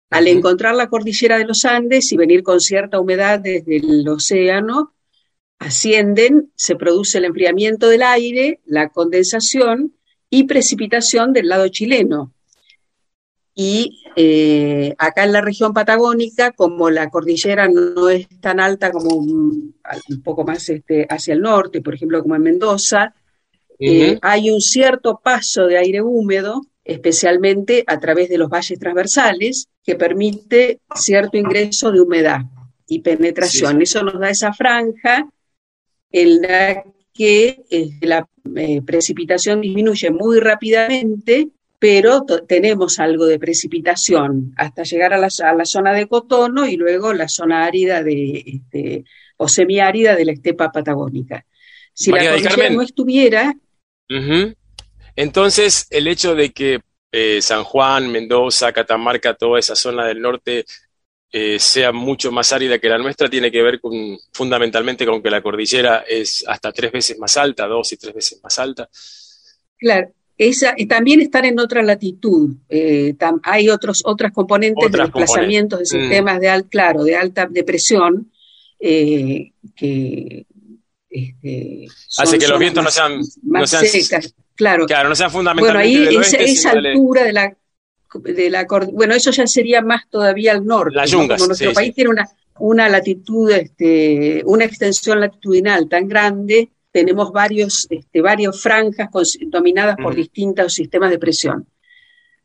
Al 0.09 0.25
encontrar 0.25 0.73
la 0.73 0.89
cordillera 0.89 1.37
de 1.37 1.45
los 1.45 1.65
Andes 1.65 2.11
y 2.11 2.17
venir 2.17 2.41
con 2.41 2.61
cierta 2.61 2.99
humedad 2.99 3.39
desde 3.39 3.77
el 3.77 4.09
océano, 4.09 4.95
ascienden, 5.59 6.51
se 6.55 6.75
produce 6.75 7.19
el 7.19 7.25
enfriamiento 7.25 7.89
del 7.89 8.01
aire, 8.01 8.59
la 8.65 8.89
condensación 8.89 9.93
y 10.29 10.43
precipitación 10.43 11.33
del 11.33 11.47
lado 11.47 11.67
chileno. 11.69 12.33
Y 13.55 14.03
eh, 14.15 14.95
acá 14.97 15.25
en 15.25 15.33
la 15.33 15.41
región 15.41 15.73
patagónica, 15.73 16.51
como 16.51 16.89
la 16.89 17.09
cordillera 17.09 17.67
no 17.67 18.09
es 18.09 18.27
tan 18.39 18.59
alta 18.59 18.91
como 18.91 19.15
un, 19.15 19.75
poco 20.23 20.45
más 20.45 20.69
este, 20.69 21.05
hacia 21.09 21.33
el 21.33 21.41
norte, 21.41 21.81
por 21.81 21.93
ejemplo, 21.93 22.21
como 22.21 22.35
en 22.35 22.43
Mendoza, 22.43 23.13
eh, 23.77 24.17
hay 24.21 24.49
un 24.49 24.61
cierto 24.61 25.19
paso 25.23 25.65
de 25.65 25.77
aire 25.77 26.01
húmedo 26.01 26.61
especialmente 26.89 27.83
a 27.85 27.99
través 27.99 28.29
de 28.29 28.37
los 28.39 28.49
valles 28.49 28.79
transversales, 28.79 29.69
que 29.83 29.95
permite 29.95 30.79
cierto 30.95 31.37
ingreso 31.37 31.91
de 31.91 32.01
humedad 32.01 32.41
y 32.87 32.99
penetración. 32.99 33.81
Eso 33.81 34.03
nos 34.03 34.19
da 34.19 34.31
esa 34.31 34.53
franja 34.53 35.29
en 36.11 36.41
la 36.41 36.83
que 37.19 37.63
eh, 37.69 37.89
la 37.99 38.25
eh, 38.55 38.81
precipitación 38.81 39.59
disminuye 39.59 40.09
muy 40.09 40.39
rápidamente, 40.39 41.49
pero 41.77 42.23
tenemos 42.47 42.97
algo 42.97 43.25
de 43.25 43.37
precipitación 43.37 44.53
hasta 44.55 44.83
llegar 44.83 45.11
a 45.11 45.17
la, 45.17 45.65
zona 45.65 45.91
de 45.91 46.07
Cotono 46.07 46.65
y 46.65 46.77
luego 46.77 47.11
la 47.11 47.27
zona 47.27 47.65
árida 47.65 48.03
de, 48.03 48.41
este, 48.45 49.03
o 49.35 49.49
semiárida 49.49 50.15
de 50.15 50.23
la 50.23 50.31
estepa 50.31 50.71
patagónica. 50.71 51.45
Si 51.91 52.09
la 52.09 52.23
cordillera 52.23 52.69
no 52.69 52.81
estuviera... 52.83 53.53
Entonces, 55.17 55.87
el 55.89 56.07
hecho 56.07 56.35
de 56.35 56.51
que 56.51 56.79
eh, 57.11 57.41
San 57.41 57.65
Juan, 57.65 58.09
Mendoza, 58.09 58.71
Catamarca, 58.71 59.33
toda 59.33 59.59
esa 59.59 59.75
zona 59.75 60.07
del 60.07 60.21
norte 60.21 60.63
eh, 61.31 61.59
sea 61.59 61.91
mucho 61.91 62.31
más 62.31 62.51
árida 62.53 62.79
que 62.79 62.89
la 62.89 62.97
nuestra 62.97 63.29
tiene 63.29 63.51
que 63.51 63.61
ver 63.61 63.79
con, 63.79 64.17
fundamentalmente 64.31 65.05
con 65.05 65.21
que 65.21 65.29
la 65.29 65.41
cordillera 65.41 66.03
es 66.07 66.43
hasta 66.47 66.71
tres 66.71 66.91
veces 66.91 67.19
más 67.19 67.37
alta, 67.37 67.67
dos 67.67 67.91
y 67.93 67.97
tres 67.97 68.15
veces 68.15 68.39
más 68.43 68.57
alta. 68.57 68.89
Claro, 69.77 70.11
esa, 70.37 70.73
también 70.87 71.21
estar 71.21 71.45
en 71.45 71.59
otra 71.59 71.83
latitud. 71.83 72.55
Eh, 72.67 73.15
hay 73.43 73.69
otros, 73.69 74.01
otras 74.05 74.31
componentes 74.31 74.91
de 74.91 74.97
desplazamientos 74.97 75.79
de 75.79 75.83
mm. 75.83 76.01
sistemas 76.01 76.39
de, 76.39 76.65
claro, 76.69 77.03
de 77.03 77.15
alta 77.15 77.45
depresión 77.49 78.31
eh, 78.79 79.51
que 79.75 80.45
este, 81.09 81.87
hace 82.17 82.37
que 82.37 82.47
los 82.47 82.59
vientos 82.59 82.83
no 82.83 82.89
sean, 82.89 83.21
más 83.43 83.69
secas. 83.69 84.33
Claro. 84.55 84.85
claro, 84.85 85.09
no 85.09 85.15
sean 85.15 85.31
fundamentalmente 85.31 86.05
Bueno, 86.05 86.19
ahí 86.21 86.45
esa 86.51 86.71
altura 86.71 87.23
de 87.23 87.33
la 87.33 87.57
de 88.13 88.49
la 88.49 88.65
bueno, 88.91 89.13
eso 89.13 89.31
ya 89.31 89.45
sería 89.47 89.81
más 89.81 90.09
todavía 90.09 90.53
al 90.53 90.65
norte. 90.65 90.97
Como 91.11 91.47
nuestro 91.47 91.73
país 91.73 91.93
tiene 91.93 92.09
una, 92.09 92.27
una 92.59 92.89
latitud, 92.89 93.51
este, 93.51 94.41
una 94.45 94.65
extensión 94.65 95.19
latitudinal 95.19 95.87
tan 95.87 96.07
grande, 96.07 96.69
tenemos 96.91 97.31
varios, 97.31 97.87
este, 97.89 98.21
varias 98.21 98.61
franjas 98.61 99.09
dominadas 99.47 99.95
por 100.01 100.15
distintos 100.15 100.73
sistemas 100.73 101.11
de 101.11 101.19
presión. 101.19 101.67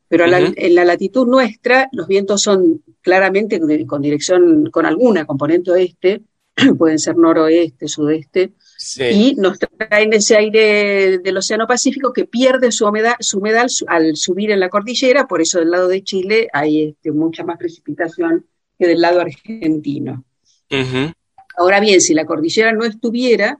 Pero 0.07 0.27
en 0.27 0.75
la 0.75 0.85
latitud 0.85 1.27
nuestra, 1.27 1.89
los 1.93 2.07
vientos 2.07 2.43
son 2.43 2.83
claramente 3.01 3.61
con 3.87 4.03
dirección, 4.03 4.71
con 4.71 4.87
alguna 4.87 5.25
componente 5.25 5.71
oeste, 5.71 6.23
pueden 6.79 6.99
ser 6.99 7.17
noroeste, 7.17 7.89
sudeste, 7.89 8.53
y 8.99 9.35
nos 9.37 9.59
traen 9.59 10.12
ese 10.12 10.37
aire 10.37 11.18
del 11.18 11.37
Océano 11.37 11.66
Pacífico 11.66 12.12
que 12.12 12.26
pierde 12.26 12.70
su 12.70 12.87
humedad, 12.87 13.14
su 13.20 13.39
humedad 13.39 13.66
al 13.87 14.16
subir 14.16 14.51
en 14.51 14.61
la 14.61 14.68
cordillera, 14.68 15.26
por 15.26 15.41
eso 15.41 15.59
del 15.59 15.70
lado 15.70 15.89
de 15.89 16.03
Chile 16.03 16.49
hay 16.53 16.89
este, 16.89 17.11
mucha 17.12 17.45
más 17.45 17.59
precipitación 17.59 18.47
que 18.78 18.87
del 18.87 19.01
lado 19.01 19.20
argentino. 19.20 20.24
Ahora 21.57 21.80
bien, 21.80 22.01
si 22.01 22.14
la 22.14 22.26
cordillera 22.26 22.72
no 22.72 22.85
estuviera, 22.85 23.59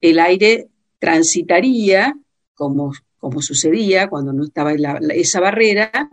el 0.00 0.18
aire 0.18 0.68
transitaría, 0.98 2.14
como, 2.54 2.92
como 3.18 3.42
sucedía 3.42 4.08
cuando 4.08 4.32
no 4.32 4.44
estaba 4.44 4.72
esa 5.14 5.40
barrera, 5.40 6.10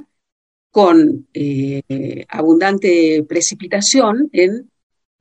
con 0.72 1.28
eh, 1.34 2.26
abundante 2.30 3.24
precipitación 3.28 4.30
en, 4.32 4.72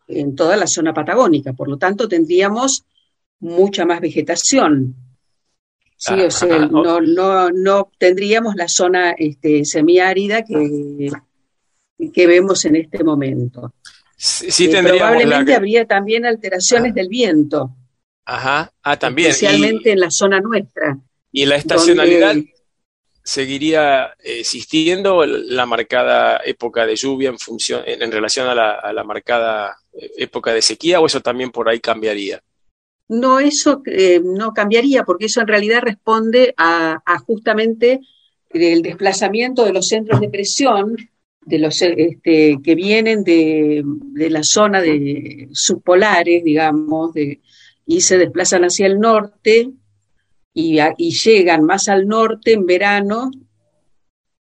en 0.09 0.35
toda 0.35 0.57
la 0.57 0.67
zona 0.67 0.95
patagónica. 0.95 1.53
Por 1.53 1.69
lo 1.69 1.77
tanto, 1.77 2.09
tendríamos 2.09 2.87
mucha 3.43 3.85
más 3.85 4.01
vegetación. 4.01 4.95
Sí, 5.97 6.15
o 6.15 6.31
sea, 6.31 6.59
no, 6.71 7.01
no, 7.01 7.51
no 7.51 7.91
tendríamos 7.99 8.55
la 8.57 8.69
zona 8.69 9.13
este, 9.13 9.65
semiárida 9.65 10.43
que, 10.43 11.11
que 12.13 12.27
vemos 12.27 12.65
en 12.65 12.77
este 12.77 13.05
momento. 13.05 13.75
Sí, 14.17 14.71
eh, 14.73 14.83
probablemente 14.83 15.55
habría 15.55 15.85
también 15.85 16.25
alteraciones 16.25 16.93
ah. 16.93 16.95
del 16.95 17.09
viento. 17.09 17.77
Ajá, 18.25 18.73
ah, 18.83 18.97
también. 18.97 19.31
Especialmente 19.31 19.91
en 19.91 20.01
la 20.01 20.11
zona 20.11 20.41
nuestra. 20.41 20.97
¿Y 21.33 21.45
la 21.45 21.57
estacionalidad 21.57 22.37
seguiría 23.25 24.15
existiendo 24.19 25.25
la 25.27 25.67
marcada 25.67 26.41
época 26.45 26.87
de 26.87 26.95
lluvia 26.95 27.31
en, 27.31 27.39
función, 27.39 27.83
en, 27.87 28.13
relación 28.13 28.49
a 28.49 28.55
la, 28.55 28.73
a 28.73 28.93
la 28.93 29.05
marcada 29.05 29.77
eh, 29.93 30.11
época 30.19 30.53
de 30.53 30.63
sequía 30.63 31.01
o 31.01 31.07
eso 31.07 31.21
también 31.21 31.51
por 31.51 31.69
ahí 31.69 31.81
cambiaría? 31.81 32.41
No, 33.13 33.41
eso 33.41 33.83
eh, 33.85 34.23
no 34.25 34.55
cambiaría, 34.55 35.05
porque 35.05 35.27
eso 35.27 35.43
en 35.43 35.47
realidad 35.47 35.83
responde 35.83 36.55
a, 36.57 36.99
justamente 37.27 38.01
el 38.49 38.81
desplazamiento 38.81 39.67
de 39.67 39.75
los 39.75 39.89
centros 39.89 40.19
de 40.19 40.31
presión 40.31 40.97
de 41.43 41.59
los 41.59 41.83
este, 41.83 42.59
que 42.65 42.75
vienen 42.75 43.23
de, 43.23 43.85
la 44.31 44.43
zona 44.43 44.81
de 44.81 45.51
subpolares, 45.53 46.43
digamos, 46.43 47.11
y 47.85 48.01
se 48.01 48.17
desplazan 48.17 48.63
hacia 48.63 48.87
el 48.87 48.99
norte 48.99 49.71
y, 50.55 50.81
llegan 51.23 51.65
más 51.65 51.89
al 51.89 52.07
norte 52.07 52.55
en 52.55 52.65
verano 52.65 53.31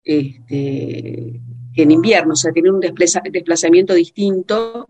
este, 0.03 1.39
en 1.73 1.91
invierno, 1.91 2.33
o 2.33 2.35
sea, 2.35 2.51
tienen 2.51 2.73
un 2.73 2.81
desplazamiento 2.81 3.93
distinto 3.93 4.89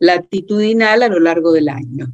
latitudinal 0.00 1.04
a 1.04 1.08
lo 1.08 1.20
largo 1.20 1.52
del 1.52 1.68
año. 1.68 2.12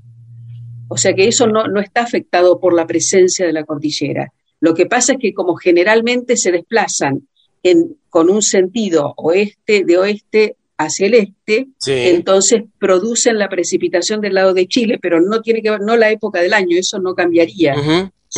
O 0.93 0.97
sea 0.97 1.15
que 1.15 1.29
eso 1.29 1.47
no, 1.47 1.81
está 1.81 2.03
afectado 2.03 2.59
por 2.59 2.75
la 2.75 2.85
presencia 2.85 3.47
de 3.47 3.53
la 3.53 3.63
cordillera. 3.65 4.33
Lo 4.59 4.75
que 4.75 4.87
pasa 4.87 5.13
es 5.13 5.19
que 5.21 5.33
como 5.33 5.55
generalmente 5.55 6.37
se 6.37 6.51
desplazan 6.51 7.29
en, 7.63 7.97
con 8.09 8.29
un 8.29 8.43
sentido 8.43 9.15
oeste 9.17 9.85
de 9.85 9.99
oeste 9.99 10.57
hacia 10.77 11.07
el 11.07 11.15
este, 11.15 11.69
entonces 11.87 12.65
producen 12.81 13.39
la 13.39 13.49
precipitación 13.49 14.21
del 14.21 14.35
lado 14.35 14.53
de 14.53 14.67
Chile, 14.67 14.99
pero 15.01 15.21
no 15.21 15.43
tiene 15.43 15.63
que 15.63 15.71
ver, 15.71 15.81
no 15.81 15.97
la 15.97 16.11
época 16.11 16.41
del 16.41 16.55
año, 16.55 16.77
eso 16.77 16.99
no 16.99 17.15
cambiaría. 17.15 17.77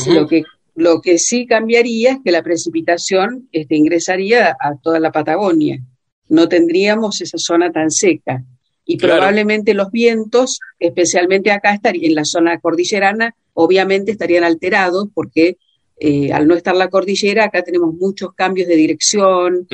Lo, 0.09 0.27
que, 0.27 0.43
lo 0.75 1.01
que 1.01 1.19
sí 1.19 1.47
cambiaría 1.47 2.13
es 2.13 2.19
que 2.23 2.33
la 2.33 2.43
precipitación 2.43 3.49
este, 3.51 3.77
ingresaría 3.77 4.57
a 4.61 4.77
toda 4.83 5.01
la 5.01 5.11
Patagonia. 5.11 5.81
No 6.29 6.49
tendríamos 6.49 7.23
esa 7.23 7.39
zona 7.39 7.73
tan 7.73 7.91
seca 7.91 8.45
y 8.85 8.97
probablemente 8.97 9.75
los 9.75 9.91
vientos, 9.91 10.59
especialmente 10.79 11.51
acá 11.51 11.75
estaría 11.75 12.09
en 12.09 12.15
la 12.15 12.25
zona 12.25 12.59
cordillerana, 12.59 13.35
obviamente 13.55 14.13
estarían 14.13 14.45
alterados 14.45 15.09
porque 15.15 15.57
eh, 15.99 16.33
al 16.33 16.49
no 16.49 16.55
estar 16.55 16.75
la 16.75 16.89
cordillera, 16.89 17.45
acá 17.45 17.63
tenemos 17.63 17.95
muchos 17.95 18.35
cambios 18.35 18.67
de 18.67 18.75
dirección, 18.75 19.69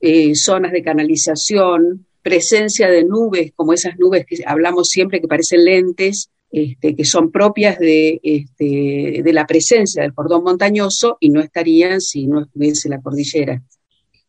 eh, 0.00 0.34
zonas 0.34 0.72
de 0.72 0.82
canalización, 0.82 2.06
presencia 2.22 2.88
de 2.88 3.04
nubes, 3.04 3.52
como 3.54 3.74
esas 3.74 3.98
nubes 3.98 4.24
que 4.24 4.42
hablamos 4.46 4.88
siempre 4.88 5.20
que 5.20 5.28
parecen 5.28 5.62
lentes, 5.64 6.30
este, 6.50 6.96
que 6.96 7.04
son 7.04 7.30
propias 7.30 7.78
de, 7.78 8.18
este, 8.22 9.22
de 9.22 9.32
la 9.32 9.46
presencia 9.46 10.02
del 10.02 10.14
cordón 10.14 10.44
montañoso 10.44 11.18
y 11.20 11.28
no 11.28 11.40
estarían 11.40 12.00
si 12.00 12.26
no 12.26 12.42
estuviese 12.42 12.88
la 12.88 13.02
cordillera. 13.02 13.60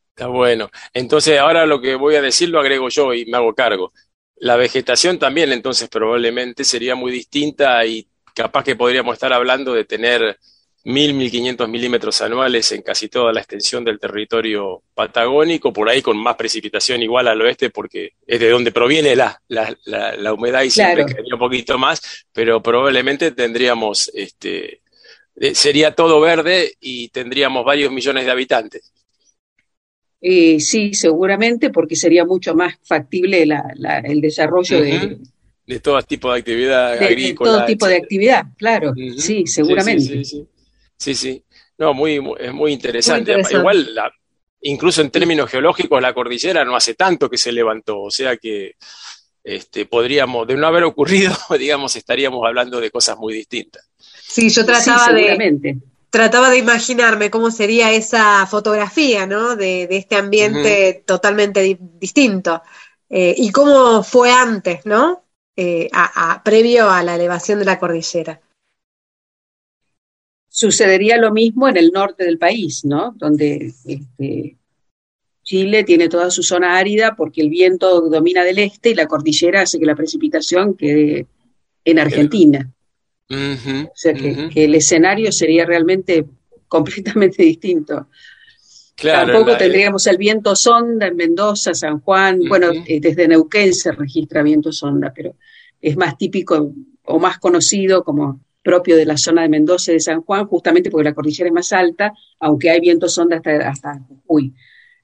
Está 0.10 0.28
bueno. 0.28 0.70
Entonces 0.94 1.38
ahora 1.38 1.66
lo 1.66 1.80
que 1.80 1.96
voy 1.96 2.16
a 2.16 2.22
decir 2.22 2.50
lo 2.50 2.60
agrego 2.60 2.90
yo 2.90 3.14
y 3.14 3.26
me 3.26 3.38
hago 3.38 3.54
cargo. 3.54 3.94
La 4.38 4.56
vegetación 4.56 5.18
también 5.18 5.52
entonces 5.52 5.90
probablemente 5.90 6.64
sería 6.64 6.96
muy 6.96 7.12
distinta 7.12 7.86
y 7.86 8.08
capaz 8.34 8.64
que 8.64 8.76
podríamos 8.76 9.14
estar 9.14 9.32
hablando 9.32 9.74
de 9.74 9.86
tener 9.86 10.38
mil, 10.86 11.14
mil 11.14 11.32
quinientos 11.32 11.68
milímetros 11.68 12.22
anuales 12.22 12.72
en 12.72 12.84
casi 12.84 13.10
toda 13.10 13.34
la 13.34 13.40
extensión 13.40 13.84
del 13.84 14.00
territorio 14.00 14.84
patagónico, 14.94 15.74
por 15.74 15.90
ahí 15.90 16.02
con 16.02 16.18
más 16.18 16.36
precipitación 16.36 17.02
igual 17.02 17.28
al 17.28 17.42
oeste, 17.42 17.72
porque 17.72 18.14
es 18.26 18.40
de 18.40 18.50
donde 18.50 18.72
proviene 18.72 19.16
la, 19.16 19.42
la, 19.48 20.34
humedad 20.34 20.62
y 20.62 20.70
siempre 20.70 21.06
un 21.32 21.40
poquito 21.40 21.78
más, 21.80 22.28
pero 22.32 22.62
probablemente 22.62 23.32
tendríamos, 23.32 24.12
este, 24.14 24.82
eh, 25.38 25.56
sería 25.56 25.96
todo 25.96 26.22
verde 26.22 26.76
y 26.80 27.10
tendríamos 27.10 27.66
varios 27.66 27.92
millones 27.92 28.26
de 28.26 28.32
habitantes. 28.32 28.92
Eh, 30.28 30.60
sí, 30.60 30.96
seguramente, 30.96 31.70
porque 31.70 31.96
sería 31.96 32.26
mucho 32.26 32.56
más 32.56 32.74
factible 32.82 33.44
el 33.44 34.22
desarrollo 34.22 34.82
de, 34.82 35.20
de 35.68 35.80
todo 35.80 36.02
tipo 36.02 36.34
de 36.34 36.40
actividad 36.40 36.94
agrícola. 36.94 37.52
De 37.52 37.58
todo 37.58 37.66
tipo 37.68 37.88
de 37.88 37.98
actividad, 37.98 38.46
claro, 38.58 38.96
sí, 39.18 39.46
seguramente. 39.46 40.26
Sí 40.26 40.48
sí, 41.14 41.44
No, 41.78 41.94
muy, 41.94 42.20
es 42.40 42.52
muy 42.52 42.74
interesante. 42.74 43.36
Igual, 43.52 43.88
incluso 44.62 45.04
en 45.04 45.12
términos 45.12 45.48
geológicos, 45.48 46.02
la 46.02 46.16
cordillera 46.16 46.66
no 46.66 46.76
hace 46.76 46.96
tanto 46.96 47.30
que 47.30 47.38
se 47.38 47.52
levantó, 47.52 48.02
o 48.02 48.10
sea 48.10 48.36
que 48.38 48.78
este, 49.44 49.86
podríamos, 49.86 50.48
de 50.48 50.56
no 50.56 50.66
haber 50.66 50.86
ocurrido, 50.86 51.36
digamos, 51.60 51.96
estaríamos 51.96 52.42
hablando 52.48 52.82
de 52.82 52.90
cosas 52.90 53.16
muy 53.20 53.36
distintas. 53.36 53.88
Sí, 54.00 54.50
yo 54.50 54.66
trataba 54.66 55.14
de 55.14 55.78
trataba 56.16 56.50
de 56.50 56.60
imaginarme 56.60 57.30
cómo 57.30 57.52
sería 57.52 57.92
esa 57.92 58.48
fotografía, 58.48 59.28
¿no? 59.28 59.58
De, 59.58 59.84
este 59.92 60.16
ambiente 60.16 61.04
totalmente 61.06 61.78
distinto. 62.00 62.62
Eh, 63.10 63.36
y 63.38 63.52
cómo 63.52 64.02
fue 64.02 64.32
antes, 64.32 64.86
¿no? 64.86 65.26
Eh, 65.58 65.90
a, 65.92 66.42
previo 66.42 66.90
a 66.90 67.04
la 67.04 67.16
elevación 67.16 67.60
de 67.60 67.66
la 67.66 67.78
cordillera. 67.78 68.40
sucedería 70.48 71.18
lo 71.18 71.34
mismo 71.34 71.68
en 71.68 71.76
el 71.76 71.92
norte 71.92 72.24
del 72.24 72.38
país, 72.38 72.86
¿no? 72.86 73.14
Donde 73.18 73.74
este, 73.84 74.58
Chile 75.44 75.84
tiene 75.84 76.08
toda 76.08 76.32
su 76.32 76.44
zona 76.44 76.78
árida 76.78 77.18
porque 77.18 77.42
el 77.42 77.50
viento 77.50 78.00
domina 78.10 78.46
del 78.46 78.60
este 78.60 78.92
y 78.92 78.96
la 78.96 79.08
cordillera 79.08 79.64
hace 79.64 79.80
que 79.80 79.86
la 79.86 79.96
precipitación 79.96 80.76
quede 80.76 81.28
en 81.84 82.00
Argentina. 82.00 82.72
O 83.30 83.92
sea 83.96 84.14
que, 84.14 84.50
el 84.56 84.76
escenario 84.76 85.32
sería 85.32 85.66
realmente 85.66 86.26
completamente 86.68 87.44
distinto. 87.44 88.08
Claro, 88.96 89.32
Tampoco 89.34 89.52
la- 89.52 89.58
tendríamos 89.58 90.08
el 90.08 90.18
viento 90.18 90.56
sonda 90.56 91.08
en 91.08 91.16
Mendoza, 91.16 91.74
San 91.74 92.00
Juan. 92.00 92.40
Bueno, 92.48 92.72
eh, 92.88 93.00
desde 93.02 93.28
Neuquén 93.28 93.74
se 93.74 93.92
registra 93.92 94.42
viento 94.44 94.72
sonda, 94.72 95.12
pero 95.14 95.36
es 95.82 95.98
más 95.98 96.18
típico 96.18 96.72
o 97.04 97.20
más 97.20 97.38
conocido 97.40 98.04
como 98.04 98.42
propio 98.64 98.96
de 98.96 99.06
la 99.06 99.18
zona 99.18 99.44
de 99.44 99.50
Mendoza 99.50 99.92
y 99.92 99.96
de 99.96 100.00
San 100.00 100.22
Juan, 100.22 100.48
justamente 100.48 100.90
porque 100.90 101.04
la 101.10 101.14
cordillera 101.14 101.50
es 101.50 101.54
más 101.54 101.72
alta, 101.74 102.14
aunque 102.40 102.70
hay 102.72 102.80
viento 102.80 103.08
sonda 103.10 103.36
hasta, 103.38 103.70
hasta 103.70 104.00
Jujuy. 104.08 104.54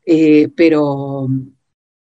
Eh, 0.06 0.48
pero 0.56 1.28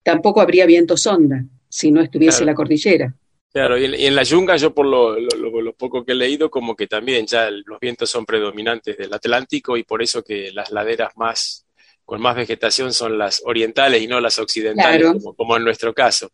tampoco 0.02 0.40
habría 0.40 0.64
viento 0.66 0.96
sonda 0.96 1.44
si 1.68 1.90
no 1.90 2.00
estuviese 2.00 2.38
Claro. 2.38 2.46
la 2.52 2.54
cordillera. 2.54 3.14
Claro, 3.52 3.76
y 3.76 3.84
en, 3.84 3.94
y 3.94 4.06
en 4.06 4.14
la 4.14 4.22
yunga 4.22 4.56
yo 4.56 4.72
por 4.72 4.86
lo, 4.86 5.18
lo- 5.18 5.36
lo- 5.36 5.60
lo 5.60 5.72
poco 5.74 6.04
que 6.04 6.12
he 6.12 6.14
leído, 6.14 6.48
como 6.50 6.76
que 6.76 6.86
también 6.86 7.26
ya 7.26 7.50
los 7.50 7.80
vientos 7.80 8.08
son 8.08 8.24
predominantes 8.24 8.96
del 8.96 9.12
Atlántico 9.12 9.76
y 9.76 9.82
por 9.82 10.02
eso 10.02 10.22
que 10.22 10.52
las 10.52 10.70
laderas 10.70 11.16
más 11.16 11.66
con 12.04 12.20
más 12.20 12.34
vegetación 12.36 12.92
son 12.92 13.18
las 13.18 13.40
orientales 13.44 14.02
y 14.02 14.06
no 14.08 14.20
las 14.20 14.38
occidentales, 14.38 15.00
Claro. 15.02 15.14
como, 15.18 15.34
como 15.34 15.56
en 15.56 15.64
nuestro 15.64 15.92
caso, 15.94 16.30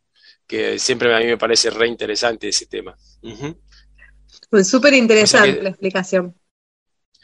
que 0.46 0.78
siempre 0.78 1.14
a 1.14 1.18
mí 1.18 1.26
me 1.26 1.36
parece 1.38 1.68
re 1.70 1.86
interesante 1.88 2.48
ese 2.48 2.66
tema. 2.66 2.96
Pues 4.50 4.68
súper 4.68 4.94
interesante 4.94 5.48
O 5.48 5.52
sea 5.52 5.56
que- 5.58 5.62
la 5.62 5.68
explicación. 5.70 6.34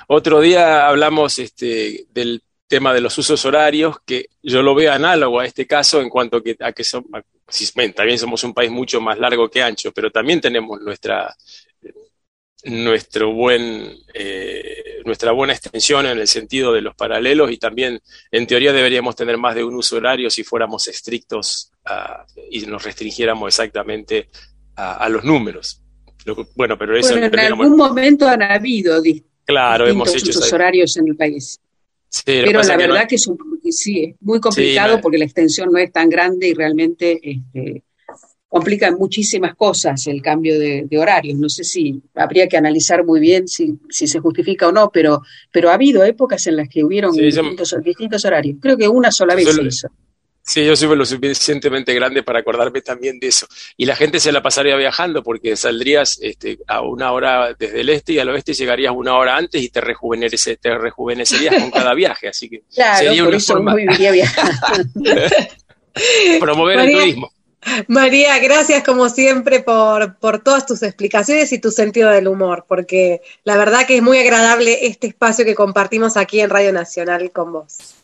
Otro 0.08 0.40
día 0.40 0.86
hablamos 0.88 1.38
este, 1.38 2.06
del 2.10 2.42
tema 2.66 2.92
de 2.92 3.00
los 3.00 3.16
usos 3.18 3.44
horarios, 3.44 3.96
que 4.04 4.26
yo 4.42 4.62
lo 4.62 4.74
veo 4.74 4.92
análogo 4.92 5.40
a 5.40 5.46
este 5.46 5.66
caso 5.66 6.00
en 6.00 6.08
cuanto 6.08 6.42
que, 6.42 6.56
a 6.60 6.72
que 6.72 6.82
son, 6.84 7.04
a- 7.12 7.22
si- 7.52 7.68
bueno, 7.74 7.92
también 7.94 8.18
somos 8.18 8.42
un 8.44 8.54
país 8.54 8.70
mucho 8.70 9.00
más 9.00 9.18
largo 9.18 9.48
que 9.50 9.62
ancho, 9.62 9.92
pero 9.92 10.10
también 10.10 10.40
tenemos 10.40 10.80
nuestra, 10.80 11.34
nuestro 12.64 13.32
buen, 13.32 13.92
eh, 14.14 15.02
nuestra 15.04 15.32
buena 15.32 15.52
extensión 15.52 16.06
en 16.06 16.18
el 16.18 16.28
sentido 16.28 16.72
de 16.72 16.80
los 16.80 16.94
paralelos 16.94 17.50
y 17.50 17.56
también 17.58 18.00
en 18.30 18.46
teoría 18.46 18.72
deberíamos 18.72 19.16
tener 19.16 19.36
más 19.36 19.56
de 19.56 19.64
un 19.64 19.74
uso 19.74 19.96
horario 19.96 20.30
si 20.30 20.44
fuéramos 20.44 20.86
estrictos 20.86 21.72
y 22.50 22.60
nos 22.66 22.84
restringiéramos 22.84 23.48
exactamente 23.48 24.28
a, 24.76 24.94
a 25.04 25.08
los 25.08 25.24
números. 25.24 25.80
Lo 26.24 26.46
bueno, 26.54 26.78
pero 26.78 26.96
eso 26.96 27.14
Bueno, 27.14 27.26
en 27.26 27.38
algún 27.40 27.76
momento 27.76 28.28
han 28.28 28.42
habido 28.42 29.02
claro, 29.44 29.88
hemos 29.88 30.08
distintos 30.08 30.28
hecho 30.28 30.38
usos 30.38 30.52
horarios 30.52 30.96
en 30.98 31.08
el 31.08 31.16
país. 31.16 31.58
Sí, 32.08 32.22
Pero 32.26 32.52
la 32.52 32.60
es 32.60 32.68
que 32.68 32.76
no- 32.76 32.94
verdad 32.94 33.08
que 33.08 33.14
es 33.16 33.26
un, 33.26 33.51
sí, 33.72 34.04
es 34.04 34.16
muy 34.20 34.40
complicado 34.40 34.96
Sí, 34.96 35.00
porque 35.02 35.18
la 35.18 35.24
extensión 35.24 35.70
no 35.72 35.78
es 35.78 35.90
tan 35.92 36.08
grande 36.08 36.48
y 36.48 36.54
realmente 36.54 37.18
este, 37.22 37.82
complica 38.48 38.90
muchísimas 38.94 39.54
cosas 39.54 40.06
el 40.06 40.20
cambio 40.20 40.58
de, 40.58 40.84
de 40.88 40.98
horarios. 40.98 41.38
No 41.38 41.48
sé 41.48 41.64
si 41.64 42.00
habría 42.14 42.48
que 42.48 42.56
analizar 42.56 43.04
muy 43.04 43.18
bien 43.20 43.48
si, 43.48 43.78
si 43.88 44.06
se 44.06 44.20
justifica 44.20 44.68
o 44.68 44.72
no, 44.72 44.90
pero, 44.92 45.22
pero 45.50 45.70
ha 45.70 45.74
habido 45.74 46.04
épocas 46.04 46.46
en 46.46 46.56
las 46.56 46.68
que 46.68 46.84
hubieron 46.84 47.14
Sí, 47.14 47.20
yo- 47.20 47.26
distintos, 47.26 47.74
distintos 47.82 48.24
horarios. 48.24 48.58
Creo 48.60 48.76
que 48.76 48.88
una 48.88 49.10
sola 49.10 49.34
vez 49.34 49.46
Yo 49.46 49.52
se 49.54 49.62
hizo. 49.62 49.88
Sí, 50.44 50.64
yo 50.64 50.74
soy 50.74 50.96
lo 50.96 51.04
suficientemente 51.06 51.94
grande 51.94 52.24
para 52.24 52.40
acordarme 52.40 52.80
también 52.80 53.20
de 53.20 53.28
eso. 53.28 53.46
Y 53.76 53.86
la 53.86 53.94
gente 53.94 54.18
se 54.18 54.32
la 54.32 54.42
pasaría 54.42 54.74
viajando 54.76 55.22
porque 55.22 55.56
saldrías 55.56 56.18
este, 56.20 56.58
a 56.66 56.80
una 56.82 57.12
hora 57.12 57.54
desde 57.56 57.80
el 57.80 57.88
este 57.90 58.14
y 58.14 58.18
al 58.18 58.28
oeste 58.28 58.52
llegarías 58.52 58.92
una 58.94 59.16
hora 59.16 59.36
antes 59.36 59.62
y 59.62 59.68
te, 59.68 59.80
rejuvenece- 59.80 60.58
te 60.60 60.76
rejuvenecerías 60.76 61.62
con 61.62 61.70
cada 61.70 61.94
viaje. 61.94 62.28
Así 62.28 62.48
que 62.48 62.62
Claro, 62.74 62.98
sería 62.98 63.22
una 63.24 63.38
forma 63.38 63.74
promover 66.40 66.80
el 66.80 66.92
turismo. 66.92 67.32
María, 67.86 68.38
gracias 68.40 68.82
como 68.82 69.08
siempre 69.08 69.60
por, 69.60 70.16
por 70.18 70.42
todas 70.42 70.66
tus 70.66 70.82
explicaciones 70.82 71.52
y 71.52 71.60
tu 71.60 71.70
sentido 71.70 72.10
del 72.10 72.26
humor, 72.26 72.64
porque 72.66 73.20
la 73.44 73.56
verdad 73.56 73.86
que 73.86 73.96
es 73.96 74.02
muy 74.02 74.18
agradable 74.18 74.86
este 74.86 75.06
espacio 75.06 75.44
que 75.44 75.54
compartimos 75.54 76.16
aquí 76.16 76.40
en 76.40 76.50
Radio 76.50 76.72
Nacional 76.72 77.30
con 77.30 77.52
vos. 77.52 77.94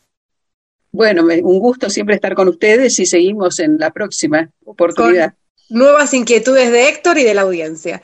Bueno, 0.90 1.22
me- 1.22 1.42
un 1.42 1.58
gusto 1.58 1.90
siempre 1.90 2.14
estar 2.14 2.34
con 2.34 2.48
ustedes 2.48 2.98
y 2.98 3.06
seguimos 3.06 3.58
en 3.60 3.78
la 3.78 3.90
próxima 3.90 4.50
oportunidad. 4.64 5.34
Nuevas 5.68 6.14
inquietudes 6.14 6.72
de 6.72 6.88
Héctor 6.88 7.18
y 7.18 7.24
de 7.24 7.34
la 7.34 7.42
audiencia. 7.42 8.02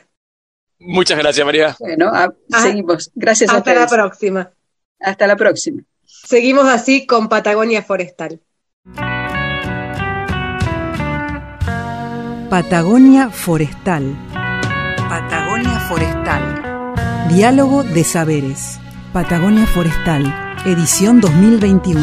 Muchas 0.79 1.17
gracias, 1.17 1.45
María. 1.45 1.75
Bueno, 1.79 2.09
a- 2.09 2.33
Ah, 2.53 2.61
seguimos. 2.61 3.11
Gracias 3.15 3.49
a 3.49 3.57
Hasta 3.57 3.73
la 3.73 3.85
ustedes. 3.85 3.99
próxima. 4.01 4.51
Hasta 4.99 5.25
la 5.27 5.35
próxima. 5.35 5.81
Seguimos 6.05 6.67
así 6.67 7.05
con 7.07 7.27
Patagonia 7.27 7.81
Forestal. 7.81 8.39
Patagonia 12.49 13.29
Forestal. 13.29 14.15
Patagonia 15.09 15.79
Forestal. 15.89 17.27
Diálogo 17.29 17.83
de 17.83 18.03
saberes. 18.03 18.79
Patagonia 19.13 19.65
Forestal. 19.65 20.23
Edición 20.65 21.19
2021. 21.21 22.01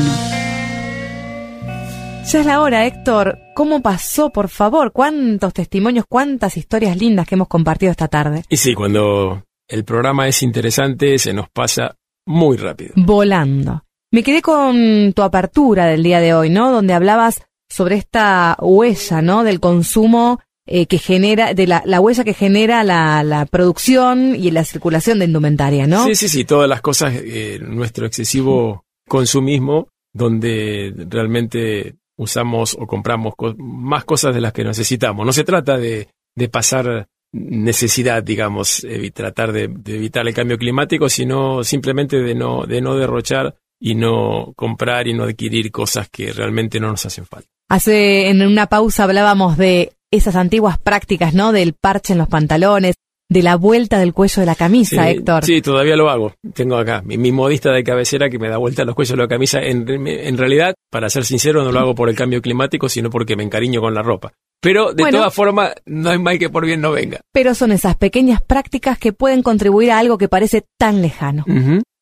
Ya 2.25 2.41
es 2.41 2.47
la 2.47 2.61
hora, 2.61 2.87
Héctor. 2.87 3.39
¿Cómo 3.55 3.83
pasó, 3.83 4.31
por 4.31 4.49
favor? 4.49 4.93
¿Cuántos 4.93 5.53
testimonios, 5.53 6.07
cuántas 6.09 6.57
historias 6.57 6.97
lindas 6.97 7.27
que 7.27 7.35
hemos 7.35 7.49
compartido 7.49 7.91
esta 7.91 8.09
tarde? 8.09 8.45
Y 8.49 8.57
sí, 8.57 8.75
cuando 8.75 9.45
el 9.69 9.85
programa 9.85 10.29
es 10.29 10.43
interesante 10.43 11.19
se 11.19 11.33
nos 11.33 11.51
pasa 11.51 11.97
muy 12.27 12.57
rápido. 12.57 12.93
Volando. 12.97 13.85
Me 14.13 14.23
quedé 14.23 14.41
con 14.41 15.13
tu 15.15 15.23
apertura 15.23 15.87
del 15.87 16.03
día 16.03 16.21
de 16.21 16.33
hoy, 16.33 16.49
¿no? 16.49 16.71
Donde 16.71 16.95
hablabas 16.95 17.43
sobre 17.69 17.97
esta 17.97 18.57
huella, 18.61 19.21
¿no? 19.21 19.43
Del 19.43 19.59
consumo 19.59 20.41
eh, 20.67 20.87
que 20.87 20.99
genera, 20.99 21.55
de 21.55 21.67
la, 21.67 21.83
la 21.85 22.01
huella 22.01 22.23
que 22.23 22.35
genera 22.35 22.85
la, 22.85 23.25
la 23.25 23.47
producción 23.47 24.37
y 24.37 24.51
la 24.53 24.65
circulación 24.65 25.19
de 25.19 25.25
indumentaria, 25.25 25.87
¿no? 25.87 26.05
Sí, 26.05 26.15
sí, 26.15 26.29
sí, 26.29 26.45
todas 26.45 26.69
las 26.69 26.83
cosas, 26.83 27.15
eh, 27.17 27.59
nuestro 27.61 28.07
excesivo 28.07 28.85
consumismo, 29.09 29.89
donde 30.13 30.95
realmente 31.09 31.97
usamos 32.23 32.77
o 32.79 32.87
compramos 32.87 33.35
co- 33.37 33.55
más 33.59 34.05
cosas 34.05 34.35
de 34.35 34.41
las 34.41 34.53
que 34.53 34.65
necesitamos. 34.65 35.27
No 35.27 35.33
se 35.33 35.45
trata 35.45 35.77
de, 35.77 36.09
de 36.37 36.49
pasar 36.49 37.07
necesidad, 37.33 38.23
digamos, 38.23 38.85
evi- 38.85 39.13
tratar 39.13 39.53
de, 39.53 39.69
de 39.69 39.97
evitar 39.97 40.27
el 40.27 40.35
cambio 40.35 40.59
climático, 40.59 41.09
sino 41.09 41.65
simplemente 41.65 42.19
de 42.21 42.35
no, 42.35 42.65
de 42.67 42.81
no 42.81 42.97
derrochar 42.97 43.55
y 43.81 43.95
no 43.95 44.53
comprar 44.55 45.09
y 45.09 45.15
no 45.15 45.25
adquirir 45.25 45.71
cosas 45.73 46.09
que 46.09 46.33
realmente 46.33 46.79
no 46.81 46.89
nos 46.91 47.05
hacen 47.07 47.27
falta. 47.27 47.49
Hace 47.69 48.29
en 48.29 48.43
una 48.43 48.67
pausa 48.67 49.05
hablábamos 49.05 49.57
de 49.57 49.93
esas 50.11 50.37
antiguas 50.37 50.79
prácticas, 50.79 51.33
¿no? 51.35 51.53
Del 51.53 51.73
parche 51.73 52.13
en 52.13 52.19
los 52.19 52.29
pantalones, 52.29 52.95
de 53.33 53.43
la 53.43 53.57
vuelta 53.57 53.99
del 53.99 54.13
cuello 54.13 54.41
de 54.41 54.47
la 54.47 54.55
camisa, 54.55 55.09
Héctor. 55.11 55.45
Sí, 55.45 55.61
todavía 55.63 55.97
lo 55.97 56.11
hago. 56.11 56.35
Tengo 56.55 56.77
acá 56.77 57.03
mi, 57.05 57.17
mi 57.19 57.33
modista 57.33 57.73
de 57.73 57.83
cabecera 57.85 58.29
que 58.31 58.39
me 58.39 58.49
da 58.49 58.59
vuelta 58.59 58.85
los 58.85 58.95
cuellos 58.95 59.17
de 59.17 59.23
la 59.23 59.29
camisa. 59.29 59.61
En, 59.61 59.89
en 60.07 60.39
realidad, 60.39 60.75
para 60.91 61.09
ser 61.11 61.25
sincero, 61.25 61.65
no 61.65 61.73
lo 61.73 61.81
hago 61.81 61.95
por 61.95 62.09
el 62.09 62.17
cambio 62.17 62.41
climático, 62.43 62.89
sino 62.89 63.11
porque 63.11 63.37
me 63.37 63.43
encariño 63.43 63.81
con 63.81 63.95
la 63.95 64.03
ropa. 64.03 64.33
Pero 64.61 64.93
de 64.95 65.03
Bueno. 65.03 65.19
todas 65.19 65.35
formas, 65.35 65.73
no 65.87 66.11
hay 66.11 66.19
mal 66.21 66.39
que 66.39 66.49
por 66.49 66.65
bien 66.65 66.81
no 66.81 66.93
venga. 66.93 67.21
Pero 67.33 67.55
son 67.55 67.73
esas 67.73 67.97
pequeñas 67.97 68.41
prácticas 68.43 68.97
que 68.97 69.13
pueden 69.13 69.43
contribuir 69.43 69.91
a 69.91 69.99
algo 69.99 70.19
que 70.19 70.29
parece 70.29 70.65
tan 70.79 71.03
lejano. 71.03 71.45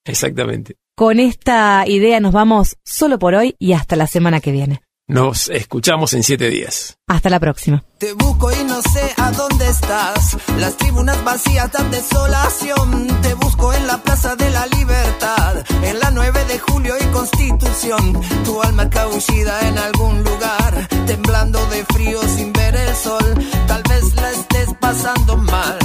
Exactamente. 0.05 0.77
Con 0.97 1.19
esta 1.21 1.85
idea 1.87 2.21
nos 2.21 2.33
vamos 2.33 2.77
solo 2.85 3.19
por 3.19 3.35
hoy 3.35 3.55
y 3.59 3.73
hasta 3.73 3.97
la 3.97 4.07
semana 4.07 4.41
que 4.41 4.53
viene. 4.53 4.81
Nos 5.11 5.49
escuchamos 5.49 6.13
en 6.13 6.23
siete 6.23 6.49
días. 6.51 6.97
Hasta 7.09 7.31
la 7.31 7.41
próxima. 7.41 7.83
Te 7.99 8.13
busco 8.13 8.53
y 8.53 8.63
no 8.63 8.81
sé 8.81 9.13
a 9.17 9.33
dónde 9.33 9.67
estás. 9.67 10.37
Las 10.57 10.77
tribunas 10.77 11.25
vacías 11.25 11.73
dan 11.73 11.91
desolación. 11.91 13.09
Te 13.21 13.35
busco 13.35 13.73
en 13.73 13.89
la 13.89 13.99
Plaza 13.99 14.37
de 14.37 14.49
la 14.51 14.67
Libertad. 14.69 15.65
En 15.83 15.99
la 15.99 16.13
9 16.13 16.45
de 16.45 16.61
julio 16.61 16.95
y 16.97 17.05
Constitución. 17.07 18.21
Tu 18.45 18.63
alma 18.63 18.89
cabullida 18.89 19.69
en 19.69 19.79
algún 19.79 20.23
lugar. 20.23 20.87
Temblando 21.09 21.59
de 21.71 21.85
frío 21.87 22.21
sin 22.29 22.53
ver 22.53 22.77
el 22.77 22.95
sol. 22.95 23.35
Tal 23.67 23.83
vez 23.89 24.15
la 24.15 24.31
estés 24.31 24.69
pasando 24.79 25.37
mal. 25.37 25.77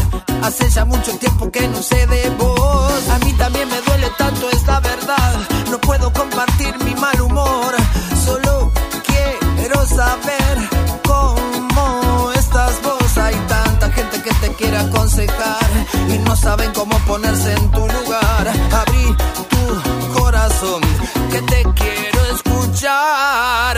Hace 0.44 0.70
ya 0.70 0.86
mucho 0.86 1.18
tiempo 1.18 1.50
que 1.50 1.68
no 1.68 1.82
sé 1.82 2.06
de 2.06 2.30
vos. 2.38 3.10
A 3.10 3.18
mí 3.26 3.34
también 3.34 3.68
me 3.70 3.82
duele 3.82 4.08
tanto, 4.20 4.52
es 4.52 4.68
la 4.68 4.80
verdad. 4.82 5.40
No 5.72 5.82
puedo 5.82 6.14
compartir 6.14 6.78
mi 6.84 6.94
mal 6.94 7.20
humor. 7.22 7.85
Saber 9.88 10.70
cómo 11.08 12.32
estás 12.36 12.82
vos. 12.82 13.18
Hay 13.18 13.36
tanta 13.48 13.92
gente 13.92 14.22
que 14.22 14.34
te 14.36 14.54
quiere 14.56 14.78
aconsejar 14.78 15.70
y 16.10 16.18
no 16.20 16.36
saben 16.36 16.72
cómo 16.74 16.98
ponerse 17.06 17.54
en 17.54 17.72
tu 17.72 17.82
lugar. 17.82 18.48
Abrí 18.72 19.16
tu 19.52 20.20
corazón 20.20 20.82
que 21.32 21.42
te 21.44 21.64
quiero 21.76 22.26
escuchar. 22.36 23.78